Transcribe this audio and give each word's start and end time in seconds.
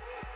Woo! 0.00 0.35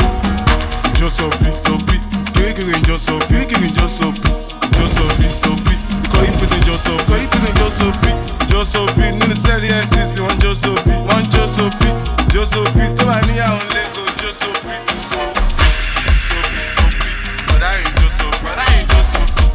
just 1.01 1.17
so 1.17 1.31
fit, 1.41 1.57
so 1.57 1.77
fit. 1.89 1.99
Kekere 2.37 2.77
just 2.85 3.07
so 3.07 3.19
fit, 3.21 3.49
kekere 3.49 3.73
just 3.73 3.97
so 3.97 4.11
fit. 4.11 4.37
Just 4.77 4.97
so 4.97 5.05
fit, 5.17 5.33
so 5.41 5.51
fit. 5.65 5.79
Kọ́ 6.13 6.21
ìpèsè 6.29 6.59
just 6.67 6.83
so, 6.85 6.93
kọ́ 7.09 7.17
ìpèsè 7.25 7.49
just 7.59 7.77
so 7.79 7.87
fit. 8.01 8.17
Just 8.51 8.71
so 8.73 8.81
fit 8.93 9.13
nínú 9.19 9.35
sẹ́ẹ̀lì 9.43 9.67
FCC, 9.85 10.13
wọ́n 10.25 10.37
just 10.43 10.61
so 10.63 10.71
fit, 10.85 10.99
wọ́n 11.09 11.23
just 11.33 11.53
so 11.57 11.65
fit. 11.79 11.95
Just 12.33 12.53
so 12.53 12.61
fit 12.73 12.91
tó 12.97 13.03
bá 13.09 13.17
ní 13.27 13.33
àwọn 13.47 13.65
lẹ́kọ̀ọ́ 13.75 14.07
just 14.21 14.39
so 14.43 14.49
fit. 14.61 14.81
So 15.09 15.19
fit, 15.33 16.19
so 16.29 16.37
fit, 16.53 16.69
so 16.77 16.83
fit. 17.01 17.17
Bọ̀dá 17.49 17.69
yìí 17.77 17.89
just 18.01 18.17
so, 18.19 18.27
bọ̀dá 18.45 18.65
yìí 18.73 18.83
just 18.93 19.09
so 19.13 19.21
fit. 19.33 19.49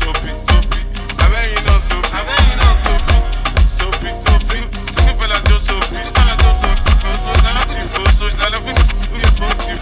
So 0.00 0.08
fit, 0.22 0.38
so 0.46 0.56
fit. 0.70 0.86
Abẹ́yìn 1.24 1.62
náà 1.68 1.78
so 1.88 1.96
fit, 2.02 2.14
abẹ́yìn 2.20 2.56
náà 2.60 2.72
so. 2.84 2.92
So 3.78 3.86
fit, 4.00 4.16
so 4.24 4.32
fit. 4.46 4.66
Just 4.78 4.86
so 4.86 4.94
fit. 4.94 4.94
Sínú 4.94 5.12
just 5.50 5.66
so 5.66 5.74
fit. 5.90 6.06
So 7.94 8.02
so, 8.18 8.26
tala 8.38 8.58
fún 8.64 8.74
mi, 9.12 9.20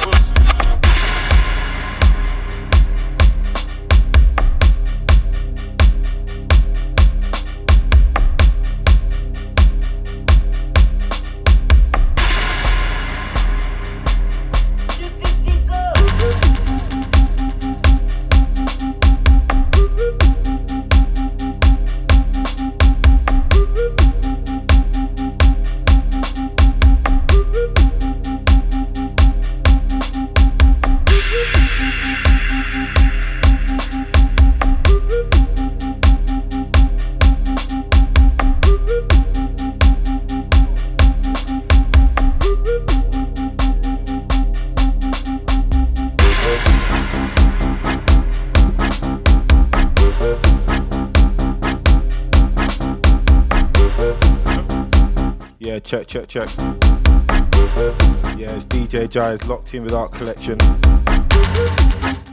so. 0.00 0.11
Giles 59.12 59.44
locked 59.44 59.74
in 59.74 59.84
with 59.84 59.92
Art 59.92 60.10
Collection. 60.10 60.56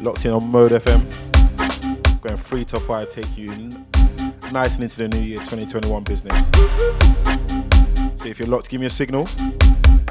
Locked 0.01 0.23
in 0.23 0.31
on 0.31 0.49
Mode 0.49 0.71
FM. 0.71 2.21
Going 2.21 2.37
three 2.37 2.63
to 2.63 2.79
five, 2.79 3.11
take 3.11 3.37
you 3.37 3.49
nice 4.53 4.75
and 4.75 4.85
into 4.85 4.95
the 4.99 5.09
new 5.09 5.19
year 5.19 5.39
2021 5.39 6.05
business. 6.05 6.47
So 8.15 8.29
if 8.29 8.39
you're 8.39 8.47
locked, 8.47 8.69
give 8.69 8.79
me 8.79 8.87
a 8.87 8.89
signal. 8.89 9.27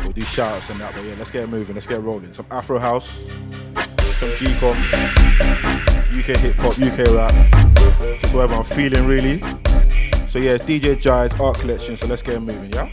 We'll 0.03 0.13
do 0.13 0.21
shout 0.21 0.69
and 0.69 0.79
that, 0.81 0.93
but 0.95 1.07
yeah, 1.07 1.15
let's 1.17 1.31
get 1.31 1.49
moving, 1.49 1.75
let's 1.75 1.87
get 1.87 2.03
rolling. 2.03 2.35
Some 2.35 2.45
Afro 2.51 2.79
House, 2.79 3.17
some 4.19 4.29
Gqom, 4.37 4.77
UK 6.11 6.39
hip 6.39 6.55
hop, 6.57 6.79
UK 6.79 6.99
rap, 7.15 7.33
just 8.21 8.35
whatever 8.35 8.57
I'm 8.57 8.65
feeling 8.65 9.07
really. 9.07 9.39
So 10.29 10.39
yeah, 10.39 10.53
it's 10.53 10.67
DJ 10.67 11.01
Giles 11.01 11.33
Art 11.41 11.61
Collection, 11.61 11.97
so 11.97 12.07
let's 12.07 12.21
get 12.21 12.43
moving, 12.43 12.71
yeah? 12.75 12.89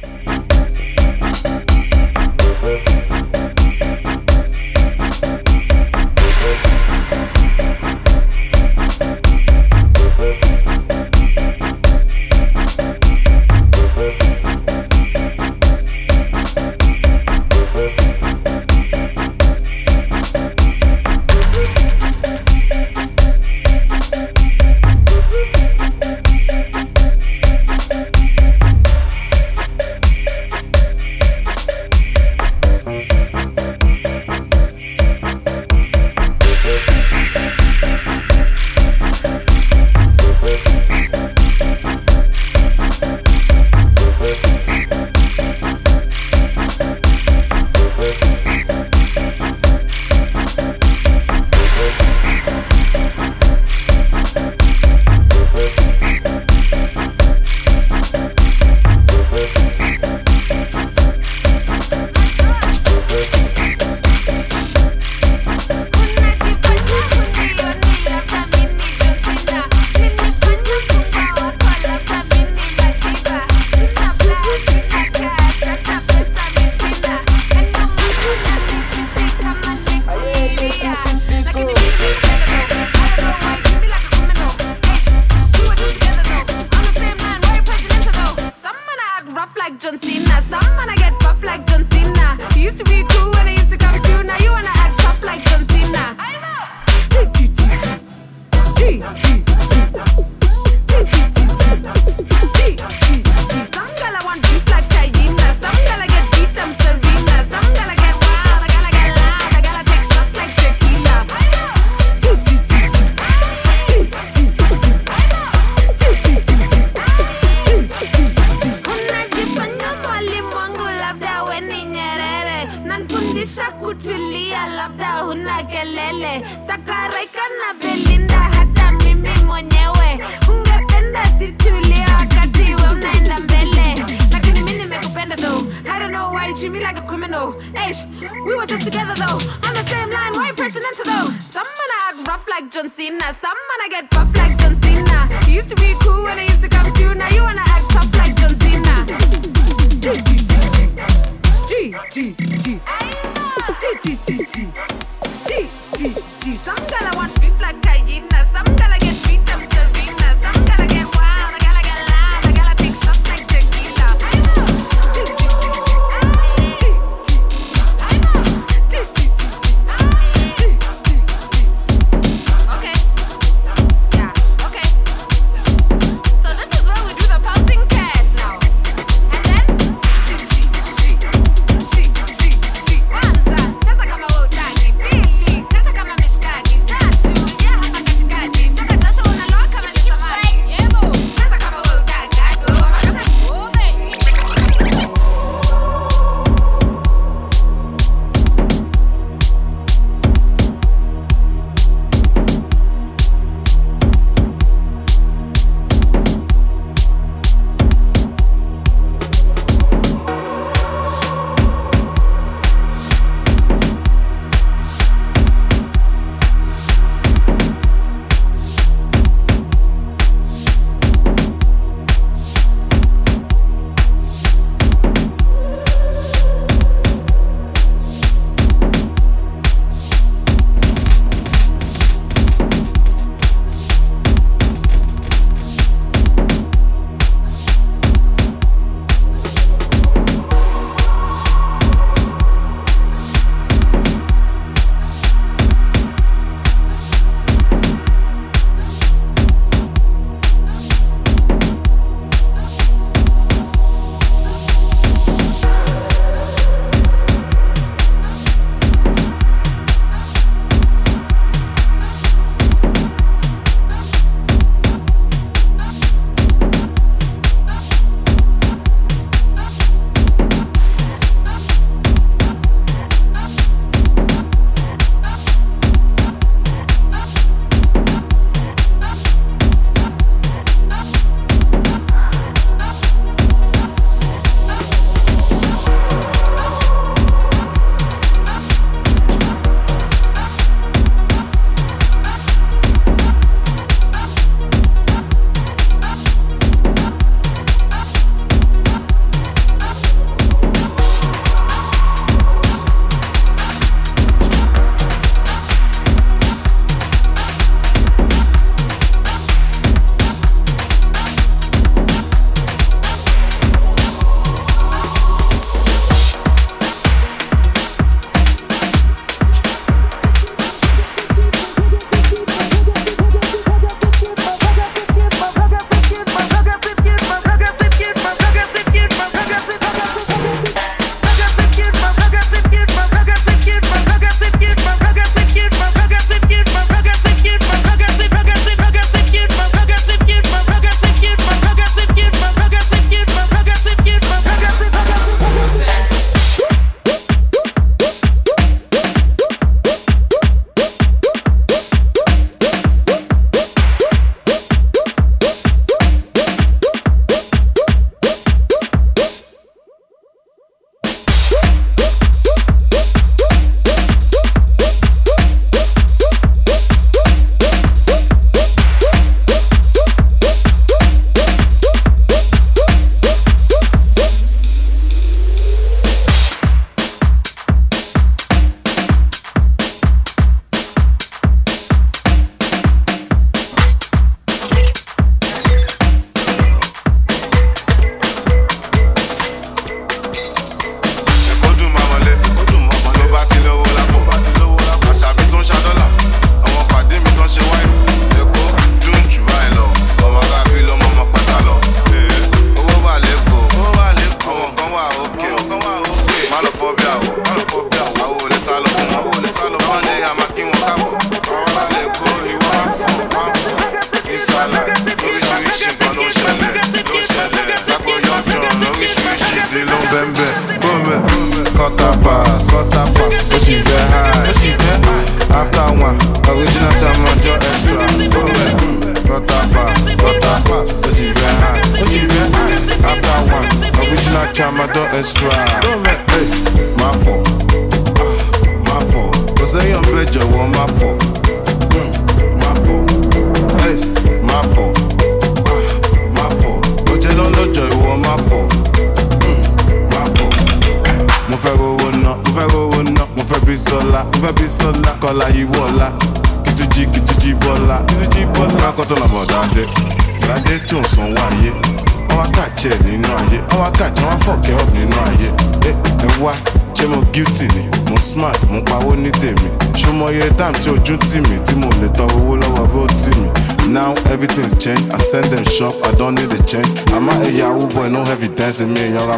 No 478.80 478.84
evidence 478.84 478.86
mi 478.86 479.00
èèyàn 479.00 479.28
ra 479.28 479.38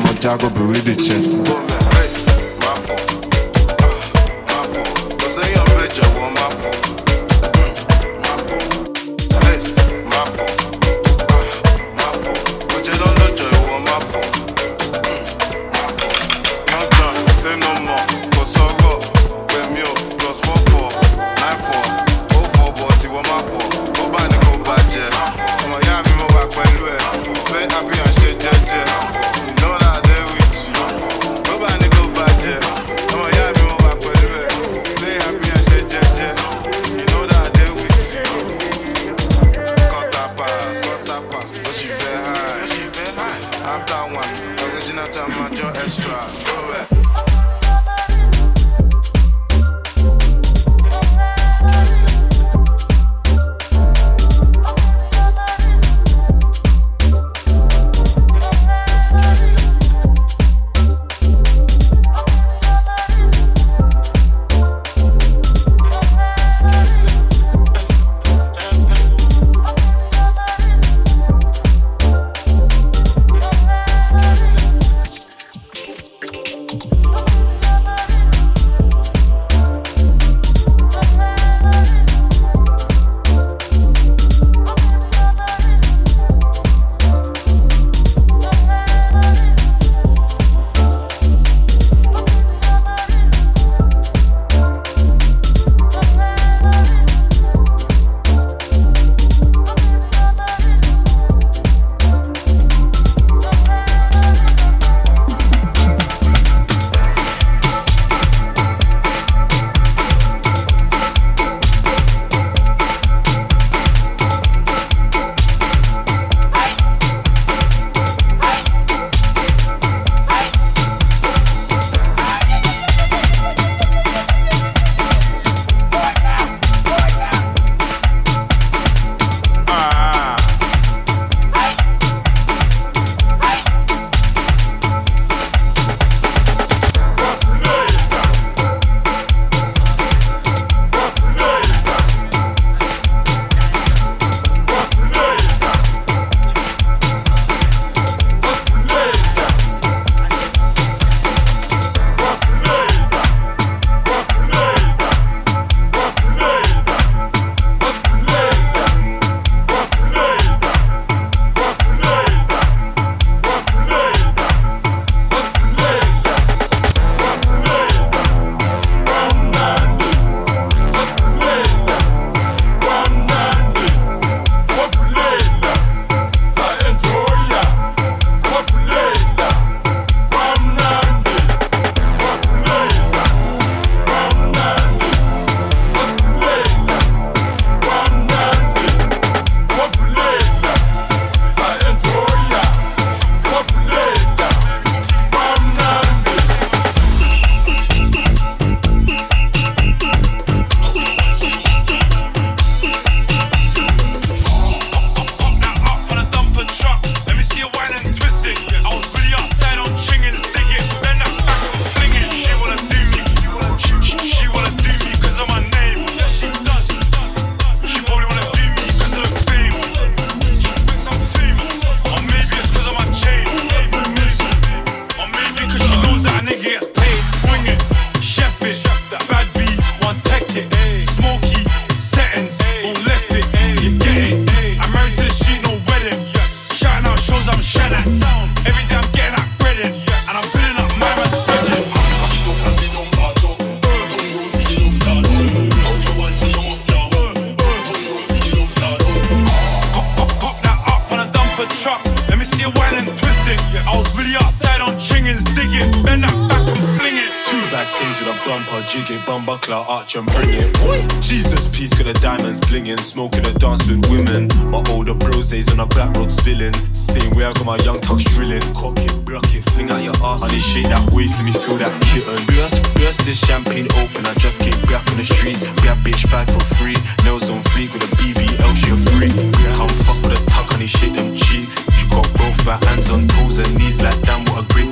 shake 280.88 281.14
them 281.14 281.36
cheeks. 281.36 281.76
She 281.98 282.08
got 282.08 282.24
both 282.34 282.60
her 282.66 282.80
hands 282.88 283.10
on 283.10 283.28
toes 283.28 283.58
and 283.60 283.76
knees 283.78 284.02
like 284.02 284.20
damn, 284.22 284.46
what 284.46 284.64
a 284.64 284.74
great 284.74 284.87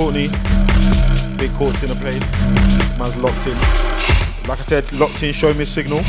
Courtney. 0.00 0.28
Big 1.36 1.52
courts 1.56 1.82
in 1.82 1.90
the 1.90 1.98
place. 2.00 2.24
Man's 2.98 3.14
locked 3.18 3.46
in. 3.46 3.52
Like 4.48 4.58
I 4.58 4.62
said, 4.62 4.90
locked 4.94 5.22
in, 5.22 5.34
show 5.34 5.52
me 5.52 5.64
a 5.64 5.66
signal. 5.66 6.00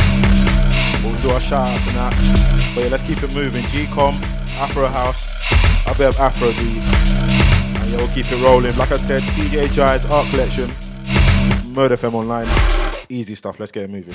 We'll 1.03 1.21
do 1.21 1.29
our 1.31 1.41
shout 1.41 1.67
outs 1.67 1.87
and 1.87 1.97
that. 1.97 2.71
But 2.73 2.85
yeah, 2.85 2.89
let's 2.89 3.03
keep 3.03 3.21
it 3.21 3.33
moving. 3.33 3.63
Gqom, 3.63 4.13
Afro 4.61 4.87
House, 4.87 5.27
a 5.85 5.93
bit 5.97 6.07
of 6.07 6.17
Afro 6.21 6.51
beat. 6.51 6.81
And 7.81 7.89
yeah, 7.91 7.97
we'll 7.97 8.07
keep 8.15 8.31
it 8.31 8.41
rolling. 8.41 8.77
Like 8.77 8.93
I 8.93 8.97
said, 8.97 9.23
DJ 9.23 9.69
Giles 9.73 10.05
Art 10.05 10.25
Collection, 10.29 10.71
Mode 11.73 11.91
FM 11.91 12.13
Online. 12.13 12.47
Easy 13.09 13.35
stuff, 13.35 13.59
let's 13.59 13.73
get 13.73 13.83
it 13.83 13.89
moving. 13.89 14.13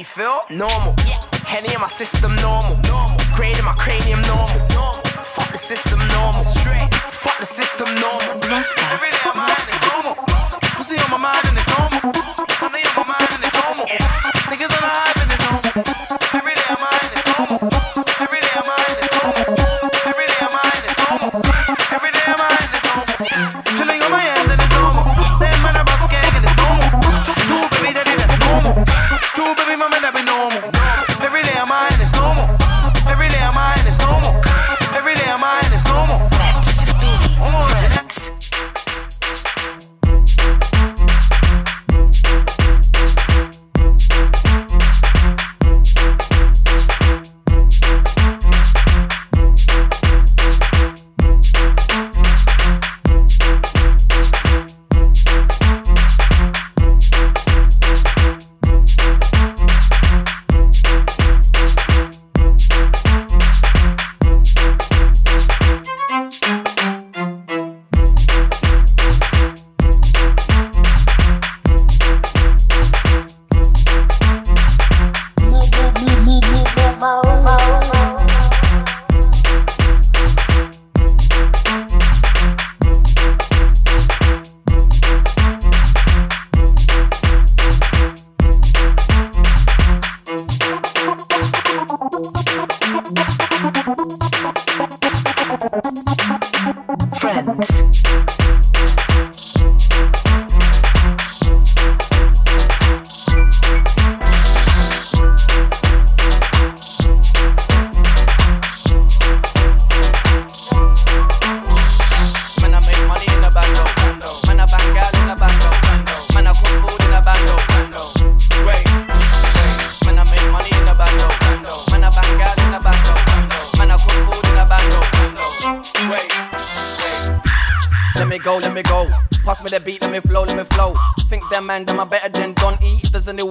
You 0.00 0.04
feel. 0.04 0.40
Normal. 0.48 0.94
Yeah. 1.06 1.20
Henny 1.44 1.72
in 1.74 1.80
my 1.80 1.88
system. 1.88 2.34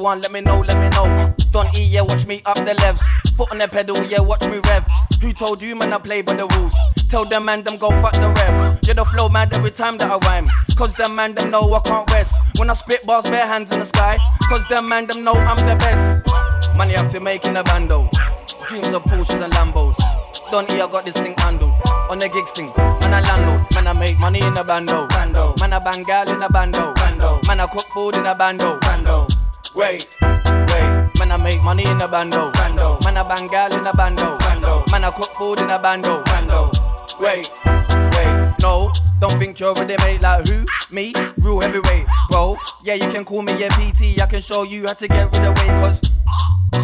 Anyone, 0.10 0.22
let 0.24 0.32
me 0.32 0.42
know, 0.42 0.62
let 0.62 0.80
me 0.80 0.90
know. 0.90 1.36
Don 1.52 1.68
E, 1.76 1.84
yeah, 1.84 2.02
watch 2.02 2.26
me 2.26 2.42
up 2.48 2.58
the 2.58 2.74
levs. 2.82 3.04
Foot 3.38 3.52
on 3.52 3.60
the 3.60 3.68
pedal, 3.68 3.96
yeah, 4.06 4.20
watch 4.20 4.42
me 4.48 4.58
rev. 4.66 4.84
Who 5.22 5.32
told 5.34 5.62
you, 5.62 5.76
man, 5.76 5.94
I 5.94 6.00
play 6.00 6.24
by 6.24 6.34
the 6.34 6.48
rules? 6.48 6.74
Tell 7.12 7.26
them 7.26 7.46
man, 7.46 7.62
them 7.62 7.78
go 7.78 7.90
fuck 8.02 8.14
the 8.14 8.28
rev. 8.28 8.80
Yeah, 8.88 8.94
the 8.94 9.06
flow, 9.06 9.30
man, 9.30 9.54
every 9.54 9.70
time 9.70 10.00
that 10.00 10.10
I 10.10 10.18
rhyme. 10.26 10.48
Cause 10.76 10.96
them 10.96 11.16
man, 11.16 11.36
them 11.36 11.52
know 11.52 11.62
I 11.76 11.80
can't 11.82 12.10
rest. 12.10 12.34
When 12.58 12.72
I 12.72 12.74
spit 12.74 13.06
bars, 13.06 13.30
bare 13.30 13.46
hands 13.46 13.72
in 13.72 13.82
the 13.82 13.86
sky. 13.86 14.18
Cause 14.50 14.68
them 14.68 14.90
man, 14.90 15.06
them 15.06 15.24
know 15.24 15.34
I'm 15.34 15.58
the 15.58 15.76
best. 15.76 16.26
Money 16.76 16.94
have 16.94 17.12
to 17.12 17.20
make 17.20 17.46
in 17.46 17.58
a 17.58 17.64
bando. 17.64 18.10
Dreams 18.68 18.88
of 18.88 19.04
Porsches 19.04 19.44
and 19.44 19.54
Lambos. 19.54 19.96
Don't 20.50 20.72
eat, 20.72 20.82
I 20.82 20.90
got 20.90 21.06
this 21.06 21.14
thing 21.14 21.36
handled. 21.38 21.74
On 22.10 22.18
the 22.18 22.28
gigs 22.30 22.50
thing, 22.50 22.74
man 22.76 23.14
I 23.14 23.22
landlord. 23.22 23.62
Man 23.76 23.86
I 23.86 23.94
make 23.94 24.18
money 24.18 24.42
in 24.42 24.58
a 24.58 24.64
bando. 24.64 25.06
bando. 25.10 25.54
Man 25.60 25.72
I 25.72 25.78
bang 25.78 26.02
gal 26.04 26.28
in 26.28 26.42
a 26.42 26.50
bando. 26.50 26.94
bando. 26.96 27.40
Man 27.46 27.60
I 27.60 27.68
cook 27.68 27.86
food 27.94 28.16
in 28.16 28.26
a 28.26 28.34
bando. 28.34 28.80
bando. 28.80 29.28
Wait, 29.76 30.08
wait. 30.22 31.10
Man 31.20 31.32
I 31.32 31.38
make 31.38 31.62
money 31.64 31.86
in 31.88 32.02
a 32.02 32.08
bando. 32.08 32.52
bando. 32.52 32.98
Man 33.04 33.18
I 33.18 33.24
bang 33.24 33.48
gal 33.48 33.74
in 33.74 33.86
a 33.86 33.94
bando. 33.94 34.38
bando. 34.40 34.84
Man 34.92 35.04
I 35.04 35.12
cook 35.12 35.30
food 35.38 35.62
in 35.62 35.70
a 35.70 35.80
bando. 35.80 36.24
bando. 36.26 36.72
Wait, 37.20 37.52
wait. 37.66 38.54
No, 38.62 38.92
don't 39.20 39.38
think 39.38 39.60
you're 39.60 39.70
already 39.70 39.96
made 40.04 40.22
like 40.22 40.48
who? 40.48 40.66
Me? 40.92 41.14
Real 41.38 41.60
heavyweight, 41.62 42.08
bro. 42.30 42.58
Yeah, 42.84 42.96
you 42.96 43.08
can 43.12 43.24
call 43.26 43.42
me 43.42 43.54
a 43.64 43.70
PT. 43.70 44.22
I 44.22 44.26
can 44.26 44.42
show 44.42 44.64
you 44.64 44.88
how 44.88 44.94
to 44.94 45.08
get 45.08 45.32
rid 45.32 45.46
of 45.46 45.58
weight, 45.58 45.80
cause 45.80 46.02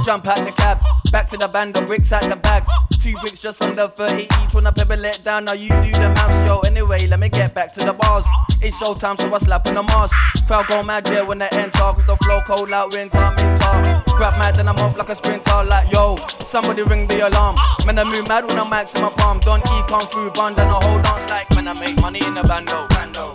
Jump 0.03 0.27
out 0.27 0.37
the 0.45 0.51
cab, 0.51 0.79
back 1.11 1.29
to 1.29 1.37
the 1.37 1.47
band, 1.47 1.73
the 1.73 1.81
bricks 1.85 2.11
out 2.11 2.23
the 2.23 2.35
bag. 2.35 2.63
Two 3.01 3.13
bricks 3.21 3.39
just 3.39 3.61
under 3.61 3.87
30 3.87 4.23
each. 4.23 4.55
I 4.55 4.71
pebble 4.71 4.97
let 4.97 5.23
down, 5.23 5.45
now 5.45 5.53
you 5.53 5.69
do 5.69 5.91
the 5.91 6.09
mouse, 6.15 6.45
yo. 6.45 6.59
Anyway, 6.61 7.05
let 7.07 7.19
me 7.19 7.29
get 7.29 7.53
back 7.53 7.73
to 7.73 7.85
the 7.85 7.93
bars. 7.93 8.25
It's 8.61 8.75
showtime, 8.81 9.19
so 9.19 9.33
I 9.33 9.37
slap 9.37 9.67
on 9.67 9.75
the 9.75 9.83
mask. 9.83 10.15
Crowd 10.47 10.67
go 10.67 10.81
mad, 10.81 11.07
yeah, 11.09 11.21
when 11.21 11.37
they 11.37 11.49
enter. 11.51 11.79
Cause 11.79 12.05
the 12.05 12.17
flow 12.23 12.41
cold 12.41 12.69
like 12.69 12.89
winter, 12.89 13.19
minter. 13.37 14.03
Grab 14.17 14.33
mad, 14.39 14.55
then 14.55 14.67
I'm 14.67 14.77
off 14.77 14.97
like 14.97 15.09
a 15.09 15.15
sprinter. 15.15 15.63
Like, 15.63 15.91
yo, 15.91 16.15
somebody 16.45 16.83
ring 16.83 17.07
the 17.07 17.27
alarm. 17.27 17.57
Man, 17.85 17.99
I 17.99 18.03
move 18.03 18.27
mad 18.27 18.45
when 18.47 18.57
I'm 18.57 18.69
max 18.69 18.95
in 18.95 19.01
my 19.01 19.09
palm. 19.09 19.39
Don't 19.39 19.61
E 19.61 19.83
come 19.87 20.01
through, 20.07 20.31
band 20.31 20.57
and 20.57 20.71
a 20.71 20.73
whole 20.73 21.01
dance 21.01 21.29
like. 21.29 21.49
Man, 21.55 21.67
I 21.67 21.73
make 21.79 21.99
money 22.01 22.19
in 22.25 22.37
a 22.37 22.43
bando. 22.43 22.87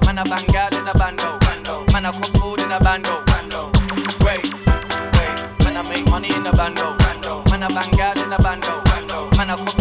Man, 0.06 0.18
I 0.18 0.24
bang 0.24 0.46
gal 0.48 0.74
in 0.74 0.88
a 0.88 0.94
bando. 0.94 1.38
Man, 1.92 2.06
I 2.06 2.12
cook 2.12 2.36
food 2.38 2.60
in 2.60 2.72
a 2.72 2.80
bando. 2.80 3.22
bando. 3.26 3.70
Wait, 4.24 4.50
wait. 5.14 5.36
Man, 5.62 5.76
I 5.76 5.82
make 5.88 6.06
money 6.10 6.34
in 6.34 6.46
a 6.46 6.52
bando. 6.52 6.99
Man, 7.60 7.70
I 7.70 7.74
bang 7.74 7.90
gal 7.98 8.24
in 8.24 8.32
a 8.32 8.38
bando. 8.38 8.82
Man, 9.36 9.50
a 9.50 9.56
bando. 9.56 9.79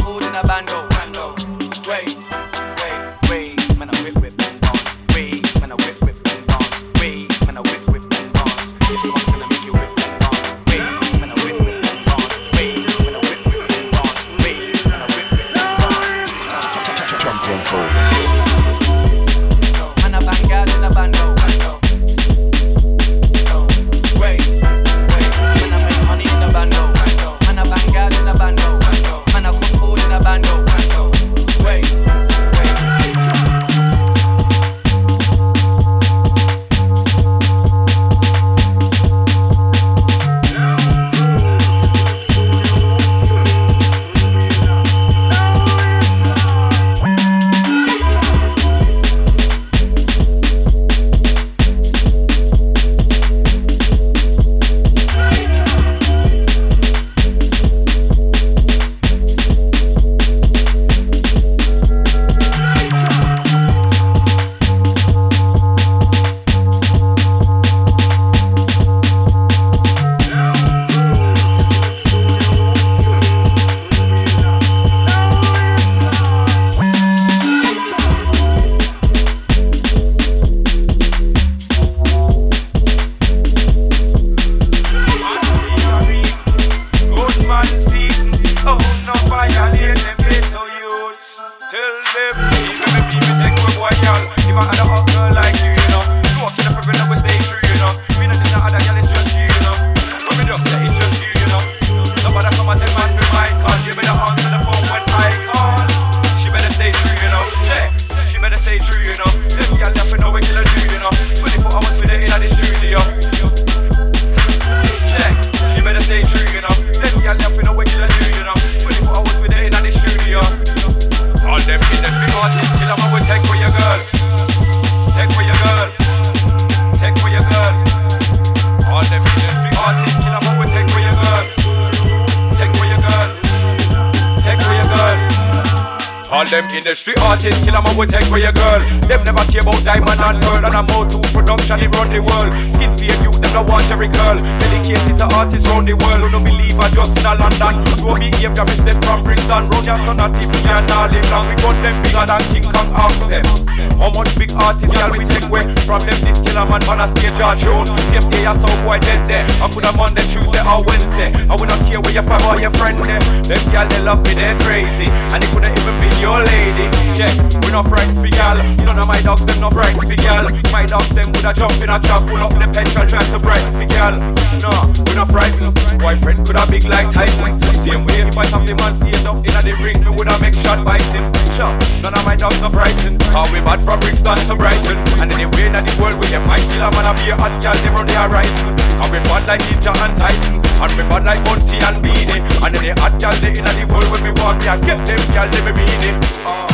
A 147.61 147.65
London. 147.65 147.83
Don't 147.97 148.19
behave, 148.19 148.41
you 148.41 148.65
miss 148.65 148.81
them 148.81 149.01
from 149.01 149.23
Brixton. 149.23 149.69
Round 149.69 149.85
your 149.85 149.97
son, 149.97 150.19
a 150.19 150.29
TV 150.29 150.53
and 150.65 150.91
all 150.91 151.07
live 151.09 151.31
long. 151.31 151.47
We 151.49 151.55
got 151.55 151.81
them 151.83 152.03
bigger 152.03 152.25
than 152.25 152.41
King 152.51 152.63
Kong, 152.71 152.89
ask 152.93 153.27
them. 153.29 153.78
How 153.99 154.07
much 154.15 154.31
big 154.39 154.55
artists, 154.55 154.95
y'all 154.95 155.11
we 155.11 155.27
take 155.27 155.43
away 155.43 155.67
from 155.83 155.99
them? 156.07 156.15
This 156.23 156.39
killer 156.39 156.63
man 156.63 156.79
on 156.87 157.03
a 157.03 157.07
stage 157.11 157.35
or 157.43 157.51
June. 157.59 157.83
Same 158.07 158.23
day, 158.31 158.47
I 158.47 158.55
saw 158.55 158.71
boy 158.87 158.95
dead 159.03 159.27
there. 159.27 159.43
I 159.59 159.67
could 159.67 159.83
have 159.83 159.99
Monday, 159.99 160.23
Tuesday, 160.23 160.63
or 160.63 160.79
Wednesday. 160.87 161.35
I 161.51 161.53
will 161.59 161.67
not 161.67 161.83
care 161.83 161.99
where 161.99 162.15
your 162.15 162.23
fam 162.23 162.39
or 162.47 162.55
your 162.55 162.71
friend 162.79 162.95
there. 163.03 163.19
Them 163.43 163.59
y'all, 163.75 163.83
they 163.91 163.99
love 163.99 164.23
me, 164.23 164.39
they're 164.39 164.55
crazy. 164.63 165.11
And 165.35 165.43
it 165.43 165.51
couldn't 165.51 165.75
even 165.75 165.95
be 165.99 166.07
your 166.23 166.39
lady. 166.39 166.87
Check, 167.11 167.35
we 167.59 167.75
not 167.75 167.91
frightened 167.91 168.15
for 168.23 168.31
gal. 168.31 168.55
None 168.87 168.95
of 168.95 169.07
my 169.07 169.19
dogs, 169.19 169.43
them 169.43 169.59
not 169.59 169.75
frightened 169.75 170.07
for 170.07 170.15
gal. 170.15 170.47
My 170.71 170.87
dogs, 170.87 171.11
them 171.11 171.27
would 171.35 171.43
a 171.43 171.51
jump 171.51 171.75
in 171.83 171.91
a 171.91 171.99
trap, 171.99 172.23
full 172.23 172.39
up 172.39 172.55
the 172.55 172.71
petrol, 172.71 173.03
try 173.03 173.19
to 173.19 173.39
brighten 173.43 173.71
for 173.75 173.87
gal. 173.91 174.15
No, 174.63 174.71
we 175.03 175.11
not 175.11 175.27
frightened. 175.27 175.75
Boyfriend 175.99 176.47
could 176.47 176.55
have 176.55 176.71
big 176.71 176.87
like 176.87 177.11
Tyson. 177.11 177.59
Same 177.75 178.07
way, 178.07 178.23
if 178.23 178.37
I 178.39 178.47
have 178.47 178.63
the 178.63 178.79
man 178.79 178.95
stays 178.95 179.27
up 179.27 179.43
in 179.43 179.51
the 179.51 179.75
ring, 179.83 179.99
me 180.07 180.11
would 180.15 180.31
have 180.31 180.39
make 180.39 180.55
shot 180.55 180.87
biting. 180.87 181.27
Sure, 181.51 181.75
none 181.99 182.15
of 182.15 182.23
my 182.23 182.39
dogs 182.39 182.63
not 182.63 182.71
frightened. 182.71 183.19
How 183.35 183.43
we 183.51 183.59
bad 183.59 183.83
from 183.89 183.99
Brixton 184.01 184.37
to 184.45 184.55
Brighton. 184.55 184.97
And 185.17 185.33
anyway, 185.33 185.65
in 185.65 185.73
the 185.73 185.93
world, 185.97 186.21
we 186.21 186.29
can 186.29 186.45
fight 186.45 186.61
killer 186.69 186.93
man, 186.93 187.09
I 187.09 187.11
be 187.17 187.33
a 187.33 187.35
hot 187.35 187.57
gal, 187.57 187.73
they 187.81 187.89
run 187.89 188.05
the 188.05 188.13
horizon. 188.13 188.77
And 189.01 189.09
we 189.09 189.17
bad 189.25 189.49
like 189.49 189.65
Ninja 189.65 189.89
and 189.97 190.13
Tyson. 190.13 190.61
And 190.61 190.93
we 190.93 191.01
bad 191.09 191.25
like 191.25 191.41
Bunty 191.41 191.81
and 191.81 191.97
Beanie. 191.97 192.45
And 192.61 192.75
the 192.77 192.93
hot 193.01 193.17
gal, 193.17 193.33
they 193.41 193.57
in 193.57 193.65
the 193.65 193.85
world 193.89 194.05
when 194.13 194.21
we 194.21 194.31
walk, 194.37 194.61
yeah, 194.61 194.77
get 194.77 195.01
them 195.09 195.21
gal, 195.33 195.49
they 195.49 195.61
be 195.65 195.73
meaning. 195.73 196.21
Uh, 196.45 196.68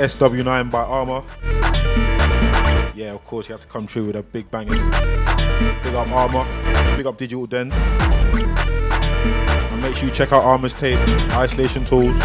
SW9 0.00 0.70
by 0.70 0.82
Armour. 0.82 1.22
Yeah, 2.94 3.12
of 3.12 3.22
course, 3.26 3.48
you 3.48 3.52
have 3.52 3.60
to 3.60 3.66
come 3.66 3.86
through 3.86 4.06
with 4.06 4.16
a 4.16 4.22
big 4.22 4.50
bangers. 4.50 4.82
Big 5.82 5.94
up 5.94 6.08
Armour, 6.08 6.46
big 6.96 7.06
up 7.06 7.18
Digital 7.18 7.46
Den. 7.46 7.70
And 7.70 9.82
make 9.82 9.94
sure 9.94 10.08
you 10.08 10.14
check 10.14 10.32
out 10.32 10.42
Armour's 10.42 10.72
tape, 10.72 10.98
Isolation 11.32 11.84
Tools, 11.84 12.16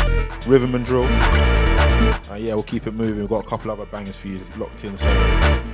Rhythm 0.48 0.74
and 0.74 0.86
Drill. 0.86 1.04
And 1.04 2.42
yeah, 2.42 2.54
we'll 2.54 2.64
keep 2.64 2.88
it 2.88 2.94
moving. 2.94 3.20
We've 3.20 3.30
got 3.30 3.44
a 3.44 3.48
couple 3.48 3.72
other 3.72 3.86
bangers 3.88 4.18
for 4.18 4.30
you 4.30 4.40
locked 4.56 4.86
in. 4.86 4.98
So 4.98 5.08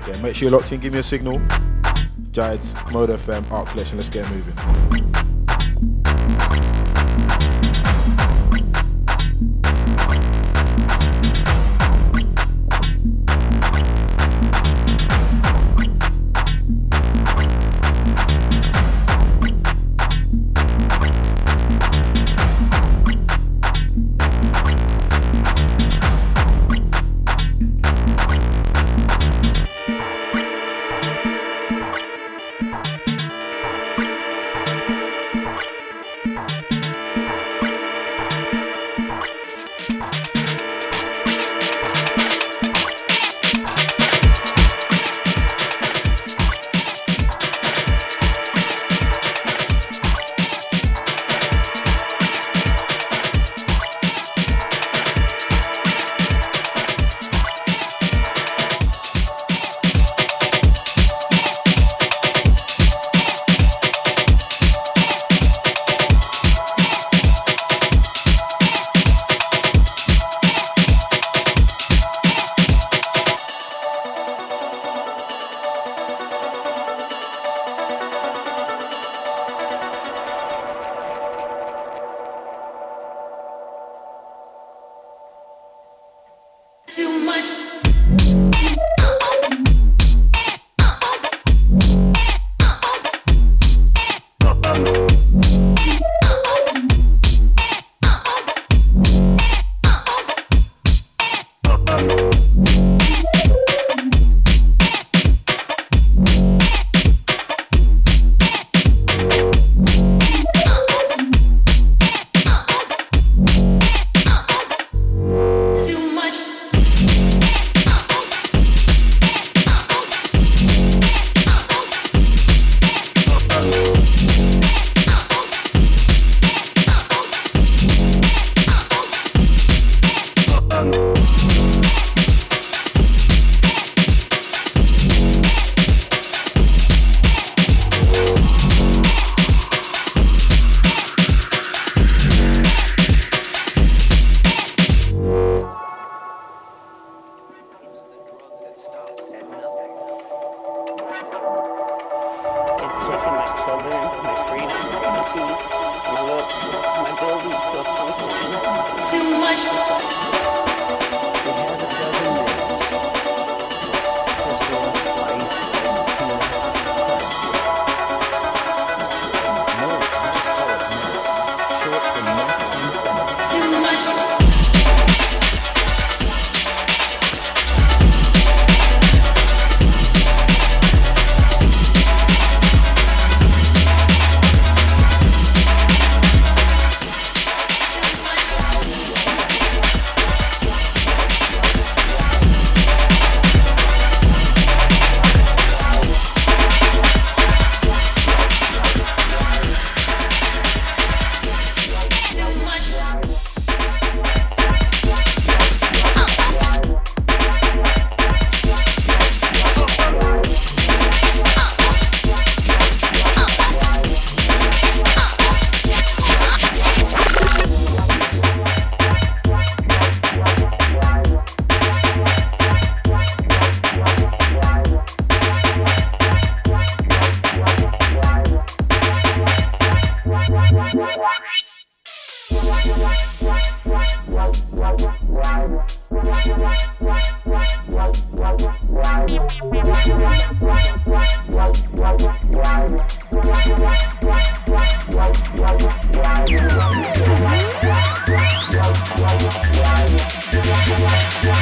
yeah, 0.07 0.19
make 0.23 0.35
sure 0.35 0.49
you're 0.49 0.57
locked 0.57 0.71
in. 0.71 0.79
Give 0.79 0.93
me 0.93 0.99
a 0.99 1.03
signal. 1.03 1.39
Giles, 2.31 2.73
Mode 2.91 3.11
FM, 3.11 3.51
Art 3.51 3.67
Collection. 3.67 3.97
Let's 3.97 4.09
get 4.09 4.27
moving. 4.31 5.10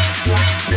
Yeah. 0.09 0.68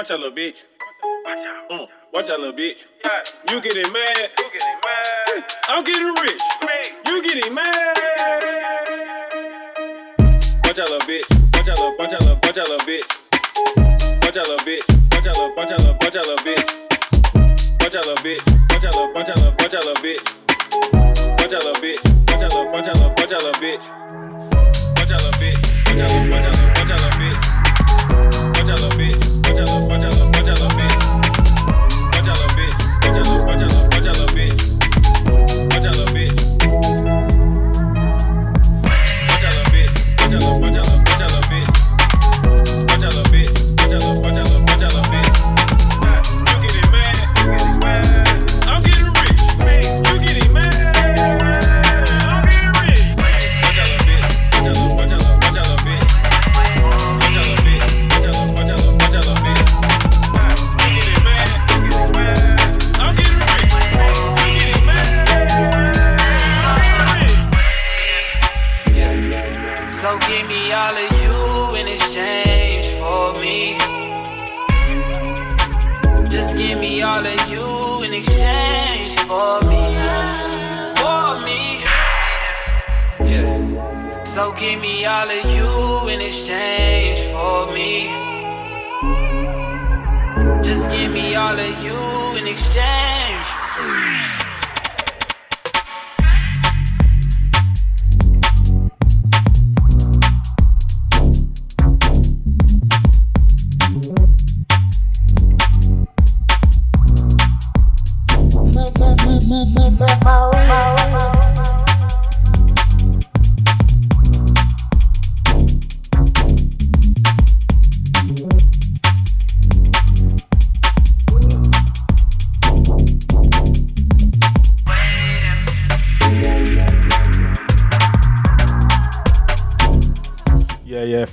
Watch 0.00 0.12
out, 0.12 0.20
little 0.20 0.34
bitch. 0.34 0.64
Watch 1.26 1.38
Mm, 1.70 1.86
watch 2.10 2.30
out, 2.30 2.40
little 2.40 2.54
bitch. 2.54 2.86
You 3.50 3.60
getting 3.60 3.92
mad? 3.92 4.30
I'm 5.68 5.84
getting 5.84 6.14
rich. 6.24 6.40
You 7.04 7.22
getting 7.22 7.52
mad? 7.52 7.74
Watch 10.64 10.78
out, 10.78 10.88
little 10.88 11.06
bitch. 11.06 11.28
Watch 11.52 11.68
out, 11.68 11.78
little, 11.78 11.96
watch 11.98 12.14
out, 12.14 12.20
little, 12.22 12.38
watch 12.42 12.56
out, 12.56 12.68
little 12.70 12.86
bitch. 12.88 13.04
Watch 14.24 14.36
out, 14.38 14.48
little 14.48 14.64
bitch. 14.64 14.80
Watch 15.12 15.26
out, 15.26 15.36
little, 15.36 15.54
watch 15.54 15.70
out, 15.70 15.78
little, 15.80 15.94
watch 16.00 16.16
out, 16.16 16.26
little 16.26 16.44
bitch. 16.46 16.64
Watch 17.82 17.94
out, 17.94 18.06
little 18.06 18.24
bitch. 18.24 18.40
Watch 18.72 18.84
out, 18.84 18.96
little, 18.96 19.12
watch 19.12 19.28
out, 19.28 19.36
little, 19.36 19.52
watch 19.52 19.74
out, 19.74 19.84
little 19.84 20.02
bitch. 20.02 20.24
Watch 21.36 21.52
out, 21.52 21.62
little 21.62 21.82
bitch. 21.82 22.00
Watch 22.32 22.40
out, 22.40 22.54
little, 22.54 22.72
watch 22.72 22.88
out, 22.88 22.96
little, 22.96 23.10
watch 23.20 23.32
out, 23.32 23.44
little 23.44 23.60
bitch. 23.60 23.84
Watch 24.96 25.10
out, 25.12 25.20
little 25.20 25.36
bitch. 25.36 25.60
Watch 25.84 26.00
out, 26.00 26.08
little, 26.08 26.32
watch 26.32 26.44
out, 26.46 26.59
Watch 29.60 29.68
out, 30.04 30.12
little, 30.14 30.30
bitch. 30.30 30.90
All 70.80 70.96
of 70.96 71.12
you 71.22 71.76
in 71.80 71.88
exchange 71.88 72.86
for 73.00 73.34
me. 73.42 73.76
Just 76.34 76.56
give 76.56 76.78
me 76.78 77.02
all 77.02 77.26
of 77.34 77.40
you 77.52 78.02
in 78.06 78.14
exchange 78.14 79.12
for 79.28 79.60
me. 79.70 79.84
For 81.00 81.28
me. 81.46 81.62
Yeah. 83.30 84.24
So 84.24 84.54
give 84.54 84.80
me 84.80 85.04
all 85.04 85.30
of 85.38 85.44
you 85.56 86.08
in 86.08 86.20
exchange 86.22 87.20
for 87.32 87.70
me. 87.76 87.92
Just 90.64 90.90
give 90.90 91.12
me 91.12 91.34
all 91.34 91.58
of 91.68 91.84
you 91.84 92.00
in 92.38 92.46
exchange. 92.46 93.48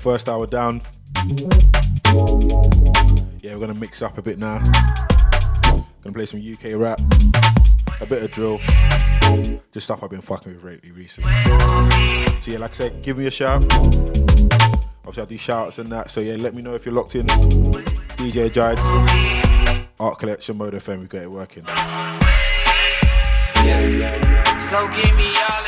First 0.07 0.29
hour 0.29 0.47
down. 0.47 0.81
Yeah, 3.41 3.55
we're 3.55 3.59
gonna 3.59 3.73
mix 3.73 4.01
up 4.01 4.17
a 4.17 4.21
bit 4.21 4.39
now. 4.39 4.59
Gonna 6.01 6.13
play 6.13 6.25
some 6.25 6.39
UK 6.39 6.75
rap, 6.75 7.01
a 7.99 8.05
bit 8.05 8.23
of 8.23 8.31
drill, 8.31 8.59
just 9.71 9.85
stuff 9.85 10.03
I've 10.03 10.09
been 10.09 10.21
fucking 10.21 10.53
with 10.53 10.63
lately 10.63 10.91
recently. 10.91 11.31
So 12.41 12.51
yeah, 12.51 12.59
like 12.59 12.71
I 12.71 12.73
said, 12.73 13.01
give 13.01 13.17
me 13.17 13.27
a 13.27 13.31
shout. 13.31 13.63
Obviously, 15.05 15.23
I 15.23 15.25
do 15.25 15.37
shouts 15.37 15.79
and 15.79 15.91
that. 15.91 16.11
So 16.11 16.19
yeah, 16.21 16.35
let 16.35 16.53
me 16.53 16.61
know 16.61 16.73
if 16.75 16.85
you're 16.85 16.95
locked 16.95 17.15
in. 17.15 17.25
DJ 18.17 18.51
Giles, 18.51 18.79
Art 19.99 20.19
Collection, 20.19 20.57
Mode 20.57 20.73
FM, 20.73 21.01
we 21.01 21.07
got 21.07 21.23
it 21.23 21.31
working. 21.31 21.65
Yeah. 23.65 24.57
So 24.59 24.87
give 24.89 25.15
me 25.17 25.33
all 25.49 25.66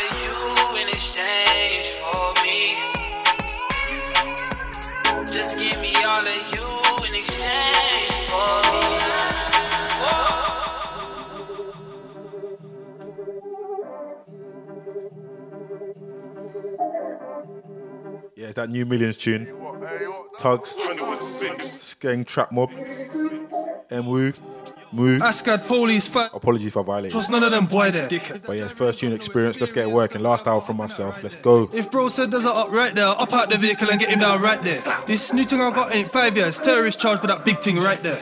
It's 18.49 18.55
that 18.55 18.71
new 18.71 18.83
Millions 18.83 19.15
tune. 19.15 19.45
Tugs, 20.39 20.73
Skeng 20.73 22.25
Trap 22.25 22.51
Mob, 22.51 22.71
M-Woo, 24.91 25.17
Moo. 25.17 25.23
Ascad 25.23 25.63
police 25.65 26.07
fight. 26.07 26.29
Apologies 26.33 26.73
for 26.73 26.83
violating. 26.83 27.11
Trust 27.11 27.29
none 27.29 27.43
of 27.43 27.51
them 27.51 27.65
boy 27.65 27.91
there. 27.91 28.07
But 28.45 28.57
yeah, 28.57 28.67
first 28.67 28.99
tune 28.99 29.13
experience. 29.13 29.59
Let's 29.59 29.73
get 29.73 29.87
it 29.87 29.91
working. 29.91 30.21
Last 30.21 30.47
hour 30.47 30.61
from 30.61 30.77
myself. 30.77 31.21
Let's 31.23 31.35
go. 31.35 31.69
If 31.73 31.91
bro 31.91 32.07
said 32.09 32.31
there's 32.31 32.45
a 32.45 32.49
up 32.51 32.71
right 32.71 32.93
there, 32.93 33.07
up 33.07 33.33
out 33.33 33.49
the 33.49 33.57
vehicle 33.57 33.89
and 33.89 33.99
get 33.99 34.09
him 34.09 34.19
down 34.19 34.41
right 34.41 34.61
there. 34.63 34.81
This 35.05 35.33
new 35.33 35.43
thing 35.43 35.61
I 35.61 35.71
got 35.71 35.93
ain't 35.93 36.11
five 36.11 36.35
years. 36.35 36.57
Terrorist 36.57 36.99
charge 36.99 37.19
for 37.19 37.27
that 37.27 37.45
big 37.45 37.59
thing 37.59 37.77
right 37.77 38.01
there. 38.01 38.17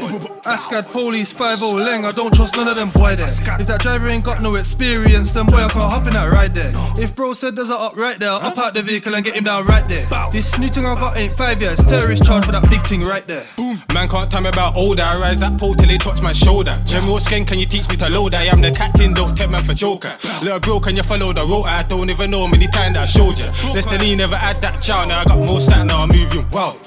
Ascad 0.45 0.87
police 0.87 1.31
5 1.31 1.59
Leng, 1.59 2.05
I 2.05 2.11
don't 2.11 2.33
trust 2.33 2.55
none 2.55 2.67
of 2.67 2.75
them 2.75 2.89
boy 2.89 3.15
there. 3.15 3.27
If 3.27 3.67
that 3.67 3.79
driver 3.81 4.07
ain't 4.07 4.23
got 4.23 4.41
no 4.41 4.55
experience, 4.55 5.31
then 5.31 5.45
boy 5.45 5.57
I 5.57 5.69
can't 5.69 5.91
hop 5.91 6.07
in 6.07 6.13
that 6.13 6.31
right 6.31 6.53
there. 6.53 6.71
If 6.97 7.15
bro 7.15 7.33
said 7.33 7.55
there's 7.55 7.69
a 7.69 7.75
up 7.77 7.95
right 7.95 8.19
there, 8.19 8.31
up 8.31 8.57
out 8.57 8.73
the 8.73 8.81
vehicle 8.81 9.15
and 9.15 9.23
get 9.23 9.35
him 9.35 9.43
down 9.43 9.65
right 9.65 9.87
there. 9.87 10.05
This 10.31 10.57
new 10.57 10.67
thing 10.67 10.85
I 10.85 10.95
got 10.95 11.17
ain't 11.17 11.35
five 11.37 11.61
years. 11.61 11.77
Terrorist 11.83 12.25
charge 12.25 12.45
for 12.45 12.51
that 12.51 12.69
big 12.69 12.85
thing 12.85 13.03
right 13.03 13.25
there. 13.27 13.45
Boom. 13.55 13.81
Man 13.93 14.09
can't 14.09 14.29
tell 14.29 14.41
me 14.41 14.49
about 14.49 14.75
older. 14.75 15.03
I 15.03 15.17
rise 15.19 15.39
that 15.39 15.57
pole 15.59 15.73
till 15.73 15.87
they 15.87 15.97
touch 15.97 16.21
my 16.21 16.33
shoulder. 16.33 16.56
General 16.63 17.19
Skin, 17.19 17.45
can 17.45 17.59
you 17.59 17.65
teach 17.65 17.87
me 17.89 17.95
to 17.97 18.09
load? 18.09 18.33
I 18.33 18.45
am 18.45 18.61
the 18.61 18.71
captain, 18.71 19.13
don't 19.13 19.35
take 19.35 19.49
man 19.49 19.63
for 19.63 19.73
joker. 19.73 20.15
Little 20.41 20.59
bro, 20.59 20.79
can 20.79 20.95
you 20.95 21.03
follow 21.03 21.33
the 21.33 21.45
road? 21.45 21.65
I 21.65 21.83
don't 21.83 22.09
even 22.09 22.31
know 22.31 22.47
many 22.47 22.67
times 22.67 22.95
that 22.95 23.03
I 23.03 23.05
showed 23.05 23.39
ya. 23.39 23.45
Destiny 23.73 24.15
never 24.15 24.35
had 24.35 24.61
that 24.61 24.81
child. 24.81 25.09
Now 25.09 25.21
I 25.21 25.25
got 25.25 25.39
more 25.39 25.59
stat, 25.59 25.85
now 25.85 25.99
I'm 25.99 26.09
moving 26.09 26.49
wow. 26.49 26.77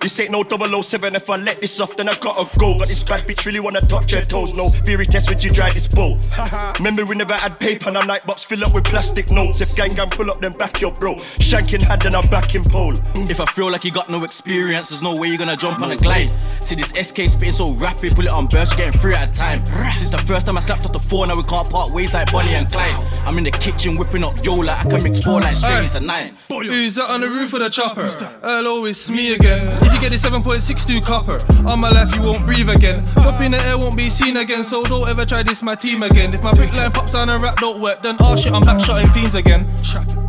This 0.00 0.18
ain't 0.18 0.32
no 0.32 0.42
007 0.42 1.14
if 1.14 1.30
I 1.30 1.36
let 1.36 1.60
this 1.60 1.80
off 1.80 1.96
then 1.96 2.08
I 2.08 2.16
gotta 2.18 2.58
go 2.58 2.76
Got 2.76 2.88
this 2.88 3.04
bad 3.04 3.20
bitch 3.20 3.46
really 3.46 3.60
wanna 3.60 3.82
touch 3.82 4.12
your 4.12 4.22
toes 4.22 4.52
No 4.56 4.68
theory 4.68 5.06
test 5.06 5.28
when 5.30 5.38
you 5.38 5.52
drive 5.52 5.74
this 5.74 5.86
boat 5.86 6.18
Remember 6.78 7.04
we 7.04 7.14
never 7.14 7.34
had 7.34 7.56
paper 7.60 7.86
and 7.86 7.96
our 7.96 8.04
night 8.04 8.26
box 8.26 8.42
fill 8.42 8.64
up 8.64 8.74
with 8.74 8.82
plastic 8.82 9.30
notes 9.30 9.60
If 9.60 9.76
gang 9.76 9.94
gang 9.94 10.10
pull 10.10 10.28
up 10.28 10.40
then 10.40 10.54
back 10.54 10.80
your 10.80 10.90
bro 10.90 11.14
Shanking 11.38 11.82
hand 11.82 12.04
and 12.04 12.16
I'm 12.16 12.28
back 12.28 12.56
in 12.56 12.64
pole 12.64 12.94
If 13.14 13.38
I 13.38 13.46
feel 13.46 13.70
like 13.70 13.84
you 13.84 13.92
got 13.92 14.10
no 14.10 14.24
experience, 14.24 14.88
there's 14.88 15.02
no 15.02 15.14
way 15.14 15.28
you're 15.28 15.38
gonna 15.38 15.56
jump 15.56 15.80
on 15.80 15.92
a 15.92 15.96
glide. 15.96 16.34
See 16.60 16.74
this 16.74 16.88
SK 16.88 17.28
spitting 17.28 17.52
so 17.52 17.72
rapid, 17.72 18.14
pull 18.14 18.26
it 18.26 18.32
on 18.32 18.46
burst, 18.46 18.76
getting 18.76 18.98
free 18.98 19.11
a 19.14 19.26
time. 19.32 19.64
Since 19.96 20.10
the 20.10 20.18
first 20.18 20.46
time 20.46 20.56
I 20.56 20.60
slapped 20.60 20.84
off 20.84 20.92
the 20.92 20.98
floor, 20.98 21.26
now 21.26 21.36
we 21.36 21.42
can't 21.44 21.68
part 21.68 21.90
ways 21.90 22.12
like 22.12 22.32
Bonnie 22.32 22.54
and 22.54 22.70
Clyde. 22.70 23.06
I'm 23.24 23.38
in 23.38 23.44
the 23.44 23.50
kitchen 23.50 23.96
whipping 23.96 24.24
up 24.24 24.44
Yola, 24.44 24.72
I 24.72 24.84
can 24.88 25.02
mix 25.02 25.22
four 25.22 25.40
like 25.40 25.54
straight 25.54 25.84
into 25.84 26.00
nine. 26.00 26.36
Who's 26.48 26.94
that 26.96 27.10
on 27.10 27.20
the 27.20 27.28
roof 27.28 27.52
of 27.52 27.60
the 27.60 27.68
chopper? 27.68 28.08
Hello, 28.42 28.84
it's 28.84 29.10
me 29.10 29.34
again. 29.34 29.66
If 29.82 29.92
you 29.94 30.00
get 30.00 30.10
this 30.10 30.24
7.62 30.24 31.02
copper, 31.02 31.38
on 31.66 31.80
my 31.80 31.90
life 31.90 32.14
you 32.14 32.22
won't 32.22 32.44
breathe 32.44 32.68
again. 32.68 33.04
Up 33.16 33.40
in 33.40 33.52
the 33.52 33.60
air 33.66 33.78
won't 33.78 33.96
be 33.96 34.10
seen 34.10 34.36
again, 34.36 34.64
so 34.64 34.82
don't 34.84 35.08
ever 35.08 35.24
try 35.24 35.42
this 35.42 35.62
my 35.62 35.74
team 35.74 36.02
again. 36.02 36.34
If 36.34 36.42
my 36.42 36.52
brick 36.54 36.74
line 36.74 36.92
pops 36.92 37.12
down 37.12 37.30
and 37.30 37.42
rap 37.42 37.56
don't 37.58 37.80
work, 37.80 38.02
then 38.02 38.16
oh 38.20 38.36
shit, 38.36 38.52
I'm 38.52 38.64
back 38.64 38.80
shotting 38.80 39.10
fiends 39.10 39.34
again. 39.34 39.66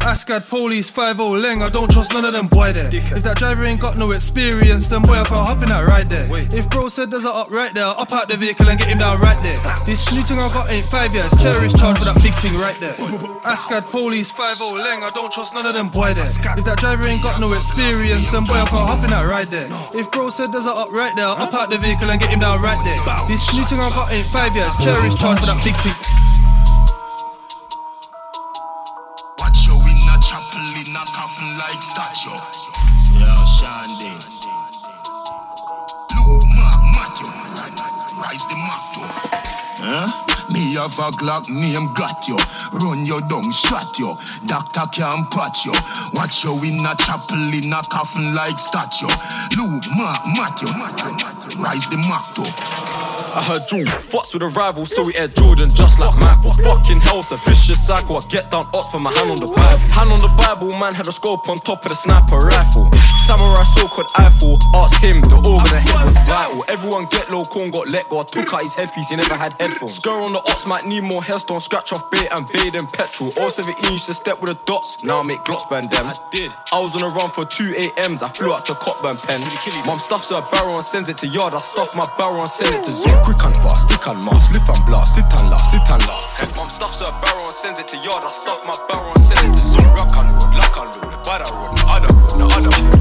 Ascad 0.02 0.44
police 0.48 0.90
5 0.90 1.18
Leng, 1.18 1.62
I 1.62 1.70
don't 1.70 1.90
trust 1.90 2.12
none 2.12 2.26
of 2.26 2.34
them 2.34 2.48
boy 2.48 2.74
there. 2.74 2.90
If 2.94 3.24
that 3.24 3.38
driver 3.38 3.64
ain't 3.64 3.80
got 3.80 3.98
no 3.98 4.12
experience, 4.12 4.88
then 4.88 5.02
boy 5.02 5.14
I 5.14 5.24
can't 5.24 5.40
hop 5.48 5.64
in 5.64 5.70
that 5.70 5.88
ride 5.88 6.10
there. 6.10 6.28
If 6.54 6.70
bro 6.70 6.90
said 6.90 7.10
there's 7.10 7.24
a 7.26 7.30
up 7.30 7.50
right 7.50 7.74
there, 7.74 7.86
up 7.86 8.12
out 8.12 8.28
the 8.28 8.36
vehicle 8.38 8.70
and 8.74 8.80
get 8.80 8.90
him 8.90 8.98
down 8.98 9.22
right 9.22 9.38
there. 9.44 9.62
This 9.86 10.12
new 10.12 10.24
thing 10.24 10.40
I 10.40 10.50
got 10.50 10.72
ain't 10.72 10.90
five 10.90 11.14
years, 11.14 11.30
terrorist 11.38 11.78
charge 11.78 12.00
for 12.00 12.06
that 12.06 12.18
big 12.26 12.34
thing 12.42 12.58
right 12.58 12.76
there. 12.82 12.98
Ascad 13.46 13.86
police 13.86 14.32
5 14.32 14.58
Leng, 14.58 15.04
I 15.04 15.12
don't 15.14 15.32
trust 15.32 15.54
none 15.54 15.66
of 15.66 15.76
them 15.76 15.90
boy 15.90 16.14
there. 16.14 16.26
If 16.26 16.66
that 16.66 16.80
driver 16.80 17.06
ain't 17.06 17.22
got 17.22 17.40
no 17.40 17.54
experience, 17.54 18.28
then 18.30 18.46
boy 18.46 18.58
I 18.58 18.66
can't 18.66 18.90
hop 18.90 19.04
in 19.04 19.12
that 19.12 19.30
right 19.30 19.50
there. 19.50 19.70
If 19.94 20.12
bro 20.12 20.30
said 20.30 20.52
there's 20.52 20.66
a 20.66 20.74
up 20.74 20.92
right 20.92 21.16
there, 21.16 21.28
up 21.28 21.52
park 21.52 21.70
the 21.70 21.78
vehicle 21.78 22.10
and 22.10 22.20
get 22.20 22.32
him 22.32 22.40
down 22.40 22.62
right 22.62 22.82
there. 22.84 22.98
This 23.28 23.46
new 23.54 23.64
thing 23.66 23.80
I 23.80 23.90
got 23.90 24.12
ain't 24.12 24.28
five 24.28 24.56
years, 24.56 24.76
terrorist 24.78 25.20
charge 25.20 25.40
for 25.40 25.46
that 25.46 25.62
big 25.64 25.76
thing. 25.78 26.13
Have 40.80 40.98
a 41.00 41.12
Glock 41.12 41.50
name 41.50 41.94
got 41.94 42.28
you. 42.28 42.38
Run 42.82 43.06
you 43.06 43.22
down, 43.28 43.52
shot 43.52 43.98
you. 44.00 44.16
Doctor 44.46 44.88
can't 44.92 45.30
patch 45.30 45.66
you. 45.66 45.74
Watch 46.14 46.44
you 46.44 46.54
in 46.64 46.86
a 46.86 46.96
chapel 46.96 47.54
in 47.54 47.72
a 47.72 47.82
coffin 47.90 48.34
like 48.34 48.58
statue. 48.58 49.08
Luke, 49.58 49.84
Mark, 49.96 50.26
Matthew, 50.36 50.70
rise 51.62 51.88
the 51.90 51.98
I 53.34 53.42
heard 53.42 53.66
June 53.68 53.86
fucks 54.14 54.32
with 54.32 54.44
a 54.44 54.48
rival, 54.50 54.86
so 54.86 55.06
we 55.06 55.16
air 55.16 55.28
Jordan 55.28 55.74
just 55.74 56.00
like 56.00 56.16
Michael. 56.20 56.54
Fucking 56.54 57.02
hell's 57.02 57.32
a 57.32 57.38
vicious 57.38 57.82
cycle. 57.82 58.18
I 58.18 58.22
get 58.30 58.52
down 58.52 58.70
ops, 58.76 58.92
put 58.92 59.02
my 59.02 59.12
hand 59.12 59.32
on 59.32 59.40
the 59.40 59.48
Bible. 59.48 59.82
Hand 59.90 60.12
on 60.14 60.20
the 60.22 60.30
Bible, 60.38 60.70
man 60.78 60.94
had 60.94 61.08
a 61.08 61.12
scope 61.12 61.50
on 61.50 61.58
top 61.58 61.82
of 61.82 61.90
the 61.90 61.96
sniper 61.96 62.38
rifle. 62.38 62.92
Samurai 63.26 63.64
sword 63.64 63.90
called 63.90 64.12
Eiffel. 64.18 64.60
Ask 64.76 65.02
him, 65.02 65.22
the 65.22 65.42
organ 65.50 65.66
of 65.66 65.82
head 65.82 66.06
was 66.06 66.18
vital. 66.30 66.64
Everyone 66.70 67.08
get 67.10 67.32
low, 67.32 67.44
corn 67.44 67.72
got 67.72 67.88
let 67.90 68.08
go. 68.10 68.20
I 68.20 68.24
took 68.24 68.54
out 68.54 68.62
his 68.62 68.76
headpiece, 68.76 69.10
he 69.10 69.16
never 69.16 69.34
had 69.34 69.58
headphones. 69.58 69.98
Girl 69.98 70.22
on 70.30 70.34
the 70.34 70.44
ops 70.54 70.68
might 70.68 70.86
need 70.86 71.02
more 71.02 71.24
headstone, 71.24 71.60
scratch 71.60 71.92
off 71.92 72.12
bait 72.12 72.30
and 72.30 72.46
bathe 72.54 72.76
in 72.76 72.86
petrol. 72.86 73.34
All 73.42 73.50
17 73.50 73.92
used 73.92 74.06
to 74.06 74.14
step 74.14 74.42
with 74.42 74.54
the 74.54 74.60
dots. 74.70 75.04
Now 75.04 75.22
I 75.22 75.24
make 75.24 75.44
glots 75.46 75.66
band 75.74 75.90
them. 75.90 76.06
I 76.06 76.14
did. 76.30 76.52
I 76.72 76.78
was 76.78 76.94
on 76.96 77.02
a 77.02 77.10
run 77.10 77.32
for 77.32 77.46
two 77.50 77.74
AMs. 77.98 78.22
I 78.22 78.30
flew 78.30 78.54
out 78.54 78.68
to 78.68 78.76
Cockburn 78.76 79.18
pen. 79.18 79.42
Mom 79.88 79.98
stuffs 79.98 80.30
her 80.30 80.42
barrel 80.52 80.76
and 80.76 80.86
sends 80.86 81.10
it 81.10 81.18
to 81.18 81.28
yard. 81.28 81.56
I 81.56 81.62
stuff 81.62 81.96
my 81.96 82.06
barrel 82.22 82.42
and 82.42 82.50
send 82.50 82.76
it 82.76 82.84
to 82.86 82.92
Zoom. 82.92 83.23
Quick 83.24 83.44
and 83.46 83.56
fast, 83.64 83.88
stick 83.88 84.06
and 84.08 84.20
mask, 84.26 84.52
lift 84.52 84.68
and 84.68 84.86
blast, 84.86 85.16
sit 85.16 85.24
and 85.24 85.50
laugh, 85.50 85.64
sit 85.72 85.90
and 85.90 86.04
laugh. 86.04 86.56
Mom 86.56 86.70
stuffs 86.70 87.00
her 87.00 87.12
barrel 87.24 87.46
and 87.46 87.54
sends 87.54 87.80
it 87.80 87.88
to 87.88 87.98
yard. 87.98 88.24
I 88.24 88.32
stuff 88.32 88.60
my 88.66 88.76
barrel 88.88 89.12
and 89.16 89.24
send 89.24 89.48
it 89.48 89.54
to 89.56 89.64
Zoom. 89.64 89.88
Rock 89.96 90.12
and 90.18 90.30
road, 90.36 90.52
lock 90.54 90.76
and 90.76 90.92
load, 91.00 91.24
by 91.24 91.40
the 91.40 91.48
road, 91.56 91.72
no 91.80 91.88
other 91.88 92.12
road, 92.20 92.36
no 92.36 92.46
other 92.52 92.70
road. 92.70 93.00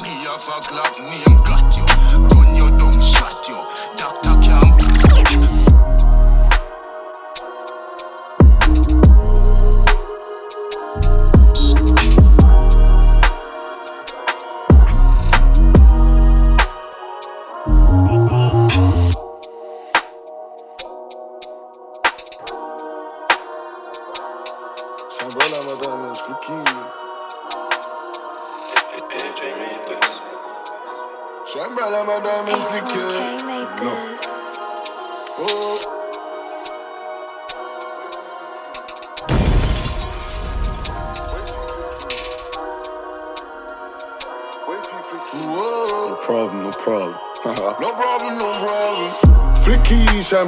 Me 0.00 0.12
have 0.24 0.40
a 0.40 0.56
Glock 0.64 0.96
name 1.04 1.36
got 1.44 1.68
you. 1.76 1.84
Run 2.32 2.56
you 2.56 2.68
down, 2.78 2.96
shot 3.00 3.44
you. 3.48 3.63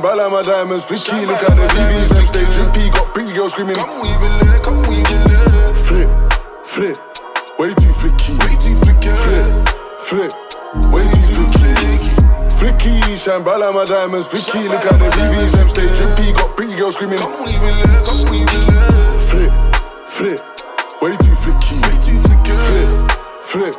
Bright 0.06 0.22
like 0.22 0.30
my 0.30 0.42
diamonds. 0.42 0.86
Flicky, 0.86 1.26
look 1.26 1.42
at 1.42 1.50
the 1.58 1.66
BBs, 1.66 2.14
them 2.14 2.26
stay 2.30 2.46
drippy. 2.54 2.94
Got 2.94 3.10
pretty 3.10 3.34
girls 3.34 3.50
screaming. 3.50 3.74
Come 3.74 3.98
weave 3.98 4.22
it, 4.22 4.62
come 4.62 4.78
weave 4.86 5.02
it. 5.02 5.74
Flip, 5.82 6.06
flip, 6.62 6.94
way 7.58 7.74
too 7.74 7.90
flicky. 7.90 8.38
Way 8.38 8.54
too 8.54 8.78
flicky. 8.86 9.10
Flip, 9.10 9.50
flip, 10.06 10.30
way 10.94 11.02
too 11.10 11.26
flicky. 11.26 12.22
Flicky, 12.54 13.18
shine 13.18 13.42
bright 13.42 13.58
like 13.58 13.74
my 13.74 13.82
diamonds. 13.82 14.30
Flicky, 14.30 14.70
look 14.70 14.86
at 14.86 14.94
the 14.94 15.10
BBs, 15.10 15.58
them 15.58 15.66
stay 15.66 15.90
drippy. 15.98 16.30
Got 16.38 16.54
pretty 16.54 16.78
girls 16.78 16.94
screaming. 16.94 17.18
Come 17.18 17.42
weave 17.42 17.58
it, 17.58 18.06
come 18.06 18.22
weave 18.30 18.46
it. 18.46 19.26
Flip, 19.26 19.50
flip, 20.06 20.38
way 21.02 21.18
too 21.18 21.34
flicky. 21.34 21.82
Way 21.82 21.98
too 21.98 22.22
flicky. 22.22 22.54
Flip, 22.54 23.10
flip. 23.42 23.74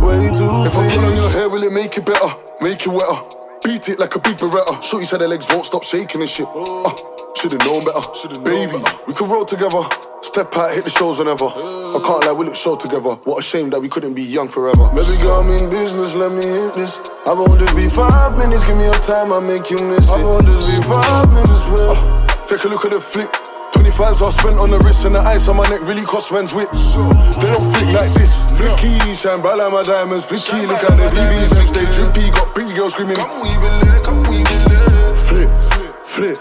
Way 0.00 0.24
too 0.32 0.48
if 0.64 0.72
I 0.72 0.88
pull 0.88 1.04
on 1.04 1.16
your 1.20 1.30
hair, 1.36 1.48
will 1.52 1.60
it 1.68 1.72
make 1.76 1.92
it 2.00 2.06
better? 2.08 2.32
Make 2.64 2.80
it 2.80 2.88
wetter? 2.88 3.44
Beat 3.66 3.88
it 3.88 3.98
like 3.98 4.14
a 4.14 4.20
big 4.20 4.36
beretta. 4.38 4.80
Shorty 4.80 5.06
said 5.06 5.20
her 5.22 5.26
legs 5.26 5.48
won't 5.50 5.66
stop 5.66 5.82
shaking 5.82 6.20
and 6.20 6.30
shit. 6.30 6.46
Uh, 6.54 6.86
should've 7.34 7.58
known 7.66 7.82
better. 7.82 7.98
Baby, 8.46 8.78
we 9.08 9.12
could 9.12 9.28
roll 9.28 9.44
together. 9.44 9.82
Step 10.22 10.54
out, 10.54 10.70
hit 10.70 10.84
the 10.84 10.90
shows 10.90 11.18
whenever. 11.18 11.46
I 11.50 11.98
can't 11.98 12.22
lie, 12.24 12.30
we 12.30 12.46
look 12.46 12.54
show 12.54 12.76
together. 12.76 13.18
What 13.26 13.40
a 13.40 13.42
shame 13.42 13.70
that 13.70 13.80
we 13.80 13.88
couldn't 13.88 14.14
be 14.14 14.22
young 14.22 14.46
forever. 14.46 14.86
Maybe 14.94 15.18
girl, 15.18 15.42
I'm 15.42 15.50
in 15.50 15.68
business, 15.68 16.14
let 16.14 16.30
me 16.30 16.46
hit 16.46 16.74
this. 16.78 17.00
I 17.26 17.34
won't 17.34 17.58
just 17.58 17.74
be 17.74 17.88
five 17.90 18.38
minutes, 18.38 18.62
give 18.62 18.76
me 18.76 18.84
your 18.84 19.02
time, 19.02 19.32
I'll 19.32 19.40
make 19.40 19.66
you 19.66 19.82
miss 19.82 20.14
it. 20.14 20.14
I 20.14 20.22
won't 20.22 20.46
just 20.46 20.70
be 20.70 20.86
five 20.86 21.26
minutes, 21.34 21.66
well. 21.66 21.90
Uh, 21.90 22.46
take 22.46 22.62
a 22.62 22.68
look 22.68 22.84
at 22.84 22.92
the 22.92 23.00
flick. 23.00 23.34
25s 23.76 24.24
are 24.24 24.32
spent 24.32 24.56
on 24.56 24.70
the 24.72 24.80
wrist 24.80 25.04
and 25.04 25.14
the 25.14 25.20
ice 25.20 25.48
on 25.48 25.56
my 25.56 25.68
neck 25.68 25.84
really 25.84 26.04
cost 26.04 26.32
men's 26.32 26.54
whips. 26.56 26.96
They 26.96 27.48
don't 27.52 27.60
flick 27.60 27.92
like 27.92 28.08
this. 28.16 28.40
Flicky, 28.56 28.96
shine 29.12 29.44
bright 29.44 29.60
like 29.60 29.72
my 29.72 29.84
diamonds. 29.84 30.24
Flicky, 30.24 30.64
look 30.64 30.80
at 30.80 30.96
the 30.96 31.04
BBs, 31.12 31.52
them 31.52 31.66
stay 31.68 31.84
drippy. 31.92 32.32
Got 32.32 32.56
pretty 32.56 32.72
girls 32.72 32.96
screaming. 32.96 33.20
Come 33.20 33.44
weave 33.44 33.60
it, 33.60 34.00
come 34.00 34.24
weave 34.32 34.48
it. 34.48 35.20
Flip, 35.20 35.52
flip, 36.00 36.40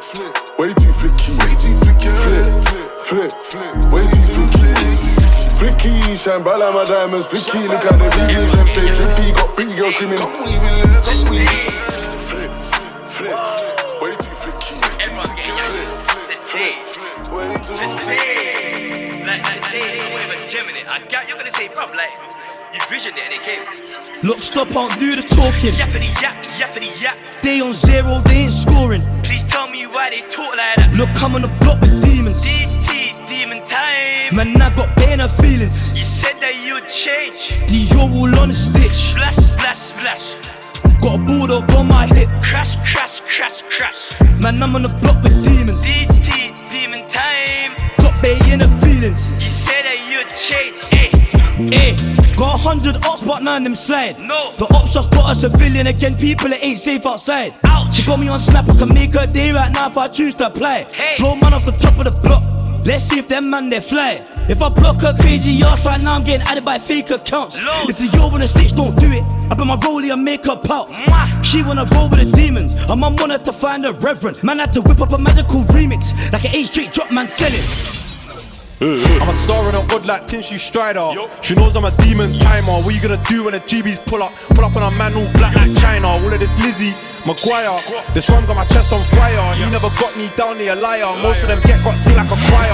way 0.56 0.72
too 0.80 0.94
flicky. 0.96 1.36
Way 1.44 1.52
too 1.60 1.76
flicky. 1.84 2.08
Flip, 3.04 3.32
flip, 3.36 3.76
way 3.92 4.06
too 4.08 4.24
flicky. 4.32 4.64
Flicky, 5.60 6.16
shine 6.16 6.44
bright 6.44 6.60
like 6.64 6.72
my 6.72 6.88
diamonds. 6.88 7.28
Flicky, 7.28 7.68
look 7.68 7.84
at 7.84 8.00
the 8.00 8.08
BBs, 8.16 8.56
them 8.56 8.68
stay 8.72 8.88
drippy. 8.96 9.36
Got 9.36 9.56
pretty 9.60 9.76
girls 9.76 9.96
screaming. 9.96 10.24
Come 10.24 10.40
weave 10.40 10.56
it, 10.56 11.04
come 11.04 11.32
weave 11.32 11.44
it. 11.44 11.95
Look, 24.26 24.40
stop, 24.40 24.76
I'll 24.76 24.90
do 24.98 25.16
the 25.16 25.22
talking. 25.22 25.74
Yappity 25.78 26.10
yap, 26.20 26.34
yappity 26.58 26.90
yap. 27.00 27.16
They 27.44 27.62
on 27.62 27.76
zero, 27.76 28.22
they 28.26 28.50
ain't 28.50 28.52
scoring. 28.52 29.02
Please 29.22 29.46
tell 29.46 29.68
me 29.68 29.86
why 29.86 30.10
they 30.10 30.22
talk 30.22 30.50
like 30.58 30.76
that. 30.78 30.94
Look, 30.98 31.10
I'm 31.22 31.36
on 31.36 31.44
the 31.44 31.48
block 31.62 31.80
with 31.82 32.02
demons. 32.02 32.42
DT, 32.42 33.22
demon 33.30 33.62
time. 33.68 34.36
Man, 34.36 34.60
I 34.60 34.74
got 34.74 34.90
pain 34.98 35.20
feelings. 35.38 35.94
You 35.94 36.04
said 36.04 36.42
that 36.42 36.56
you'd 36.58 36.88
change. 36.88 37.54
The 37.70 37.86
all 38.02 38.34
on 38.42 38.50
the 38.50 38.56
stitch. 38.56 39.14
Splash, 39.14 39.36
splash, 39.36 39.78
splash. 39.78 40.26
Got 41.02 41.16
a 41.16 41.18
bulldog 41.20 41.72
on 41.78 41.88
my 41.88 42.08
hip. 42.08 42.30
Crash, 42.42 42.78
crash, 42.82 43.20
crash, 43.22 43.62
crash. 43.70 44.20
Man, 44.42 44.64
I'm 44.64 44.76
on 44.76 44.82
the 44.82 44.90
block 44.90 45.22
with 45.22 45.44
demons. 45.44 45.86
DT, 45.86 46.65
time. 47.16 47.72
Got 47.98 48.14
pain 48.22 48.62
and 48.62 48.74
feelings. 48.84 49.22
You 49.42 49.50
said 49.50 49.84
that 49.88 50.00
you'd 50.12 50.30
change. 50.36 50.76
Hey, 50.92 51.10
eh, 51.14 51.72
eh, 51.72 51.96
Hey, 51.96 52.36
got 52.36 52.56
a 52.56 52.58
hundred 52.58 52.96
ops, 53.06 53.24
but 53.24 53.42
none 53.42 53.62
of 53.62 53.64
them 53.64 53.76
slide. 53.76 54.20
No. 54.20 54.52
The 54.58 54.68
ops 54.76 54.94
just 54.94 55.10
got 55.12 55.32
a 55.32 55.36
civilian 55.36 55.88
again. 55.88 56.16
People 56.18 56.50
that 56.50 56.64
ain't 56.64 56.80
safe 56.80 57.06
outside. 57.06 57.54
Ouch. 57.64 57.96
She 57.96 58.06
got 58.06 58.20
me 58.20 58.28
on 58.28 58.40
snap, 58.40 58.68
I 58.70 58.76
can 58.76 58.94
make 58.94 59.14
her 59.14 59.28
day 59.28 59.52
right 59.52 59.72
now 59.74 59.88
if 59.88 59.98
I 59.98 60.08
choose 60.08 60.36
to 60.36 60.48
apply. 60.48 60.86
Hey. 60.92 61.16
Blow 61.18 61.36
man 61.36 61.54
off 61.54 61.66
the 61.66 61.72
top 61.72 61.98
of 61.98 62.06
the 62.06 62.16
block. 62.28 62.44
Let's 62.86 63.06
see 63.06 63.18
if 63.18 63.28
them 63.28 63.50
man 63.50 63.70
they 63.70 63.82
fly. 63.82 64.24
If 64.48 64.62
I 64.62 64.70
block 64.70 65.02
her 65.02 65.14
crazy 65.20 65.62
ass 65.64 65.86
right 65.88 66.00
now, 66.00 66.14
I'm 66.14 66.24
getting 66.24 66.46
added 66.48 66.64
by 66.64 66.78
fake 66.78 67.10
accounts. 67.10 67.60
Loads. 67.60 67.90
If 67.90 67.98
the 67.98 68.18
yo 68.18 68.28
wanna 68.28 68.48
stitch, 68.48 68.74
don't 68.74 68.96
do 69.00 69.12
it. 69.12 69.24
I 69.52 69.56
bet 69.56 69.66
my 69.66 69.76
rollie 69.78 70.14
and 70.14 70.24
make 70.24 70.46
her 70.46 70.56
pout. 70.56 70.90
Mwah. 70.90 71.44
She 71.44 71.64
wanna 71.64 71.86
roll 71.94 72.10
with 72.10 72.20
the 72.20 72.32
demons. 72.38 72.74
A 72.86 72.96
mum 72.96 73.16
wanted 73.16 73.44
to 73.46 73.52
find 73.52 73.84
a 73.86 73.94
reverend. 73.94 74.44
Man 74.44 74.60
had 74.60 74.72
to 74.74 74.82
whip 74.82 75.02
up 75.02 75.14
a 75.14 75.18
magical 75.18 75.62
remix. 75.74 76.14
Like 76.32 76.46
an 76.46 76.56
A 76.56 76.64
straight 76.66 76.94
drop 76.94 77.12
man 77.12 77.28
selling. 77.28 77.66
I'm 78.82 79.30
a 79.30 79.34
star 79.34 79.68
in 79.70 79.76
a 79.76 79.82
god 79.88 80.06
like 80.06 80.28
Tinchy 80.28 80.60
Stryder. 80.60 81.16
She 81.42 81.56
knows 81.56 81.76
I'm 81.76 81.86
a 81.86 81.92
demon 81.98 82.32
timer. 82.40 82.84
What 82.84 82.94
you 82.94 83.02
gonna 83.02 83.22
do 83.26 83.46
when 83.46 83.54
the 83.54 83.60
GBs 83.60 84.06
pull 84.06 84.22
up? 84.22 84.34
Pull 84.54 84.66
up 84.66 84.76
on 84.76 84.84
a 84.84 84.96
man 84.98 85.16
all 85.16 85.32
black 85.34 85.56
like 85.56 85.76
China. 85.78 86.08
All 86.10 86.22
of 86.22 86.40
this 86.40 86.54
Lizzie, 86.62 86.92
McGuire. 87.24 87.80
This 88.14 88.30
one 88.30 88.46
got 88.46 88.58
my 88.58 88.66
chest 88.66 88.92
on 88.92 89.02
fire. 89.16 89.56
He 89.56 89.64
never 89.72 89.90
got 89.98 90.12
me 90.18 90.28
down, 90.36 90.60
he 90.60 90.68
a 90.68 90.76
liar. 90.76 91.18
Most 91.24 91.44
of 91.44 91.50
them 91.50 91.62
get 91.64 91.84
got 91.84 91.98
seen 91.98 92.16
like 92.18 92.30
a 92.30 92.38
choir. 92.52 92.65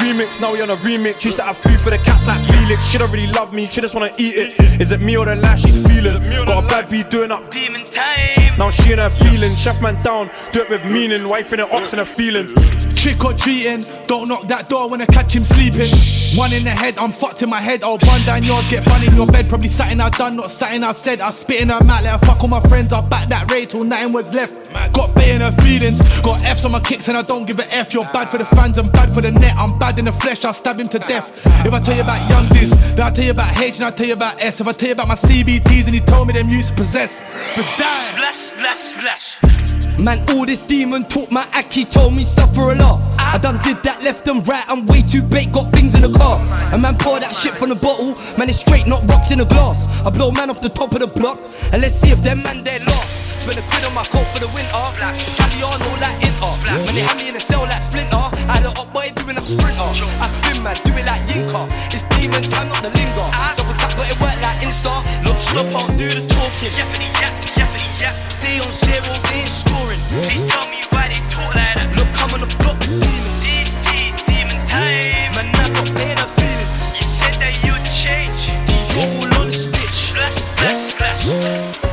Up 0.00 0.06
at 0.06 0.12
a 0.12 0.14
remix, 0.14 0.40
now 0.40 0.52
we 0.52 0.62
on 0.62 0.70
a 0.70 0.76
remix. 0.76 1.24
Used 1.24 1.38
to 1.38 1.44
have 1.44 1.56
food 1.58 1.78
for 1.80 1.90
the 1.90 1.98
cats 1.98 2.26
like 2.26 2.40
Felix. 2.40 2.86
She 2.90 2.98
don't 2.98 3.12
really 3.12 3.26
love 3.32 3.52
me, 3.52 3.66
she 3.66 3.80
just 3.80 3.94
wanna 3.94 4.10
eat 4.18 4.34
it. 4.36 4.80
Is 4.80 4.92
it 4.92 5.00
me 5.00 5.16
or 5.16 5.26
the 5.26 5.36
lash 5.36 5.62
she's 5.62 5.86
feeling? 5.86 6.14
Got 6.46 6.64
a 6.64 6.66
bad 6.66 6.90
beat 6.90 7.10
doing 7.10 7.30
up. 7.30 7.50
demon 7.50 7.84
time. 7.84 8.58
Now 8.58 8.70
she 8.70 8.92
and 8.92 9.00
her 9.00 9.10
feelings. 9.10 9.60
Chef 9.60 9.80
man 9.80 10.00
down, 10.02 10.30
do 10.52 10.60
it 10.60 10.70
with 10.70 10.84
meaning. 10.84 11.28
Wife 11.28 11.52
in 11.52 11.60
her 11.60 11.68
ops 11.72 11.92
and 11.92 12.00
her 12.00 12.06
feelings. 12.06 12.54
Trick 12.94 13.24
or 13.24 13.32
treating, 13.32 13.86
don't 14.04 14.28
knock 14.28 14.46
that 14.48 14.68
door 14.68 14.88
when 14.88 15.00
I 15.00 15.06
catch 15.06 15.34
him 15.34 15.44
sleeping. 15.44 15.88
One 16.36 16.52
in 16.52 16.64
the 16.64 16.70
head, 16.70 16.98
I'm 16.98 17.10
fucked 17.10 17.42
in 17.42 17.48
my 17.48 17.60
head. 17.60 17.82
I'll 17.82 17.96
run 17.96 18.22
down 18.26 18.42
yours, 18.42 18.68
get 18.68 18.84
bun 18.84 19.02
in 19.02 19.16
your 19.16 19.26
bed. 19.26 19.48
Probably 19.48 19.68
something 19.68 19.98
I 20.00 20.10
done, 20.10 20.36
not 20.36 20.50
something 20.50 20.84
I 20.84 20.92
said. 20.92 21.20
I 21.20 21.30
spit 21.30 21.62
in 21.62 21.70
her 21.70 21.82
mouth, 21.82 22.04
let 22.04 22.20
her 22.20 22.26
fuck 22.26 22.42
all 22.42 22.48
my 22.48 22.60
friends. 22.60 22.92
I 22.92 23.00
back 23.08 23.28
that 23.28 23.50
rate 23.50 23.70
till 23.70 23.84
nothing 23.84 24.12
was 24.12 24.34
left. 24.34 24.70
Got 24.92 25.14
bait 25.14 25.34
in 25.34 25.40
her 25.40 25.52
feelings, 25.62 26.00
got 26.20 26.44
F's 26.44 26.64
on 26.66 26.72
my 26.72 26.80
kicks 26.80 27.08
and 27.08 27.16
I 27.16 27.22
don't 27.22 27.46
give 27.46 27.58
a 27.58 27.74
F. 27.74 27.94
You're 27.94 28.04
bad 28.12 28.28
for 28.28 28.36
the 28.36 28.44
fans 28.44 28.76
and 28.76 28.92
bad 28.92 29.10
for 29.10 29.22
the 29.22 29.32
net. 29.32 29.56
I'm 29.56 29.78
bad 29.78 29.89
in 29.98 30.04
the 30.04 30.12
flesh, 30.12 30.44
I'll 30.44 30.52
stab 30.52 30.78
him 30.78 30.88
to 30.88 30.98
death. 30.98 31.44
If 31.66 31.72
I 31.72 31.80
tell 31.80 31.94
you 31.94 32.02
about 32.02 32.28
young 32.30 32.48
Diz, 32.48 32.70
then 32.94 33.00
I'll 33.00 33.12
tell 33.12 33.24
you 33.24 33.30
about 33.32 33.58
H 33.60 33.76
and 33.76 33.84
I'll 33.84 33.92
tell 33.92 34.06
you 34.06 34.14
about 34.14 34.42
S. 34.42 34.60
If 34.60 34.66
I 34.66 34.72
tell 34.72 34.88
you 34.88 34.94
about 34.94 35.08
my 35.08 35.14
CBTs 35.14 35.84
and 35.86 35.94
he 35.94 36.00
told 36.00 36.28
me 36.28 36.34
them 36.34 36.48
used 36.48 36.70
to 36.70 36.74
possess. 36.76 37.22
But 37.56 37.66
die. 37.78 37.94
Splash, 37.94 38.36
splash, 38.36 38.78
splash. 38.78 39.69
Man, 40.00 40.16
all 40.32 40.48
this 40.48 40.64
demon 40.64 41.04
talk, 41.04 41.30
my 41.30 41.44
Aki 41.52 41.84
told 41.84 42.16
me 42.16 42.24
stuff 42.24 42.54
for 42.56 42.72
a 42.72 42.76
lot. 42.80 43.04
I 43.20 43.36
done 43.36 43.60
did 43.60 43.84
that 43.84 44.00
left 44.00 44.24
and 44.32 44.40
right, 44.48 44.64
I'm 44.64 44.88
way 44.88 45.04
too 45.04 45.20
bait, 45.20 45.52
got 45.52 45.68
things 45.76 45.92
in 45.92 46.00
the 46.00 46.08
car. 46.08 46.40
A 46.72 46.80
man 46.80 46.96
pour 46.96 47.20
that 47.20 47.36
shit 47.36 47.52
from 47.52 47.68
the 47.68 47.76
bottle, 47.76 48.16
man, 48.40 48.48
it's 48.48 48.64
straight, 48.64 48.88
not 48.88 49.04
rocks 49.12 49.28
in 49.28 49.44
a 49.44 49.48
glass. 49.48 49.84
I 50.00 50.08
blow 50.08 50.32
man 50.32 50.48
off 50.48 50.64
the 50.64 50.72
top 50.72 50.96
of 50.96 51.04
the 51.04 51.06
block, 51.06 51.36
and 51.76 51.84
let's 51.84 52.00
see 52.00 52.08
if 52.08 52.24
them 52.24 52.40
man 52.40 52.64
they 52.64 52.80
lost. 52.80 53.44
Spend 53.44 53.60
a 53.60 53.64
quid 53.68 53.84
on 53.84 53.92
my 53.92 54.04
coat 54.08 54.24
for 54.32 54.40
the 54.40 54.48
winter. 54.56 54.72
Italiano 55.04 55.88
like 56.00 56.16
Inter. 56.24 56.48
When 56.80 56.96
they 56.96 57.04
had 57.04 57.20
me 57.20 57.28
in 57.28 57.36
a 57.36 57.42
cell 57.44 57.68
like 57.68 57.84
Splinter, 57.84 58.24
I 58.48 58.56
had 58.56 58.64
a 58.64 58.72
up 58.80 58.88
boy 58.96 59.12
doing 59.20 59.36
up 59.36 59.44
Sprinter. 59.44 59.84
I 59.84 60.26
spin 60.32 60.64
man, 60.64 60.80
do 60.80 60.96
it 60.96 61.04
like 61.04 61.20
Yinka. 61.28 61.60
It's 61.92 62.08
demon 62.16 62.40
time, 62.48 62.72
not 62.72 62.80
the 62.80 62.88
linger. 62.96 63.28
Double 63.52 63.76
tap, 63.76 63.92
but 64.00 64.08
it 64.08 64.16
work 64.16 64.36
like 64.40 64.64
Insta. 64.64 64.96
Look, 65.28 65.36
stop, 65.40 65.68
I'll 65.76 65.92
do 65.92 66.08
the 66.08 66.24
talking. 66.24 66.72
Yappity, 66.72 67.08
yappity, 67.20 67.52
yappity, 67.56 67.79
yap. 68.00 68.16
They 68.40 68.56
on 68.58 68.72
zero, 68.72 69.12
they 69.28 69.44
ain't 69.44 69.52
scoring. 69.52 70.00
Please 70.08 70.48
tell 70.48 70.64
me 70.72 70.80
why 70.90 71.12
they 71.12 71.20
talk 71.28 71.52
like 71.52 71.76
that. 71.76 71.92
Look, 72.00 72.08
I'm 72.16 72.32
on 72.34 72.40
the 72.40 72.50
block 72.64 72.80
with 72.80 72.96
demons. 72.96 73.38
D, 73.44 73.68
D, 73.84 74.16
demon 74.24 74.58
time. 74.64 75.30
Man, 75.36 75.52
I 75.52 75.68
got 75.76 75.86
better 75.92 76.28
feelings. 76.40 76.96
You 76.96 77.04
said 77.04 77.36
that 77.44 77.54
you'd 77.60 77.84
change. 77.84 78.48
You're 78.48 79.04
all 79.04 79.44
on 79.44 79.46
the 79.52 79.54
stitch. 79.54 80.10
Splash, 80.10 80.32
splash, 80.32 80.96
splash. 80.96 81.22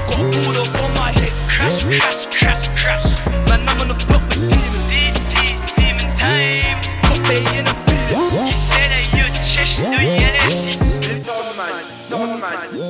Got 0.07 0.23
a 0.23 0.27
bullet 0.31 0.71
on 0.79 0.89
my 0.95 1.11
head. 1.11 1.35
Crash, 1.45 1.83
crash, 1.83 2.31
crash, 2.31 2.63
crash. 2.71 3.05
Man, 3.51 3.67
I'm 3.67 3.77
on 3.83 3.91
the 3.91 3.97
block 4.07 4.23
with 4.31 4.47
demons. 4.47 4.87
D, 4.87 5.11
D, 5.11 5.59
demon 5.75 6.07
time. 6.15 6.79
Got 7.03 7.19
better 7.27 7.75
feelings. 7.83 8.31
You 8.31 8.55
said 8.55 8.87
that 8.95 9.05
you'd 9.11 9.35
change. 9.43 9.75
Do 9.83 9.99
you 9.99 10.15
get 10.15 10.39
it? 10.39 10.47
Man 12.07 12.86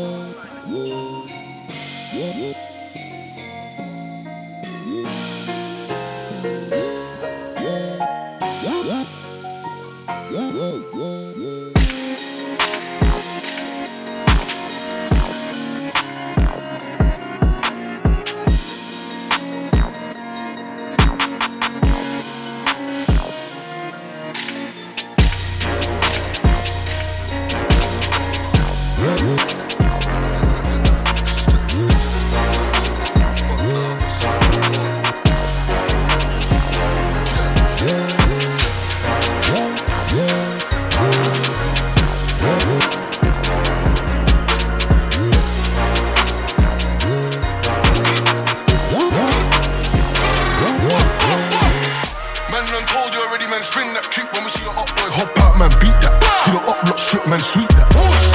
man, 57.28 57.40
sweet 57.40 57.70
that. 57.76 57.88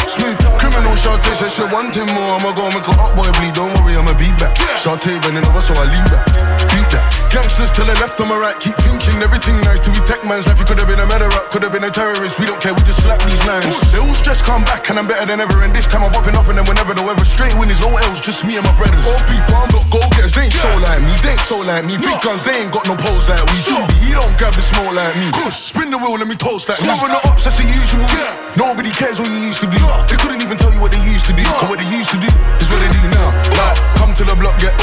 Smooth, 0.06 0.38
criminal 0.60 0.92
Shantae 0.92 1.34
said 1.34 1.50
she 1.50 1.64
want 1.72 1.94
him 1.94 2.06
more. 2.12 2.36
I'ma 2.38 2.52
go 2.52 2.68
make 2.70 2.86
a 2.86 2.94
up 3.00 3.16
boy 3.16 3.28
bleed, 3.40 3.54
don't 3.54 3.72
worry, 3.80 3.96
I'ma 3.96 4.12
be 4.18 4.28
back. 4.36 4.54
Shantae 4.76 5.20
bending 5.22 5.44
over, 5.46 5.60
so 5.60 5.74
I 5.74 5.88
lean 5.88 6.04
back. 6.12 6.26
Beat 6.68 6.88
that. 6.92 7.21
Gangsters 7.32 7.72
to 7.72 7.82
the 7.88 7.96
left, 7.96 8.20
on 8.20 8.28
my 8.28 8.36
right, 8.36 8.52
keep 8.60 8.76
thinking 8.84 9.16
everything 9.24 9.56
nice 9.64 9.80
till 9.80 9.96
we 9.96 10.04
tech 10.04 10.20
man's 10.20 10.44
life. 10.44 10.60
You 10.60 10.68
could 10.68 10.76
have 10.76 10.84
been 10.84 11.00
a 11.00 11.08
murderer, 11.08 11.32
could 11.48 11.64
have 11.64 11.72
been 11.72 11.80
a 11.80 11.88
terrorist. 11.88 12.36
We 12.36 12.44
don't 12.44 12.60
care, 12.60 12.76
we 12.76 12.84
just 12.84 13.00
slap 13.00 13.24
these 13.24 13.40
lines. 13.48 13.64
They 13.88 14.04
all 14.04 14.12
stress 14.12 14.44
come 14.44 14.60
back, 14.68 14.92
and 14.92 15.00
I'm 15.00 15.08
better 15.08 15.24
than 15.24 15.40
ever. 15.40 15.64
And 15.64 15.72
this 15.72 15.88
time 15.88 16.04
I'm 16.04 16.12
popping 16.12 16.36
off, 16.36 16.52
and 16.52 16.60
then 16.60 16.68
whenever 16.68 16.92
the 16.92 17.00
weather 17.00 17.24
straight 17.24 17.56
win 17.56 17.72
is 17.72 17.80
no 17.80 17.88
L's, 17.88 18.20
just 18.20 18.44
me 18.44 18.60
and 18.60 18.64
my 18.68 18.76
brothers. 18.76 19.00
All 19.08 19.16
people, 19.24 19.56
I'm 19.56 19.72
not 19.72 19.88
go 19.88 20.04
getters, 20.12 20.36
they 20.36 20.44
ain't 20.44 20.52
so 20.52 20.68
like 20.84 21.00
me, 21.00 21.16
they 21.24 21.32
ain't 21.32 21.48
so 21.48 21.56
like 21.64 21.88
me. 21.88 21.96
Big 21.96 22.20
guns, 22.20 22.44
they 22.44 22.52
ain't 22.52 22.68
got 22.68 22.84
no 22.84 23.00
pose 23.00 23.32
like 23.32 23.40
we. 23.48 23.56
Judy, 23.64 23.96
he 24.04 24.12
don't 24.12 24.36
grab 24.36 24.52
the 24.52 24.60
smoke 24.60 24.92
like 24.92 25.16
me. 25.16 25.32
Spin 25.48 25.88
the 25.88 25.96
wheel, 25.96 26.20
let 26.20 26.28
me 26.28 26.36
toast 26.36 26.68
that. 26.68 26.76
Love 26.84 27.00
on 27.00 27.16
the 27.16 27.20
ups, 27.32 27.48
that's 27.48 27.56
the 27.56 27.64
usual. 27.64 28.04
Yeah. 28.12 28.60
Nobody 28.60 28.92
cares 28.92 29.16
what 29.16 29.32
you 29.32 29.40
used 29.40 29.64
to 29.64 29.72
be. 29.72 29.80
do. 29.80 29.88
They 30.04 30.20
couldn't 30.20 30.44
even 30.44 30.60
tell 30.60 30.68
you 30.68 30.84
what 30.84 30.92
they 30.92 31.00
used 31.08 31.24
to 31.26 31.34
do. 31.34 31.48
Cause 31.48 31.72
what 31.72 31.80
they 31.80 31.88
used 31.88 32.12
to 32.12 32.20
do 32.20 32.28
is 32.60 32.68
what 32.68 32.80
they 32.84 32.92
do 32.92 33.08
now. 33.08 33.32
Like, 33.56 33.80
come 33.96 34.12
to 34.20 34.24
the 34.28 34.36
block, 34.36 34.60
get 34.60 34.76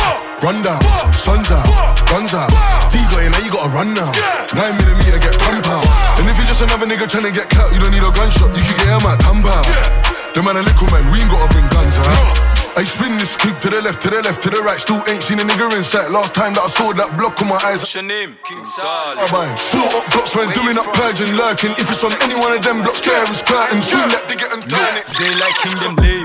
run 0.44 0.62
down. 0.62 0.82
Sun's 1.14 1.52
out, 1.52 1.68
guns 2.08 2.34
out. 2.34 2.50
T 2.92 3.00
got 3.12 3.24
it, 3.24 3.32
now 3.32 3.42
you 3.44 3.52
gotta 3.52 3.72
run 3.72 3.94
now. 3.94 4.12
Nine 4.56 4.76
millimeter, 4.80 5.20
get 5.20 5.36
ten 5.38 5.60
out. 5.68 5.86
And 6.20 6.28
if 6.28 6.36
you're 6.38 6.50
just 6.50 6.62
another 6.62 6.88
nigga 6.88 7.08
trying 7.08 7.28
to 7.28 7.34
get 7.34 7.50
cut, 7.50 7.72
you 7.74 7.80
don't 7.80 7.92
need 7.92 8.04
a 8.04 8.12
gunshot. 8.12 8.52
You 8.56 8.64
can 8.64 8.78
get 8.80 8.90
him 8.90 9.06
at 9.08 9.20
ten 9.20 9.40
pound. 9.44 9.68
The 10.36 10.44
man 10.44 10.58
a 10.58 10.64
little 10.64 10.88
man, 10.94 11.04
we 11.12 11.20
ain't 11.20 11.32
gotta 11.32 11.50
bring 11.52 11.68
guns 11.74 11.98
out. 12.00 12.50
I 12.78 12.84
spin 12.88 13.18
this 13.18 13.36
clip 13.36 13.60
to 13.60 13.70
the 13.70 13.82
left, 13.82 14.00
to 14.04 14.10
the 14.10 14.22
left, 14.24 14.40
to 14.44 14.50
the 14.50 14.62
right. 14.64 14.80
Still 14.80 15.04
ain't 15.12 15.20
seen 15.20 15.40
a 15.40 15.44
nigga 15.44 15.68
in 15.76 15.84
sight. 15.84 16.12
Last 16.16 16.32
time 16.32 16.54
that 16.56 16.64
I 16.64 16.72
saw 16.72 16.94
that 16.96 17.12
block 17.20 17.36
on 17.44 17.52
my 17.52 17.60
eyes. 17.68 17.84
What's 17.84 17.92
your 17.92 18.08
name? 18.08 18.40
King 18.48 18.64
Sal. 18.64 19.20
Bang. 19.20 19.52
Float 19.58 19.92
up 20.00 20.06
blocks 20.14 20.32
when 20.32 20.48
doing 20.56 20.80
up 20.80 20.88
purging, 20.96 21.36
lurking. 21.36 21.76
If 21.76 21.92
it's 21.92 22.04
on 22.08 22.14
any 22.24 22.40
one 22.40 22.56
of 22.56 22.64
them 22.64 22.80
blocks, 22.86 23.04
care 23.04 23.20
is 23.28 23.44
curtain. 23.44 23.84
Swing 23.84 24.08
that 24.16 24.24
digger 24.32 24.48
and 24.56 24.64
turn 24.64 24.96
it. 24.96 25.04
They 25.12 25.28
like 25.44 25.56
kingdom 25.60 26.00
lame. 26.00 26.18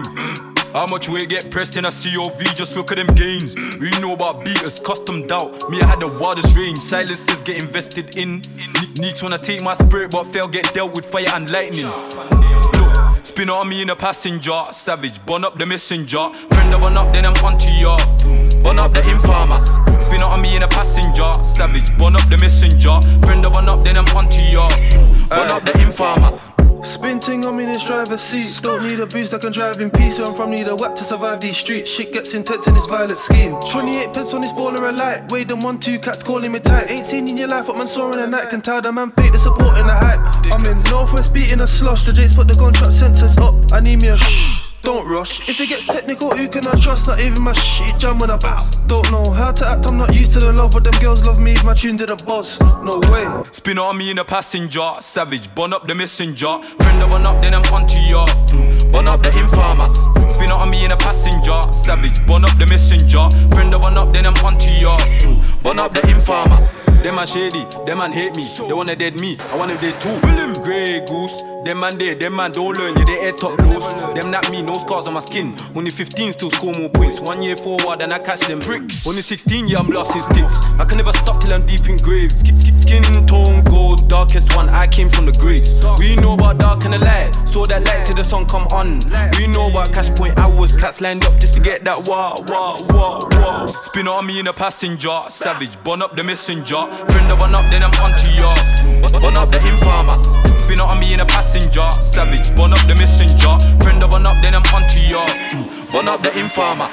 How 0.75 0.87
much 0.91 1.09
weight 1.09 1.29
get 1.29 1.49
pressed 1.53 1.77
in 1.77 1.85
a 1.85 1.91
COV? 1.93 2.53
Just 2.57 2.75
look 2.77 2.91
at 2.91 2.97
them 2.97 3.07
gains. 3.15 3.55
We 3.79 3.91
know 4.01 4.15
about 4.15 4.45
beaters, 4.45 4.81
custom 4.81 5.25
doubt. 5.27 5.71
Me, 5.71 5.81
I 5.81 5.87
had 5.87 6.01
the 6.01 6.19
wildest 6.21 6.57
range. 6.57 6.79
Silences 6.79 7.41
get 7.43 7.63
invested 7.63 8.17
in. 8.17 8.41
Ne- 8.57 8.91
Needs 9.01 9.23
wanna 9.23 9.39
take 9.39 9.63
my 9.63 9.75
spirit, 9.75 10.11
but 10.11 10.25
fail 10.25 10.49
get 10.49 10.73
dealt 10.75 10.97
with 10.97 11.07
fire 11.07 11.27
and 11.35 11.49
lightning. 11.53 11.87
Look, 11.87 13.25
spin 13.25 13.51
on 13.51 13.69
me 13.69 13.83
in 13.83 13.91
a 13.91 13.97
passenger. 13.97 14.65
Savage, 14.73 15.25
burn 15.27 15.45
up 15.45 15.59
the 15.59 15.67
messenger. 15.67 16.29
Friend 16.51 16.75
of 16.75 16.83
one 16.83 16.97
up, 16.97 17.15
then 17.15 17.27
I'm 17.27 17.45
onto 17.45 17.73
ya. 17.73 17.97
Burn 18.65 18.81
up 18.81 18.93
the 18.93 19.09
informer. 19.09 19.61
Spin 20.01 20.23
on 20.23 20.43
me 20.43 20.57
in 20.57 20.65
a 20.65 20.69
passenger. 20.69 21.33
Savage, 21.45 21.97
burn 21.99 22.17
up 22.17 22.29
the 22.29 22.39
messenger. 22.39 22.99
Friend 23.25 23.47
of 23.47 23.53
one 23.55 23.69
up, 23.69 23.85
then 23.85 23.97
I'm 23.97 24.09
onto 24.17 24.43
ya. 24.43 24.69
Burn 25.29 25.51
up 25.53 25.63
the 25.65 25.79
informer. 25.81 26.33
Spin 26.85 27.19
ting 27.19 27.47
on 27.47 27.57
me 27.57 27.65
in 27.65 27.73
this 27.73 27.85
driver's 27.85 28.21
seat. 28.21 28.63
Don't 28.63 28.83
need 28.83 29.01
a 29.01 29.07
boost, 29.07 29.33
I 29.33 29.39
can 29.39 29.53
drive 29.53 29.81
in 29.81 29.91
peace. 29.91 30.19
Where 30.19 30.29
I'm 30.29 30.35
from, 30.35 30.51
need 30.51 30.69
a 30.69 30.77
whack 30.77 30.95
to 30.97 31.05
survive 31.05 31.41
these 31.41 31.57
streets. 31.57 31.91
Shit 31.91 32.13
gets 32.13 32.35
intense 32.35 32.67
in 32.67 32.75
this 32.75 32.87
violent 32.87 33.17
scheme. 33.17 33.59
28 33.71 34.13
pence 34.13 34.35
on 34.35 34.43
this 34.43 34.53
baller 34.53 34.91
a 34.91 34.93
light. 34.93 35.33
Wade 35.33 35.49
them 35.49 35.61
one, 35.61 35.79
two 35.79 35.99
cats 35.99 36.23
calling 36.23 36.53
me 36.53 36.61
tight. 36.61 36.91
Ain't 36.91 37.05
seen 37.05 37.29
in 37.29 37.37
your 37.39 37.49
life 37.49 37.69
what 37.69 37.79
man 37.79 37.87
saw 37.87 38.13
in 38.13 38.21
the 38.21 38.27
night. 38.27 38.51
Can 38.51 38.61
tell 38.61 38.83
the 38.83 38.93
man 38.93 39.11
fake 39.13 39.33
the 39.33 39.39
support 39.39 39.79
in 39.79 39.87
the 39.87 39.95
hype. 39.95 40.21
I'm 40.53 40.65
in 40.67 40.83
Northwest 40.91 41.33
beating 41.33 41.61
a 41.61 41.67
slush. 41.67 42.05
The 42.05 42.13
Jakes 42.13 42.37
put 42.37 42.49
the 42.49 42.55
gunshot 42.55 42.89
sensors 42.89 43.41
up. 43.41 43.73
I 43.73 43.81
need 43.81 44.03
me 44.03 44.09
a 44.09 44.17
shh. 44.17 44.64
Don't 44.85 45.09
rush. 45.09 45.49
If 45.49 45.59
it 45.61 45.71
gets 45.71 45.87
technical, 45.87 46.31
who 46.37 46.47
can 46.47 46.67
I 46.67 46.79
trust? 46.79 47.09
Not 47.09 47.19
even 47.19 47.43
my 47.43 47.53
shit 47.53 47.99
jam 47.99 48.19
when 48.19 48.31
I 48.31 48.37
bounce. 48.37 48.77
Don't 48.87 49.11
know 49.11 49.25
how 49.33 49.51
to 49.51 49.67
act, 49.67 49.87
I'm 49.87 49.97
not 49.97 50.15
used 50.15 50.35
to 50.35 50.41
the 50.41 50.53
love, 50.53 50.73
but 50.73 50.85
them 50.85 50.93
girls 51.01 51.27
love 51.27 51.41
me 51.41 51.53
if 51.53 51.65
my 51.65 51.73
tune 51.73 51.97
did 51.97 52.11
a 52.11 52.17
buzz. 52.27 52.61
No 52.61 53.01
way. 53.11 53.27
Spin 53.51 53.79
on 53.79 53.97
me 53.97 54.11
in 54.11 54.19
a 54.19 54.25
passenger, 54.25 54.97
savage, 55.01 55.53
burn 55.55 55.73
up 55.73 55.87
the 55.87 55.95
messenger. 55.95 56.63
Friend 56.63 57.03
of 57.03 57.13
one 57.13 57.25
up, 57.25 57.43
then 57.43 57.55
I'm 57.55 57.65
onto 57.73 57.99
ya. 58.03 58.27
Burn 58.93 59.09
up 59.09 59.23
the 59.23 59.33
informer. 59.39 59.89
Spin 60.29 60.51
on 60.51 60.69
me 60.69 60.85
in 60.85 60.93
a 60.93 60.97
passenger, 60.99 61.63
savage, 61.73 62.25
burn 62.27 62.45
up 62.45 62.57
the 62.59 62.67
messenger. 62.67 63.31
Friend 63.55 63.75
of 63.75 63.83
one 63.83 63.97
up, 63.97 64.13
then 64.13 64.27
I'm 64.27 64.37
onto 64.45 64.71
ya. 64.75 64.99
Burn 65.63 65.79
up 65.79 65.95
the 65.95 66.07
informer. 66.11 66.84
Them 67.05 67.17
man 67.17 67.27
shady, 67.27 67.67
them 67.85 67.99
man 67.99 68.13
hate 68.13 68.35
me. 68.35 68.49
They 68.67 68.73
wanna 68.73 68.97
dead 68.97 69.21
me, 69.21 69.37
I 69.53 69.57
wanna 69.59 69.77
dead 69.77 70.01
too. 70.01 70.19
Grey 70.63 71.01
goose, 71.05 71.43
them 71.67 71.81
man 71.81 71.99
there, 71.99 72.15
them 72.15 72.35
man 72.35 72.51
don't 72.53 72.79
learn, 72.79 72.97
yeah, 72.97 73.05
they 73.05 73.21
head 73.21 73.35
top 73.39 73.61
loose. 73.61 73.93
Them 74.19 74.31
not 74.31 74.51
me, 74.51 74.63
no 74.63 74.73
scars 74.73 75.09
on 75.09 75.13
my 75.15 75.21
skin. 75.21 75.55
Only 75.77 75.91
15 75.91 76.33
still 76.33 76.51
score 76.51 76.73
more 76.79 76.89
points. 76.89 77.21
One 77.21 77.43
year 77.43 77.57
forward 77.59 78.01
and 78.01 78.11
I 78.11 78.19
catch 78.21 78.41
them 78.47 78.59
bricks. 78.61 79.07
Only 79.07 79.21
16, 79.21 79.69
yeah, 79.69 79.81
I'm 79.81 79.89
lost 79.91 80.17
in 80.17 80.23
sticks. 80.23 80.57
I 80.81 80.87
can 80.87 80.97
never 80.97 81.13
stop 81.13 81.43
till 81.43 81.53
I'm 81.53 81.67
deep 81.67 81.87
in 81.87 81.97
graves. 81.99 82.35
Sk- 82.41 82.57
sk- 82.57 82.75
Skin 82.85 83.03
tone 83.27 83.63
gold, 83.65 84.09
darkest 84.09 84.55
one, 84.57 84.69
I 84.69 84.87
came 84.87 85.09
from 85.11 85.27
the 85.27 85.33
graves. 85.33 85.75
We 85.99 86.17
know 86.17 86.35
about 86.35 86.59
dark 86.59 86.85
and 86.85 86.93
the 86.93 86.99
light, 86.99 87.35
so 87.49 87.65
that 87.67 87.85
light 87.87 88.07
till 88.07 88.15
the 88.15 88.25
sun 88.25 88.47
come 88.47 88.67
on. 88.73 89.01
We 89.39 89.47
know 89.49 89.69
about 89.71 89.93
cash 89.93 90.11
point 90.11 90.39
hours, 90.39 90.73
cats 90.75 91.01
lined 91.01 91.25
up 91.25 91.39
just 91.41 91.55
to 91.55 91.61
get 91.61 91.85
that 91.85 92.07
wah, 92.09 92.35
wah, 92.49 92.77
wah, 92.91 93.19
wah. 93.33 93.67
Spin 93.83 94.07
on 94.09 94.27
me 94.27 94.39
in 94.41 94.47
a 94.49 94.53
passenger, 94.53 95.23
savage, 95.31 95.83
burn 95.83 96.01
up 96.03 96.15
the 96.17 96.25
messenger. 96.25 96.87
Friend 97.09 97.33
of 97.33 97.41
one 97.41 97.55
up, 97.55 97.71
then 97.71 97.83
I'm 97.83 97.95
onto 98.03 98.31
ya. 98.31 98.55
Burn 99.21 99.37
up 99.37 99.51
the 99.51 99.59
informer. 99.67 100.17
Spin 100.59 100.81
out 100.81 100.89
on 100.89 100.99
me 100.99 101.13
in 101.13 101.21
a 101.21 101.27
passenger, 101.27 101.89
savage, 102.01 102.55
burn 102.57 102.73
up 102.73 102.81
the 102.87 102.95
messenger. 102.95 103.59
Friend 103.83 104.03
of 104.03 104.13
one 104.13 104.27
up, 104.27 104.43
then 104.43 104.55
I'm 104.55 104.65
onto 104.75 105.01
ya. 105.01 105.25
Hmm, 105.53 105.93
burn 105.93 106.09
up 106.09 106.23
the 106.23 106.31
informer. 106.39 106.89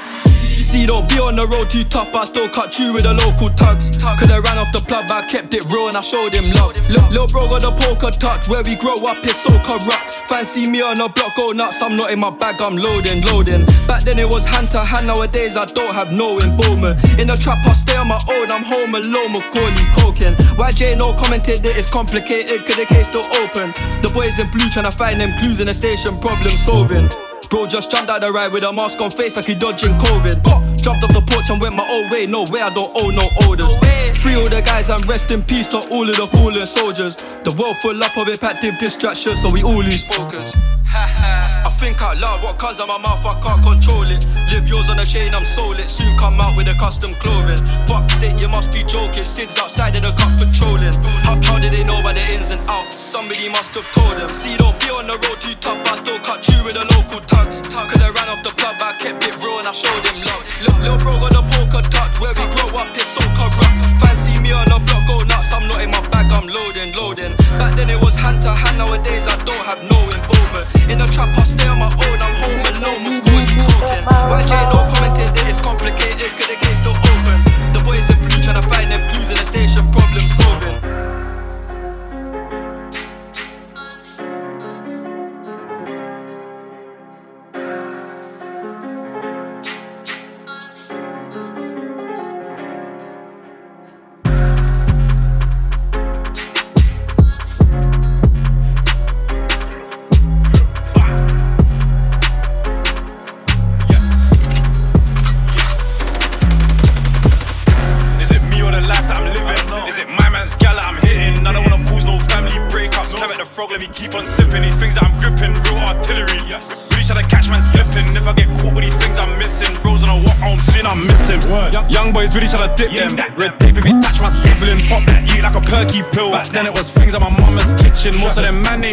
See, 0.72 0.86
don't 0.86 1.06
be 1.06 1.20
on 1.20 1.36
the 1.36 1.46
road 1.46 1.68
too 1.68 1.84
tough, 1.84 2.08
but 2.16 2.20
I 2.20 2.24
still 2.24 2.48
cut 2.48 2.78
you 2.78 2.94
with 2.94 3.02
the 3.02 3.12
local 3.12 3.50
tugs. 3.50 3.92
Coulda 4.16 4.40
ran 4.40 4.56
off 4.56 4.72
the 4.72 4.80
plug, 4.80 5.04
but 5.06 5.22
I 5.22 5.26
kept 5.28 5.52
it 5.52 5.68
real 5.68 5.88
and 5.88 5.98
I 5.98 6.00
showed 6.00 6.32
him 6.32 6.48
love. 6.56 6.72
Lil, 6.88 7.04
Lil 7.12 7.26
bro 7.28 7.44
got 7.44 7.60
the 7.60 7.72
poker 7.76 8.08
touch, 8.08 8.48
where 8.48 8.62
we 8.64 8.74
grow 8.76 8.96
up 9.04 9.20
is 9.26 9.36
so 9.36 9.52
corrupt. 9.60 10.16
Fancy 10.32 10.66
me 10.66 10.80
on 10.80 10.96
the 10.96 11.12
block, 11.12 11.36
go 11.36 11.52
nuts, 11.52 11.82
I'm 11.82 11.94
not 11.94 12.10
in 12.10 12.20
my 12.20 12.30
bag, 12.30 12.62
I'm 12.62 12.74
loading, 12.74 13.20
loading. 13.20 13.66
Back 13.84 14.04
then 14.04 14.18
it 14.18 14.26
was 14.26 14.46
hand 14.46 14.70
to 14.70 14.80
hand, 14.80 15.08
nowadays 15.08 15.58
I 15.58 15.66
don't 15.66 15.92
have 15.92 16.10
no 16.10 16.38
involvement. 16.38 17.04
In 17.20 17.28
the 17.28 17.36
trap, 17.36 17.60
I 17.66 17.74
stay 17.74 17.96
on 17.96 18.08
my 18.08 18.20
own, 18.32 18.50
I'm 18.50 18.64
home 18.64 18.94
alone, 18.94 19.32
Macaulay 19.36 19.84
poking. 20.00 20.32
YJ 20.56 20.96
no 20.96 21.12
commented 21.12 21.62
that 21.68 21.76
it's 21.76 21.90
complicated, 21.90 22.64
cause 22.64 22.76
the 22.76 22.86
case 22.86 23.08
still 23.08 23.28
open. 23.44 23.76
The 24.00 24.08
boys 24.08 24.38
in 24.38 24.48
blue 24.48 24.72
trying 24.72 24.88
to 24.88 24.96
find 24.96 25.20
them 25.20 25.36
clues 25.36 25.60
in 25.60 25.66
the 25.66 25.74
station, 25.74 26.16
problem 26.18 26.56
solving. 26.56 27.12
Bro 27.52 27.66
just 27.66 27.90
jumped 27.90 28.10
out 28.10 28.22
the 28.22 28.32
ride 28.32 28.50
with 28.50 28.62
a 28.62 28.72
mask 28.72 28.98
on 29.02 29.10
face 29.10 29.36
like 29.36 29.44
he 29.44 29.54
dodging 29.54 29.92
COVID. 29.92 30.40
Oh, 30.46 30.64
jumped 30.80 31.04
off 31.04 31.12
the 31.12 31.20
porch 31.20 31.50
and 31.50 31.60
went 31.60 31.76
my 31.76 31.86
own 31.86 32.08
way. 32.08 32.24
No 32.24 32.44
way, 32.48 32.62
I 32.62 32.72
don't 32.72 32.90
owe 32.96 33.10
no 33.10 33.28
orders. 33.46 33.76
Free 34.24 34.36
all 34.40 34.48
the 34.48 34.62
guys 34.64 34.88
and 34.88 35.04
rest 35.06 35.30
in 35.32 35.42
peace 35.42 35.68
to 35.68 35.84
all 35.92 36.08
of 36.08 36.16
the 36.16 36.26
fallen 36.28 36.64
soldiers. 36.64 37.14
The 37.44 37.52
world 37.60 37.76
full 37.76 38.02
up 38.02 38.16
of 38.16 38.28
impactive 38.28 38.78
distractions, 38.78 39.42
so 39.42 39.52
we 39.52 39.62
all 39.62 39.84
lose 39.84 40.02
focus. 40.02 40.56
I 40.94 41.68
think 41.76 42.00
out 42.00 42.16
loud, 42.16 42.42
what 42.42 42.58
comes 42.58 42.80
out 42.80 42.88
my 42.88 42.96
mouth, 42.96 43.20
I 43.20 43.36
can't 43.44 43.62
control 43.62 44.08
it. 44.08 44.24
Live 44.48 44.68
yours 44.68 44.88
on 44.88 44.98
a 45.00 45.04
chain, 45.04 45.34
I'm 45.34 45.44
sold 45.44 45.76
it. 45.76 45.88
Soon 45.92 46.16
come 46.16 46.40
out 46.40 46.56
with 46.56 46.68
a 46.68 46.76
custom 46.80 47.12
clothing. 47.20 47.60
Fuck 47.84 48.08
sake, 48.10 48.40
you 48.40 48.48
must 48.48 48.72
be 48.72 48.82
joking. 48.84 49.24
Sid's 49.24 49.58
outside 49.58 49.96
of 49.96 50.02
the 50.02 50.12
cup 50.16 50.40
patrolling. 50.40 50.96
How, 51.20 51.36
how 51.44 51.58
did 51.58 51.72
they 51.72 51.84
know 51.84 52.00
about 52.00 52.14
the 52.14 52.24
ins 52.32 52.48
and 52.48 52.64
outs? 52.70 53.00
Somebody 53.00 53.48
must 53.48 53.74
have 53.74 53.84
told 53.92 54.16
them. 54.16 54.30
See, 54.30 54.56
don't 54.56 54.78
be 54.80 54.88
on 54.88 55.06
the 55.06 55.20
road 55.28 55.40
too 55.40 55.52
tough, 55.60 55.84
but 55.84 55.92
I 55.92 55.96
still 55.96 56.18
cut 56.20 56.48
you 56.48 56.64
with 56.64 56.80
the 56.80 56.84
local 56.96 57.20
tugs. 57.42 57.60
Coulda 57.62 58.12
ran 58.12 58.28
off 58.28 58.42
the 58.42 58.50
club, 58.54 58.76
but 58.78 58.94
I 58.94 58.96
kept 58.98 59.24
it 59.24 59.36
real 59.42 59.58
and 59.58 59.66
I 59.66 59.72
showed 59.72 60.02
him 60.06 60.18
love. 60.26 60.42
Lil, 60.62 60.76
Lil 60.82 60.98
bro 60.98 61.18
got 61.18 61.34
a 61.34 61.42
poker 61.54 61.82
touch, 61.90 62.18
where 62.20 62.34
we 62.34 62.46
grow 62.54 62.70
up 62.78 62.94
it's 62.94 63.10
so 63.10 63.22
corrupt. 63.34 63.74
Fancy 64.00 64.38
me 64.40 64.52
on 64.52 64.66
the 64.66 64.78
block, 64.86 65.06
go 65.06 65.18
nuts, 65.26 65.52
I'm 65.52 65.66
not 65.68 65.82
in 65.82 65.90
my 65.90 66.02
bag, 66.08 66.30
I'm 66.30 66.46
loading, 66.46 66.94
loading. 66.94 67.34
Back 67.58 67.74
then 67.74 67.90
it 67.90 68.00
was 68.00 68.14
hand 68.14 68.42
to 68.42 68.50
hand, 68.50 68.78
nowadays 68.78 69.26
I 69.26 69.36
don't 69.44 69.64
have 69.66 69.82
no 69.82 69.98
involvement. 70.10 70.66
In 70.90 70.98
the 70.98 71.08
trap, 71.10 71.34
I 71.36 71.44
stay 71.44 71.66
on 71.66 71.78
my 71.78 71.90
own, 71.90 72.18
I'm 72.22 72.34
home 72.38 72.62
alone, 72.70 73.00
my 73.04 73.18
boys 73.26 73.52
talking. 73.58 74.04
YJ 74.06 74.52
no 74.70 74.78
commented 74.90 75.30
that 75.34 75.46
it's 75.48 75.60
complicated, 75.60 76.30
cause 76.38 76.48
the 76.48 76.56
gate's 76.58 76.80
still 76.80 76.96
open. 76.96 77.38
The 77.74 77.80
boys 77.84 78.06
in 78.10 78.18
blue 78.22 78.40
trying 78.42 78.60
to 78.60 78.66
find 78.68 78.90
them 78.90 79.02
clues 79.10 79.30
in 79.30 79.36
the 79.36 79.46
station, 79.46 79.90
problem 79.90 80.24
solving. 80.26 80.78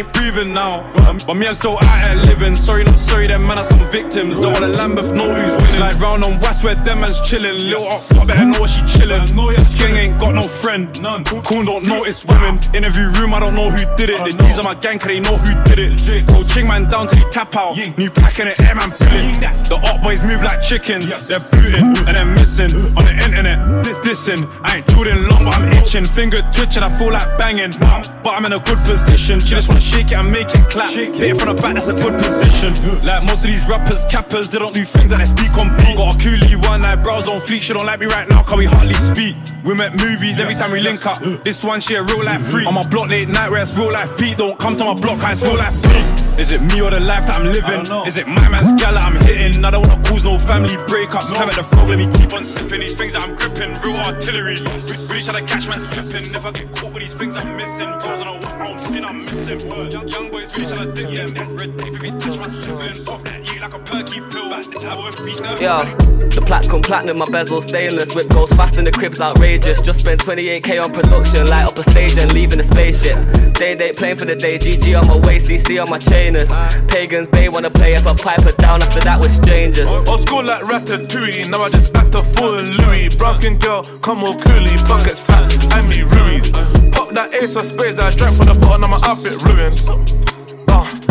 Ain't 0.00 0.12
breathing 0.12 0.52
now. 0.52 0.82
But 1.26 1.34
me, 1.34 1.46
I'm 1.46 1.54
still 1.54 1.76
out 1.78 2.04
here 2.04 2.16
living. 2.26 2.56
Sorry, 2.56 2.84
not 2.84 2.98
sorry, 2.98 3.26
them 3.26 3.46
man 3.46 3.58
are 3.58 3.64
some 3.64 3.78
victims. 3.90 4.40
Don't 4.40 4.52
wanna 4.52 4.68
Lambeth 4.68 5.12
know 5.12 5.32
who's 5.32 5.54
winning. 5.54 5.68
Slide 5.68 6.00
round 6.00 6.24
on 6.24 6.38
West 6.40 6.64
where 6.64 6.74
them 6.74 7.00
man's 7.00 7.20
chilling. 7.20 7.58
Lil 7.58 7.86
up, 7.86 8.00
fuck 8.00 8.26
better 8.26 8.46
know 8.46 8.66
she 8.66 8.84
chilling. 8.86 9.26
Skeng 9.64 9.96
ain't 9.96 10.18
got 10.18 10.34
no 10.34 10.42
friend. 10.42 10.88
None. 11.00 11.24
Coon 11.24 11.66
don't 11.66 11.86
notice 11.86 12.24
women. 12.24 12.58
Interview 12.74 13.08
room, 13.18 13.34
I 13.34 13.40
don't 13.40 13.54
know 13.54 13.70
who 13.70 13.84
did 13.96 14.10
it. 14.10 14.20
The 14.24 14.36
D's 14.42 14.58
on 14.58 14.64
my 14.64 14.74
gang, 14.74 14.98
cause 14.98 15.08
they 15.08 15.20
know 15.20 15.36
who 15.36 15.52
did 15.64 15.78
it. 15.78 16.26
Go 16.26 16.42
ching 16.44 16.66
man 16.66 16.88
down 16.88 17.06
till 17.08 17.18
he 17.18 17.24
tap 17.30 17.54
out. 17.56 17.76
New 17.76 18.10
pack 18.10 18.38
in 18.38 18.48
it, 18.48 18.60
air 18.60 18.74
man 18.74 18.90
pulling. 18.90 19.32
The 19.68 19.78
op 19.84 20.02
boys 20.02 20.22
move 20.22 20.42
like 20.42 20.62
chickens. 20.62 21.10
They're 21.26 21.40
booting 21.52 21.96
and 22.06 22.16
they're 22.16 22.24
missing 22.24 22.72
on 22.96 23.04
the 23.04 23.14
internet. 23.24 23.58
Dissing. 24.04 24.48
I 24.62 24.78
ain't 24.78 24.86
Jordan 24.88 25.28
long, 25.28 25.44
but 25.44 25.56
I'm 25.56 25.68
itching. 25.76 26.04
Finger 26.04 26.40
twitching, 26.52 26.82
I 26.82 26.88
feel 26.88 27.12
like 27.12 27.26
banging. 27.38 27.72
But 28.22 28.32
I'm 28.36 28.44
in 28.46 28.52
a 28.52 28.60
good 28.60 28.78
position. 28.86 29.40
She 29.40 29.54
just 29.54 29.68
wanna 29.68 29.80
shake 29.90 30.14
it 30.14 30.18
and 30.18 30.30
make 30.30 30.46
it 30.46 30.64
clap. 30.70 30.94
Hit 30.94 31.18
it 31.18 31.36
from 31.36 31.50
the 31.50 31.58
back, 31.58 31.74
that's 31.74 31.88
a 31.90 31.96
good 31.98 32.14
position. 32.22 32.70
Like 33.02 33.26
most 33.26 33.42
of 33.44 33.50
these 33.50 33.66
rappers, 33.68 34.06
cappers, 34.06 34.48
they 34.48 34.58
don't 34.58 34.74
do 34.74 34.86
things 34.86 35.10
that 35.10 35.18
they 35.18 35.26
speak 35.26 35.50
on 35.58 35.74
beat. 35.82 35.98
Got 35.98 36.14
a 36.14 36.18
coolie 36.22 36.54
one 36.62 36.82
night, 36.82 37.02
brows 37.02 37.28
on 37.28 37.40
fleek. 37.42 37.62
She 37.62 37.74
don't 37.74 37.86
like 37.86 37.98
me 37.98 38.06
right 38.06 38.28
now, 38.28 38.42
cause 38.42 38.58
we 38.58 38.66
hardly 38.66 38.94
speak. 38.94 39.34
We 39.64 39.74
met 39.74 39.98
movies 39.98 40.38
every 40.38 40.54
time 40.54 40.70
we 40.70 40.80
link 40.80 41.04
up. 41.04 41.18
This 41.42 41.64
one, 41.64 41.80
she 41.80 41.94
a 41.94 42.02
real 42.02 42.22
life 42.24 42.42
freak. 42.42 42.66
On 42.66 42.74
my 42.74 42.86
block 42.86 43.10
late 43.10 43.28
night, 43.28 43.50
where 43.50 43.60
it's 43.60 43.76
real 43.76 43.92
life 43.92 44.16
beat. 44.16 44.38
Don't 44.38 44.58
come 44.58 44.76
to 44.76 44.84
my 44.84 44.94
block, 44.94 45.20
cause 45.20 45.42
it's 45.42 45.48
real 45.50 45.58
life 45.58 45.74
beat. 45.82 46.29
Is 46.40 46.52
it 46.52 46.62
me 46.62 46.80
or 46.80 46.90
the 46.90 47.00
life 47.00 47.26
that 47.26 47.36
I'm 47.36 47.44
living? 47.44 47.84
Is 48.06 48.16
it 48.16 48.26
my 48.26 48.48
man's 48.48 48.72
gal 48.80 48.94
that 48.94 49.04
I'm 49.04 49.14
hitting? 49.28 49.62
I 49.62 49.70
don't 49.70 49.86
wanna 49.86 50.02
cause 50.02 50.24
no 50.24 50.38
family 50.38 50.74
breakups. 50.88 51.32
Climb 51.36 51.50
at 51.50 51.54
the 51.54 51.62
frog, 51.62 51.88
let 51.90 51.98
me 51.98 52.06
keep 52.16 52.32
on 52.32 52.44
sipping. 52.44 52.80
These 52.80 52.96
things 52.96 53.12
that 53.12 53.22
I'm 53.22 53.36
gripping, 53.36 53.76
real 53.84 54.00
artillery. 54.08 54.56
Re- 54.56 54.96
Really 55.10 55.20
try 55.20 55.38
to 55.40 55.44
catch 55.46 55.68
man 55.68 55.80
slipping. 55.80 56.24
If 56.34 56.46
I 56.46 56.52
get 56.52 56.72
caught 56.72 56.94
with 56.94 57.02
these 57.02 57.12
things 57.14 57.36
I'm 57.36 57.56
missing, 57.56 57.90
bros 58.00 58.22
on 58.22 58.28
a 58.28 58.32
walk 58.40 58.56
round 58.58 58.80
spin, 58.80 59.04
I'm 59.04 59.24
missing. 59.24 59.60
Young, 59.90 60.08
young 60.08 60.30
boys 60.30 60.56
really 60.56 60.72
try 60.72 60.84
to 60.86 60.92
dig 60.92 61.34
them. 61.34 61.56
Red 61.56 61.78
tape 61.78 61.94
if 61.94 62.02
you 62.02 62.12
touch 62.18 62.38
my 62.38 62.48
sibling. 62.48 63.04
Pop 63.04 63.20
that 63.24 63.39
like 63.60 63.74
a 63.74 63.78
perky 63.80 64.20
pill. 64.30 64.52
I 64.52 64.96
was 64.96 65.16
beat 65.16 65.40
up. 65.42 65.60
Yeah, 65.60 65.84
the 66.34 66.42
plaques 66.44 66.66
come 66.66 66.80
platinum, 66.80 67.18
my 67.18 67.28
bezel 67.28 67.60
stainless. 67.60 68.14
Whip 68.14 68.28
goes 68.28 68.52
fast 68.52 68.76
in 68.76 68.84
the 68.84 68.92
crib's 68.92 69.20
outrageous. 69.20 69.80
Just 69.82 70.00
spent 70.00 70.20
28k 70.20 70.82
on 70.82 70.92
production, 70.92 71.46
light 71.48 71.68
up 71.68 71.76
a 71.76 71.82
stage 71.82 72.16
and 72.16 72.32
leaving 72.32 72.58
the 72.58 72.64
spaceship. 72.64 73.16
Day 73.54 73.74
date 73.74 73.96
playing 73.96 74.16
for 74.16 74.24
the 74.24 74.34
day, 74.34 74.58
GG 74.58 74.98
on 74.98 75.06
my 75.06 75.16
way, 75.26 75.38
CC 75.38 75.82
on 75.82 75.90
my 75.90 75.98
chainers. 75.98 76.50
Pagans, 76.88 77.28
Bay 77.28 77.48
wanna 77.48 77.70
play 77.70 77.94
if 77.94 78.06
I 78.06 78.14
pipe 78.14 78.46
it 78.46 78.56
down. 78.56 78.82
After 78.82 79.00
that, 79.00 79.20
we're 79.20 79.28
strangers. 79.28 79.88
Old 79.88 80.20
school 80.20 80.42
like 80.42 80.62
Ratatouille, 80.64 81.50
now 81.50 81.60
I 81.60 81.68
just 81.68 81.94
act 81.96 82.14
a 82.14 82.22
fool 82.22 82.58
in 82.58 82.70
Louis. 82.78 83.08
Brown 83.10 83.34
skin 83.34 83.58
girl, 83.58 83.82
come 84.00 84.24
all 84.24 84.34
coolie, 84.34 84.80
buckets 84.88 85.20
fat, 85.20 85.52
and 85.74 85.88
me 85.88 86.02
Ruiz. 86.02 86.50
Pop 86.92 87.10
that 87.12 87.34
ace 87.34 87.56
of 87.56 87.66
spades, 87.66 87.98
I 87.98 88.14
drank 88.14 88.36
from 88.36 88.46
the 88.46 88.54
bottom 88.54 88.84
of 88.84 88.90
my 88.90 89.08
outfit 89.08 89.36
ruined. 89.44 89.76
Uh, 90.68 91.09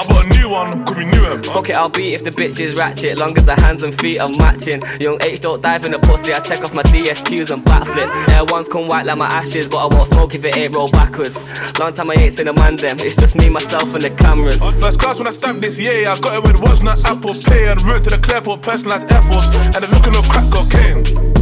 I 0.00 0.06
bought 0.06 0.24
a 0.24 0.28
new 0.30 0.48
one, 0.48 0.86
could 0.86 0.96
be. 0.96 1.10
Fuck 1.48 1.68
it, 1.68 1.76
I'll 1.76 1.90
beat 1.90 2.14
if 2.14 2.24
the 2.24 2.30
bitch 2.30 2.58
is 2.58 2.74
ratchet. 2.74 3.18
Long 3.18 3.36
as 3.36 3.44
the 3.44 3.54
hands 3.54 3.82
and 3.82 3.92
feet 4.00 4.18
are 4.18 4.30
matching. 4.38 4.82
Young 4.98 5.18
H 5.22 5.40
don't 5.40 5.60
dive 5.60 5.84
in 5.84 5.92
the 5.92 5.98
pussy, 5.98 6.32
I 6.32 6.40
take 6.40 6.64
off 6.64 6.72
my 6.72 6.82
DSQs 6.84 7.52
and 7.52 7.62
backflip. 7.62 8.08
Air 8.30 8.44
ones 8.46 8.66
come 8.68 8.88
white 8.88 9.04
like 9.04 9.18
my 9.18 9.26
ashes, 9.26 9.68
but 9.68 9.76
I 9.76 9.94
won't 9.94 10.08
smoke 10.08 10.34
if 10.34 10.42
it 10.44 10.56
ain't 10.56 10.74
roll 10.74 10.90
backwards. 10.90 11.78
Long 11.78 11.92
time 11.92 12.10
I 12.10 12.14
ain't 12.14 12.32
seen 12.32 12.48
a 12.48 12.52
man 12.54 12.76
them, 12.76 12.98
it's 13.00 13.16
just 13.16 13.36
me, 13.36 13.50
myself, 13.50 13.94
and 13.94 14.02
the 14.02 14.10
cameras. 14.10 14.62
First 14.80 15.00
class 15.00 15.18
when 15.18 15.26
I 15.26 15.32
stamped 15.32 15.60
this 15.60 15.78
year, 15.78 16.08
I 16.08 16.18
got 16.18 16.38
it 16.38 16.42
with 16.44 16.60
was 16.68 16.82
not 16.82 17.04
Apple 17.04 17.34
Pay 17.34 17.68
and 17.68 17.80
route 17.82 18.04
to 18.04 18.10
the 18.10 18.16
Clearport 18.16 18.62
personalized 18.62 19.12
Air 19.12 19.22
Force, 19.22 19.54
and 19.54 19.74
the 19.74 19.88
looking 19.94 20.16
of 20.16 20.24
crack 20.30 20.50
cocaine. 20.50 21.39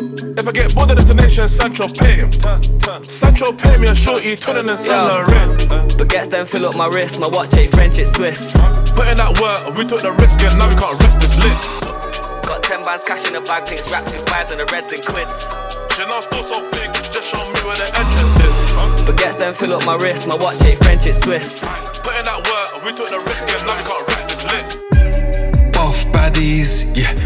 If 0.00 0.48
I 0.48 0.52
get 0.52 0.74
bored 0.74 0.90
of 0.90 0.96
destination, 0.96 1.46
Sancho 1.46 1.86
pay 1.86 2.24
him. 2.24 2.32
Sancho 3.04 3.52
pay 3.52 3.76
me 3.76 3.88
a 3.88 3.94
shorty, 3.94 4.34
twinning 4.34 4.70
and 4.70 4.78
Saint 4.80 4.96
Laurent. 4.96 5.60
Baguettes 6.00 6.30
then 6.30 6.46
fill 6.46 6.64
up 6.64 6.74
my 6.74 6.86
wrist, 6.88 7.20
my 7.20 7.26
watch 7.26 7.52
ain't 7.54 7.70
French, 7.74 7.98
it's 7.98 8.12
Swiss. 8.12 8.52
Put 8.96 9.08
in 9.12 9.20
that 9.20 9.36
work, 9.36 9.76
we 9.76 9.84
took 9.84 10.00
the 10.00 10.12
risk 10.12 10.40
and 10.40 10.56
now 10.56 10.72
we 10.72 10.76
can't 10.80 10.96
rest 11.04 11.20
this 11.20 11.36
lit. 11.36 11.52
Got 12.48 12.62
10 12.64 12.82
bands 12.82 13.04
cash 13.04 13.28
in 13.28 13.34
the 13.34 13.42
bag, 13.42 13.68
things 13.68 13.90
wrapped 13.90 14.14
in 14.16 14.24
fives 14.24 14.50
and 14.52 14.60
the 14.60 14.66
reds 14.72 14.90
and 14.96 15.04
quids. 15.04 15.44
Chanel 15.92 16.24
store 16.24 16.48
so 16.48 16.64
big, 16.72 16.88
just 17.12 17.28
show 17.28 17.44
me 17.44 17.60
where 17.60 17.76
the 17.76 17.92
entrance 17.92 18.40
is. 18.40 18.56
Baguettes 19.04 19.36
then 19.36 19.52
fill 19.52 19.74
up 19.74 19.84
my 19.84 20.00
wrist, 20.00 20.24
my 20.26 20.34
watch 20.40 20.64
ain't 20.64 20.80
French, 20.80 21.04
it's 21.04 21.20
Swiss. 21.20 21.60
Put 22.00 22.16
in 22.16 22.24
that 22.24 22.40
work, 22.40 22.88
we 22.88 22.96
took 22.96 23.12
the 23.12 23.20
risk 23.28 23.52
and 23.52 23.68
now 23.68 23.76
we 23.76 23.84
can't 23.84 24.08
rest 24.08 24.32
this 24.32 24.42
lit. 24.48 24.64
Buff 25.76 26.08
baddies, 26.08 26.88
yeah, 26.96 27.12
buff 27.12 27.19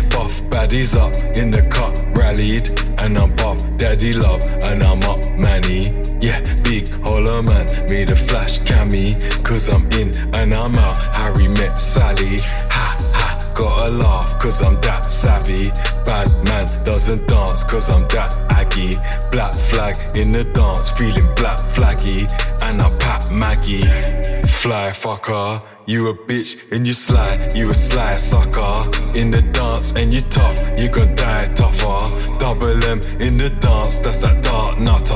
baddies 0.55 0.94
up 0.97 1.12
in 1.36 1.51
the 1.51 1.62
cut, 1.62 1.93
rallied, 2.16 2.68
and 3.02 3.18
I'm 3.18 3.35
buff 3.35 3.59
daddy 3.76 4.14
love, 4.14 4.40
and 4.62 4.85
I'm 4.85 5.02
up 5.02 5.20
manny, 5.36 5.90
yeah, 6.20 6.40
big 6.62 6.89
holler 7.05 7.43
man, 7.43 7.66
made 7.90 8.12
a 8.12 8.16
flash 8.16 8.60
cami, 8.60 9.09
cause 9.43 9.68
I'm 9.68 9.85
in 10.01 10.14
and 10.32 10.55
I'm 10.55 10.76
out. 10.76 10.97
Harry 11.16 11.48
met 11.48 11.76
Sally, 11.76 12.39
ha 12.70 12.97
ha, 13.18 13.52
gotta 13.52 13.90
laugh, 13.90 14.40
cause 14.40 14.62
I'm 14.62 14.81
that 14.82 15.06
savvy. 15.06 15.70
Bad 16.05 16.31
man 16.47 16.66
doesn't 16.85 17.26
dance, 17.26 17.64
cause 17.64 17.90
I'm 17.90 18.06
that 18.14 18.32
aggy. 18.51 18.94
Black 19.32 19.55
flag 19.55 19.97
in 20.16 20.31
the 20.31 20.44
dance, 20.55 20.89
feeling 20.90 21.28
black 21.35 21.59
flaggy, 21.74 22.31
and 22.62 22.81
I 22.81 22.97
pat 22.98 23.28
Maggie. 23.32 23.82
Fly 24.62 24.90
fucker. 25.02 25.74
You 25.86 26.09
a 26.09 26.15
bitch 26.15 26.73
and 26.73 26.86
you 26.86 26.94
sly, 26.94 27.51
you 27.55 27.69
a 27.69 27.74
sly 27.74 28.12
sucker. 28.12 28.89
In 29.19 29.31
the 29.31 29.43
dance 29.52 29.93
and 29.93 30.11
you 30.11 30.23
tough, 30.23 30.56
you 30.81 30.89
gon' 30.89 31.15
die 31.15 31.47
tougher. 31.55 32.09
Double 32.39 32.82
M 32.85 33.01
in 33.20 33.36
the 33.36 33.55
dance, 33.61 33.98
that's 33.98 34.20
that 34.20 34.43
dark 34.43 34.78
nutter. 34.78 35.15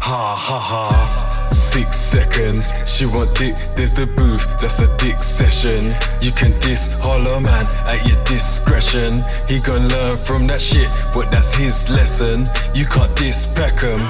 Ha 0.00 0.34
ha 0.34 0.58
ha. 0.58 1.50
Six 1.52 1.96
seconds, 1.96 2.72
she 2.88 3.04
want 3.04 3.36
dick, 3.36 3.56
there's 3.76 3.92
the 3.92 4.06
booth, 4.16 4.46
that's 4.58 4.80
a 4.80 4.96
dick 4.96 5.20
session. 5.20 5.92
You 6.22 6.32
can 6.32 6.58
diss 6.60 6.88
Hollow 7.02 7.40
Man 7.40 7.66
at 7.86 8.08
your 8.08 8.24
discretion. 8.24 9.22
He 9.48 9.60
gon' 9.60 9.86
learn 9.88 10.16
from 10.16 10.46
that 10.46 10.62
shit, 10.62 10.88
but 11.12 11.30
that's 11.30 11.54
his 11.54 11.90
lesson. 11.90 12.46
You 12.74 12.86
can't 12.86 13.14
diss 13.16 13.44
Beckham. 13.52 14.00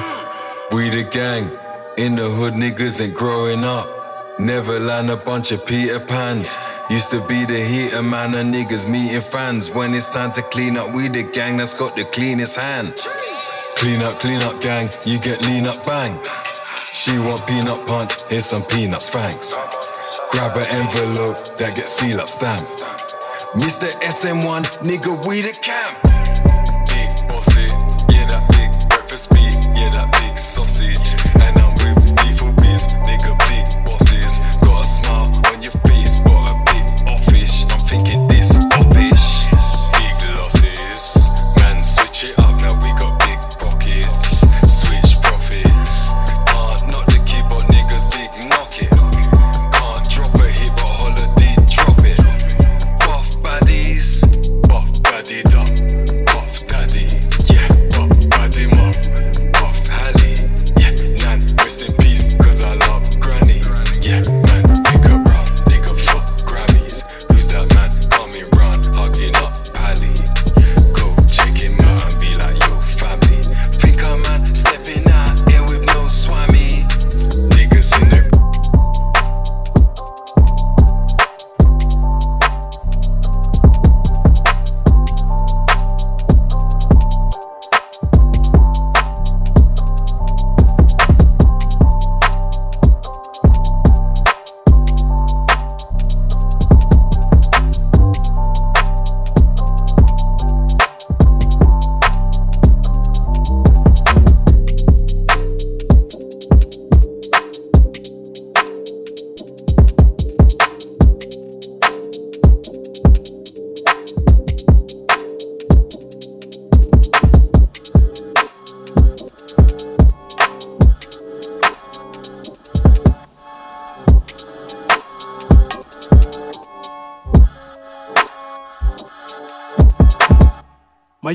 We 0.71 0.89
the 0.89 1.03
gang, 1.03 1.51
in 1.97 2.15
the 2.15 2.29
hood 2.29 2.53
niggas 2.53 3.01
ain't 3.01 3.13
growing 3.13 3.65
up. 3.65 3.94
Never 4.37 4.79
land 4.81 5.09
a 5.09 5.15
bunch 5.15 5.53
of 5.53 5.65
Peter 5.65 5.97
Pans. 5.97 6.57
Used 6.89 7.09
to 7.11 7.25
be 7.25 7.45
the 7.45 7.57
heater 7.57 8.03
man 8.03 8.35
and 8.35 8.53
niggas 8.53 8.87
meeting 8.87 9.21
fans. 9.21 9.71
When 9.71 9.93
it's 9.93 10.09
time 10.09 10.33
to 10.33 10.41
clean 10.41 10.75
up, 10.75 10.93
we 10.93 11.07
the 11.07 11.23
gang 11.23 11.55
that's 11.55 11.73
got 11.73 11.95
the 11.95 12.03
cleanest 12.03 12.59
hand. 12.59 12.95
Clean 13.77 14.01
up, 14.01 14.19
clean 14.19 14.43
up, 14.43 14.59
gang, 14.59 14.89
you 15.05 15.19
get 15.19 15.41
lean 15.45 15.65
up, 15.67 15.85
bang. 15.85 16.19
She 16.91 17.17
want 17.17 17.47
peanut 17.47 17.87
punch, 17.87 18.23
here's 18.29 18.45
some 18.45 18.63
peanuts, 18.63 19.09
thanks. 19.09 19.55
Grab 20.31 20.57
an 20.57 20.65
envelope 20.69 21.57
that 21.57 21.73
gets 21.75 21.93
seal 21.93 22.19
up 22.19 22.27
stamped. 22.27 22.83
Mr. 23.55 23.89
SM1, 24.01 24.83
nigga, 24.83 25.25
we 25.27 25.41
the 25.41 25.57
camp. 25.61 26.14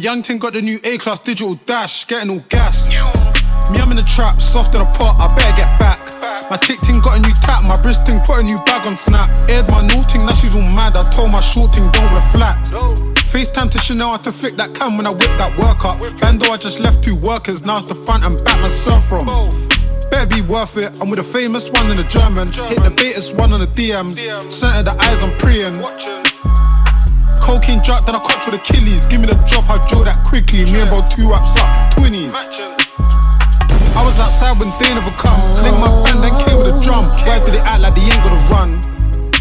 Young 0.01 0.23
ting 0.23 0.39
got 0.39 0.55
the 0.55 0.63
new 0.63 0.81
A 0.85 0.97
class 0.99 1.19
digital 1.21 1.55
dash, 1.67 2.07
getting 2.07 2.31
all 2.31 2.43
gas. 2.49 2.89
Me, 2.89 3.79
I'm 3.79 3.91
in 3.91 3.97
the 3.97 4.03
trap, 4.03 4.41
soft 4.41 4.75
in 4.75 4.81
the 4.81 4.89
pot, 4.97 5.21
I 5.21 5.29
better 5.37 5.57
get 5.57 5.79
back. 5.79 6.01
My 6.51 6.57
tick 6.57 6.81
ting 6.81 7.01
got 7.01 7.19
a 7.19 7.21
new 7.21 7.33
tap, 7.43 7.63
my 7.63 7.77
wrist 7.85 8.07
ting 8.07 8.21
put 8.21 8.41
a 8.41 8.43
new 8.43 8.57
bag 8.65 8.89
on 8.89 8.97
snap. 8.97 9.29
Aired 9.49 9.71
my 9.71 9.83
new 9.87 10.03
ting, 10.05 10.25
now 10.25 10.33
she's 10.33 10.55
all 10.55 10.63
mad. 10.75 10.97
I 10.97 11.03
told 11.11 11.33
my 11.33 11.41
short 11.41 11.73
ting 11.73 11.85
don't 11.93 12.11
flats. 12.33 12.73
FaceTime 13.31 13.71
to 13.71 13.79
Chanel, 13.79 14.09
I 14.09 14.13
had 14.13 14.25
to 14.25 14.31
flick 14.33 14.57
that 14.57 14.75
cam 14.75 14.97
when 14.97 15.07
I 15.07 15.11
whip 15.11 15.33
that 15.39 15.53
work 15.59 15.85
up. 15.85 16.01
Bando, 16.21 16.51
I 16.51 16.57
just 16.57 16.81
left 16.81 17.05
two 17.05 17.17
workers, 17.17 17.65
now 17.65 17.79
it's 17.79 17.89
the 17.89 17.95
front 17.95 18.25
and 18.25 18.43
back, 18.45 18.61
myself 18.61 19.07
from. 19.07 19.27
Better 20.11 20.35
be 20.35 20.43
worth 20.43 20.77
it. 20.77 20.91
I'm 21.01 21.09
with 21.09 21.21
a 21.21 21.25
famous 21.25 21.71
one 21.71 21.89
and 21.91 21.99
a 21.99 22.05
German. 22.05 22.49
Hit 22.49 22.83
the 22.83 22.91
Betas 22.91 23.37
one 23.37 23.53
on 23.53 23.61
the 23.61 23.67
DMs. 23.67 24.19
Center 24.51 24.83
the 24.83 24.97
eyes, 24.99 25.23
I'm 25.23 25.37
preying. 25.39 26.20
Cocaine 27.51 27.83
drop, 27.83 28.07
then 28.07 28.15
I 28.15 28.21
caught 28.21 28.47
with 28.47 28.63
Achilles. 28.63 29.07
Give 29.07 29.21
me 29.21 29.27
the 29.27 29.35
drop, 29.43 29.67
I 29.67 29.83
draw 29.91 30.07
that 30.07 30.23
quickly. 30.23 30.63
Me 30.71 30.87
and 30.87 30.89
bro 30.89 31.03
two 31.11 31.35
ups 31.35 31.59
up, 31.59 31.91
20s. 31.99 32.31
I 32.31 34.07
was 34.07 34.21
outside 34.21 34.55
when 34.55 34.71
they 34.79 34.95
never 34.95 35.11
come. 35.19 35.35
Clink 35.59 35.75
my 35.83 35.91
band, 36.07 36.23
then 36.23 36.31
came 36.47 36.63
with 36.63 36.71
a 36.71 36.79
drum. 36.79 37.11
Why 37.27 37.43
did 37.43 37.59
they 37.59 37.63
act 37.67 37.83
like 37.83 37.99
they 37.99 38.07
ain't 38.07 38.23
gonna 38.23 38.39
run? 38.55 38.79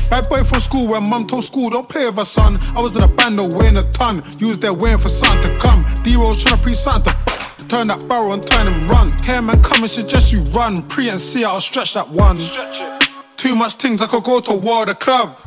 Bad 0.09 0.25
boy 0.27 0.41
from 0.41 0.59
school 0.59 0.87
where 0.87 0.99
mum 0.99 1.27
told 1.27 1.43
school, 1.43 1.69
don't 1.69 1.87
play 1.87 2.07
with 2.07 2.17
her 2.17 2.25
son. 2.25 2.57
I 2.75 2.81
was 2.81 2.97
in 2.97 3.03
a 3.03 3.07
band, 3.07 3.35
no 3.35 3.45
weighing 3.45 3.77
a 3.77 3.85
ton. 3.93 4.23
You 4.39 4.47
was 4.47 4.57
there 4.57 4.73
waiting 4.73 4.97
for 4.97 5.09
something 5.09 5.45
to 5.45 5.53
come. 5.59 5.85
D-Rose 6.01 6.41
trying 6.43 6.57
to 6.57 6.63
pre 6.63 6.73
something 6.73 7.13
to 7.13 7.67
turn 7.67 7.93
that 7.93 8.09
barrel 8.09 8.33
and 8.33 8.41
turn 8.41 8.73
him 8.73 8.81
run. 8.89 9.13
Hair 9.21 9.43
man 9.43 9.61
coming, 9.61 9.87
suggest 9.87 10.33
you 10.33 10.41
run. 10.57 10.81
Pre 10.89 11.09
and 11.09 11.21
see, 11.21 11.45
I'll 11.45 11.61
stretch 11.61 11.93
that 11.93 12.09
one. 12.09 12.39
Stretch 12.39 12.81
it. 12.81 13.09
Too 13.37 13.55
much 13.55 13.75
things, 13.75 14.01
I 14.01 14.07
could 14.07 14.23
go 14.23 14.39
to 14.39 14.55
war, 14.55 14.87
the 14.87 14.95
club. 14.95 15.37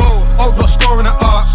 Old 0.43 0.57
block 0.57 0.69
scoring 0.69 1.07
it 1.07 1.15
up. 1.23 1.47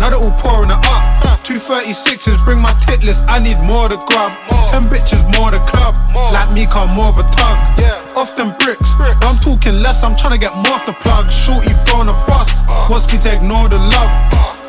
Now 0.00 0.08
they're 0.08 0.16
all 0.16 0.32
pouring 0.40 0.70
it 0.70 0.80
up. 0.88 1.44
Two 1.44 1.60
36s, 1.60 2.42
bring 2.44 2.60
my 2.62 2.72
tit 2.86 3.04
list, 3.04 3.26
I 3.28 3.38
need 3.38 3.58
more 3.68 3.88
to 3.88 3.98
grub. 4.08 4.32
Ten 4.72 4.82
bitches, 4.88 5.28
more 5.36 5.50
to 5.50 5.60
club. 5.60 5.98
Like 6.32 6.50
me, 6.52 6.64
come 6.64 6.90
more 6.96 7.12
of 7.12 7.18
a 7.18 7.24
tug. 7.24 7.60
Off 8.16 8.36
them 8.36 8.56
bricks, 8.58 8.96
but 8.96 9.12
I'm 9.24 9.36
talking 9.38 9.82
less, 9.82 10.02
I'm 10.02 10.16
trying 10.16 10.32
to 10.32 10.40
get 10.40 10.56
more 10.56 10.72
off 10.72 10.86
the 10.86 10.92
plug. 10.92 11.30
Shorty 11.30 11.74
throwing 11.84 12.08
a 12.08 12.14
fuss, 12.14 12.62
wants 12.88 13.12
me 13.12 13.18
to 13.18 13.36
ignore 13.36 13.68
the 13.68 13.78
love. 13.92 14.12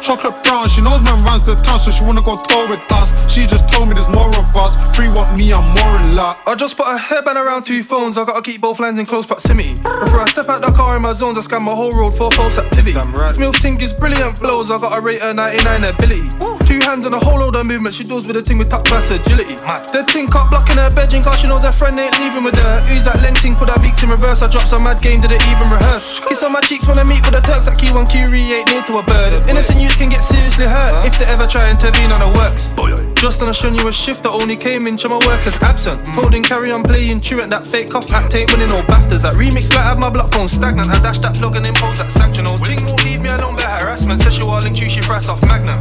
Chocolate 0.01 0.43
brown, 0.43 0.67
she 0.67 0.81
knows 0.81 1.01
man 1.03 1.23
runs 1.23 1.43
the 1.43 1.53
town, 1.55 1.79
so 1.79 1.91
she 1.91 2.03
wanna 2.03 2.23
go 2.23 2.35
tour 2.35 2.67
with 2.67 2.81
us. 2.91 3.13
She 3.31 3.45
just 3.45 3.69
told 3.69 3.87
me 3.87 3.93
there's 3.93 4.09
more 4.09 4.27
of 4.29 4.57
us. 4.57 4.75
Free 4.95 5.09
want 5.09 5.37
me, 5.37 5.53
I'm 5.53 5.63
more 5.75 5.95
in 6.01 6.15
luck. 6.15 6.41
I 6.47 6.55
just 6.55 6.75
put 6.75 6.87
a 6.87 6.97
headband 6.97 7.37
around 7.37 7.65
two 7.65 7.83
phones. 7.83 8.17
I 8.17 8.25
gotta 8.25 8.41
keep 8.41 8.61
both 8.61 8.79
lines 8.79 8.97
in 8.97 9.05
close 9.05 9.27
proximity. 9.27 9.75
Before 9.75 10.19
I 10.19 10.25
step 10.27 10.49
out 10.49 10.61
the 10.61 10.71
car 10.71 10.95
in 10.95 11.03
my 11.03 11.13
zones, 11.13 11.37
I 11.37 11.41
scan 11.41 11.61
my 11.61 11.71
whole 11.71 11.91
road 11.91 12.17
for 12.17 12.31
false 12.31 12.57
activity. 12.57 12.97
Smilf 13.37 13.61
think 13.61 13.81
is 13.81 13.93
brilliant 13.93 14.41
blows. 14.41 14.71
I 14.71 14.79
gotta 14.79 15.01
rate 15.03 15.21
her 15.21 15.33
99 15.33 15.83
ability. 15.83 16.27
Two 16.65 16.79
hands 16.81 17.05
and 17.05 17.13
a 17.13 17.19
whole 17.19 17.39
load 17.39 17.55
of 17.55 17.67
movement. 17.67 17.93
She 17.93 18.03
does 18.03 18.27
with 18.27 18.37
a 18.37 18.41
thing 18.41 18.57
with 18.57 18.69
top 18.69 18.85
class 18.85 19.11
agility. 19.11 19.55
The 19.55 20.03
ting 20.07 20.27
cup 20.29 20.49
blocking 20.49 20.77
her 20.77 20.89
bedroom 20.89 21.21
cause 21.21 21.41
she 21.41 21.47
knows 21.47 21.63
her 21.63 21.71
friend 21.71 21.99
ain't 21.99 22.17
leaving 22.17 22.43
with 22.43 22.55
her. 22.55 22.81
Who's 22.89 23.05
that 23.05 23.21
lenting? 23.21 23.55
Put 23.55 23.69
her 23.69 23.79
beaks 23.79 24.01
in 24.01 24.09
reverse. 24.09 24.41
I 24.41 24.47
drop 24.47 24.67
some 24.67 24.83
mad 24.83 24.99
game, 25.01 25.21
did 25.21 25.31
it 25.31 25.43
even 25.45 25.69
rehearse? 25.69 26.19
Kiss 26.25 26.41
on 26.43 26.51
my 26.53 26.61
cheeks 26.61 26.87
when 26.87 26.97
I 26.97 27.03
meet 27.03 27.21
with 27.23 27.35
the 27.35 27.41
Turks 27.41 27.69
that 27.69 27.77
Q1 27.77 28.09
Curie 28.09 28.57
ain't 28.57 28.67
near 28.71 28.81
to 28.89 28.97
a 28.97 29.03
bird. 29.03 29.47
Innocent 29.47 29.79
can 29.95 30.09
get 30.09 30.23
seriously 30.23 30.65
hurt 30.65 31.05
if 31.05 31.17
they 31.17 31.25
ever 31.25 31.47
try 31.47 31.69
and 31.69 31.79
intervene 31.79 32.11
on 32.11 32.19
the 32.19 32.31
works. 32.37 32.69
Boy, 32.71 32.93
Just 33.15 33.41
on 33.41 33.49
a 33.49 33.53
strenuous 33.53 33.95
shift 33.95 34.23
that 34.23 34.31
only 34.31 34.55
came 34.55 34.87
in 34.87 34.97
to 34.97 35.09
my 35.09 35.17
workers 35.25 35.55
absent. 35.61 35.97
Told 36.13 36.33
him 36.33 36.43
carry 36.43 36.71
on 36.71 36.83
playing 36.83 37.21
truant 37.21 37.49
that 37.51 37.65
fake 37.65 37.89
cough 37.89 38.11
act 38.11 38.35
ain't 38.35 38.51
winning 38.51 38.69
no 38.69 38.81
BAFTAs. 38.83 39.23
That 39.23 39.35
remix 39.35 39.73
like 39.73 39.85
have 39.85 39.99
my 39.99 40.09
block 40.09 40.31
phone 40.31 40.47
stagnant. 40.47 40.89
I 40.89 40.99
dash 41.01 41.19
that 41.19 41.35
plug 41.35 41.55
and 41.55 41.65
impose 41.65 41.99
that 41.99 42.11
sanction. 42.11 42.45
Oh, 42.47 42.57
ting 42.63 42.85
won't 42.85 43.03
leave 43.03 43.21
me 43.21 43.29
alone 43.29 43.55
by 43.55 43.63
harassment. 43.79 44.21
Says 44.21 44.35
Sexual 44.35 44.61
link 44.61 44.75
to 44.77 44.89
she 44.89 45.01
price 45.01 45.29
off 45.29 45.41
Magnum. 45.45 45.77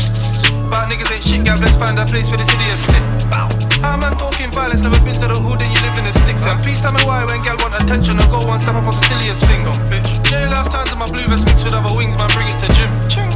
But 0.70 0.86
niggas 0.86 1.10
ain't 1.10 1.24
shit, 1.24 1.44
Gab. 1.44 1.58
Let's 1.58 1.76
find 1.76 1.98
a 1.98 2.04
place 2.06 2.30
for 2.30 2.36
this 2.36 2.48
idiot 2.52 2.78
spit. 2.78 3.02
Bow. 3.30 3.48
How 3.82 3.96
man 3.96 4.16
talking 4.16 4.52
violence? 4.52 4.82
Never 4.82 5.00
been 5.02 5.14
to 5.18 5.26
the 5.26 5.38
hood 5.38 5.62
and 5.62 5.70
you 5.72 5.80
live 5.82 5.98
in 5.98 6.04
the 6.04 6.12
sticks. 6.12 6.46
And 6.46 6.60
please 6.62 6.80
tell 6.80 6.92
me 6.92 7.02
why 7.02 7.24
when 7.24 7.42
gal 7.42 7.56
want 7.58 7.74
attention, 7.74 8.18
I 8.20 8.26
go 8.30 8.44
one 8.46 8.60
step 8.60 8.74
up 8.74 8.84
on 8.84 8.92
silliest 8.92 9.44
things. 9.46 9.66
Bitch. 9.90 10.08
Jailhouse 10.28 10.70
times 10.70 10.92
in 10.92 10.98
my 10.98 11.10
blue 11.10 11.26
vest 11.26 11.46
mixed 11.46 11.64
with 11.64 11.74
other 11.74 11.94
wings, 11.96 12.16
man. 12.18 12.30
Bring 12.36 12.48
it 12.48 12.58
to 12.62 12.68
gym. 12.74 12.90
Much 13.02 13.29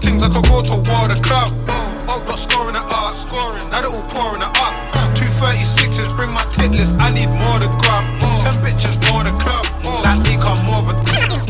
things, 0.00 0.22
I 0.22 0.28
could 0.28 0.44
go 0.44 0.62
to 0.62 0.76
war, 0.88 1.08
the 1.08 1.18
club. 1.22 1.52
Old 2.08 2.24
block 2.24 2.38
scoring 2.38 2.76
it 2.76 2.86
up. 2.88 3.14
Now 3.70 3.80
they're 3.80 3.90
all 3.90 4.06
pouring 4.10 4.42
it 4.42 4.52
up. 4.58 4.74
Two 5.14 5.26
36s, 5.26 6.16
bring 6.16 6.32
my 6.32 6.44
tit 6.50 6.72
list, 6.72 6.98
I 6.98 7.10
need 7.10 7.28
more 7.28 7.58
to 7.60 7.68
grub. 7.78 8.04
Ten 8.42 8.56
bitches, 8.64 8.96
more 9.10 9.24
the 9.24 9.32
club. 9.36 9.64
Like 10.02 10.20
me, 10.24 10.36
come 10.40 10.64
more 10.66 10.80
of 10.82 10.88
a 10.88 11.49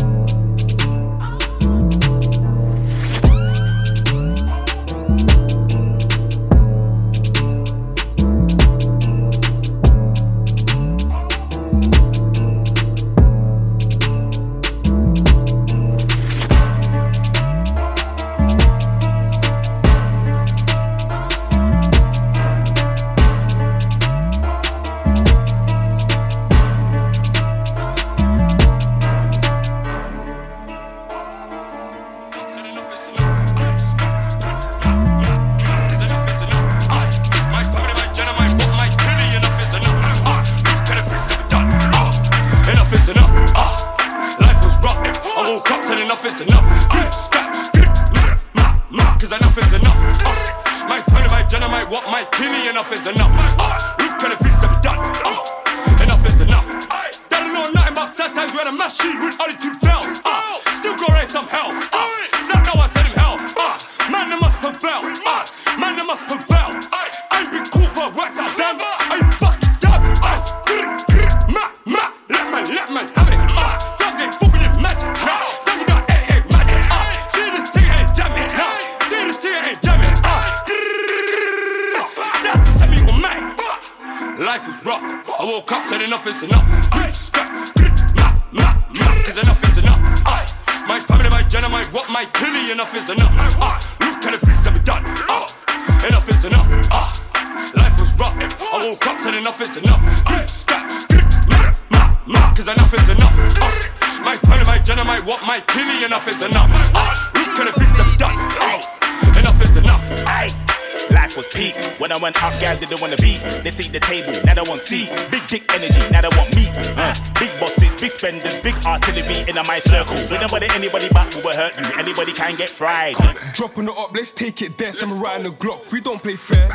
artillery 119.60 119.66
in 119.66 119.66
my 119.66 119.78
circle. 119.78 120.16
Whenever 120.30 120.74
anybody 120.74 121.08
back 121.10 121.32
who 121.32 121.40
will 121.40 121.56
hurt 121.56 121.76
you, 121.78 121.98
anybody 121.98 122.32
can 122.32 122.56
get 122.56 122.68
fried. 122.68 123.14
Dropping 123.54 123.84
it 123.84 123.96
up, 123.96 124.14
let's 124.14 124.32
take 124.32 124.62
it 124.62 124.76
there. 124.78 124.92
Some 124.92 125.20
riding 125.20 125.44
the 125.44 125.50
Glock, 125.50 125.90
we 125.92 126.00
don't 126.00 126.22
play 126.22 126.36
fair. 126.36 126.68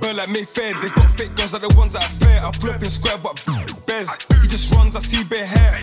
Burn 0.00 0.16
like 0.16 0.28
Mayfair, 0.30 0.74
they 0.74 0.88
got 0.88 1.08
fake 1.10 1.34
guns 1.36 1.52
like 1.52 1.62
the 1.62 1.74
ones 1.76 1.92
that 1.92 2.04
are 2.04 2.16
fair. 2.18 2.44
I 2.44 2.50
flip 2.52 2.74
up 2.74 2.82
in 2.82 2.88
square, 2.88 3.18
but 3.18 3.42
Bez, 3.86 4.18
he 4.42 4.48
just 4.48 4.74
runs, 4.74 4.96
I 4.96 5.00
see 5.00 5.22
bare 5.24 5.46
hair. 5.46 5.80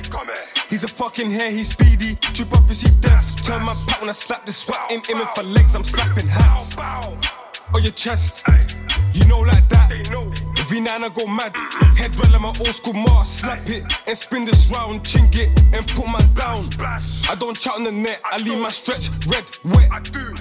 He's 0.70 0.84
a 0.84 0.88
fucking 0.88 1.32
hair, 1.32 1.50
he's 1.50 1.70
speedy. 1.70 2.16
Trip 2.16 2.52
up 2.54 2.68
and 2.68 2.76
see 2.76 2.94
death. 3.00 3.46
Turn 3.46 3.64
my 3.64 3.74
pat 3.88 4.02
when 4.02 4.10
I 4.10 4.14
slap 4.14 4.46
this 4.46 4.58
swat 4.58 4.92
in 4.92 5.02
aiming 5.10 5.28
for 5.36 5.44
legs, 5.44 5.76
I'm 5.76 5.84
slapping 5.84 6.28
hats. 6.28 6.78
On 6.78 7.82
your 7.82 7.94
chest, 7.94 8.44
you 9.14 9.26
know 9.26 9.40
like 9.40 9.63
V9 10.94 11.14
go 11.16 11.28
mad. 11.28 11.56
Head 11.98 12.18
like 12.20 12.42
my 12.42 12.48
old 12.48 12.76
school 12.76 12.94
mask. 12.94 13.44
Slap 13.44 13.68
it 13.70 13.84
and 14.08 14.18
spin 14.18 14.46
this 14.46 14.70
round, 14.70 15.02
chink 15.04 15.38
it 15.38 15.50
and 15.74 15.88
put 15.88 16.06
man 16.06 16.34
down. 16.34 16.64
I 17.30 17.36
don't 17.36 17.60
chat 17.60 17.74
on 17.74 17.84
the 17.84 17.92
net, 17.92 18.22
I 18.24 18.38
leave 18.38 18.60
my 18.60 18.70
stretch 18.70 19.10
red, 19.28 19.46
wet. 19.66 19.90
I 19.92 20.00
do. 20.02 20.34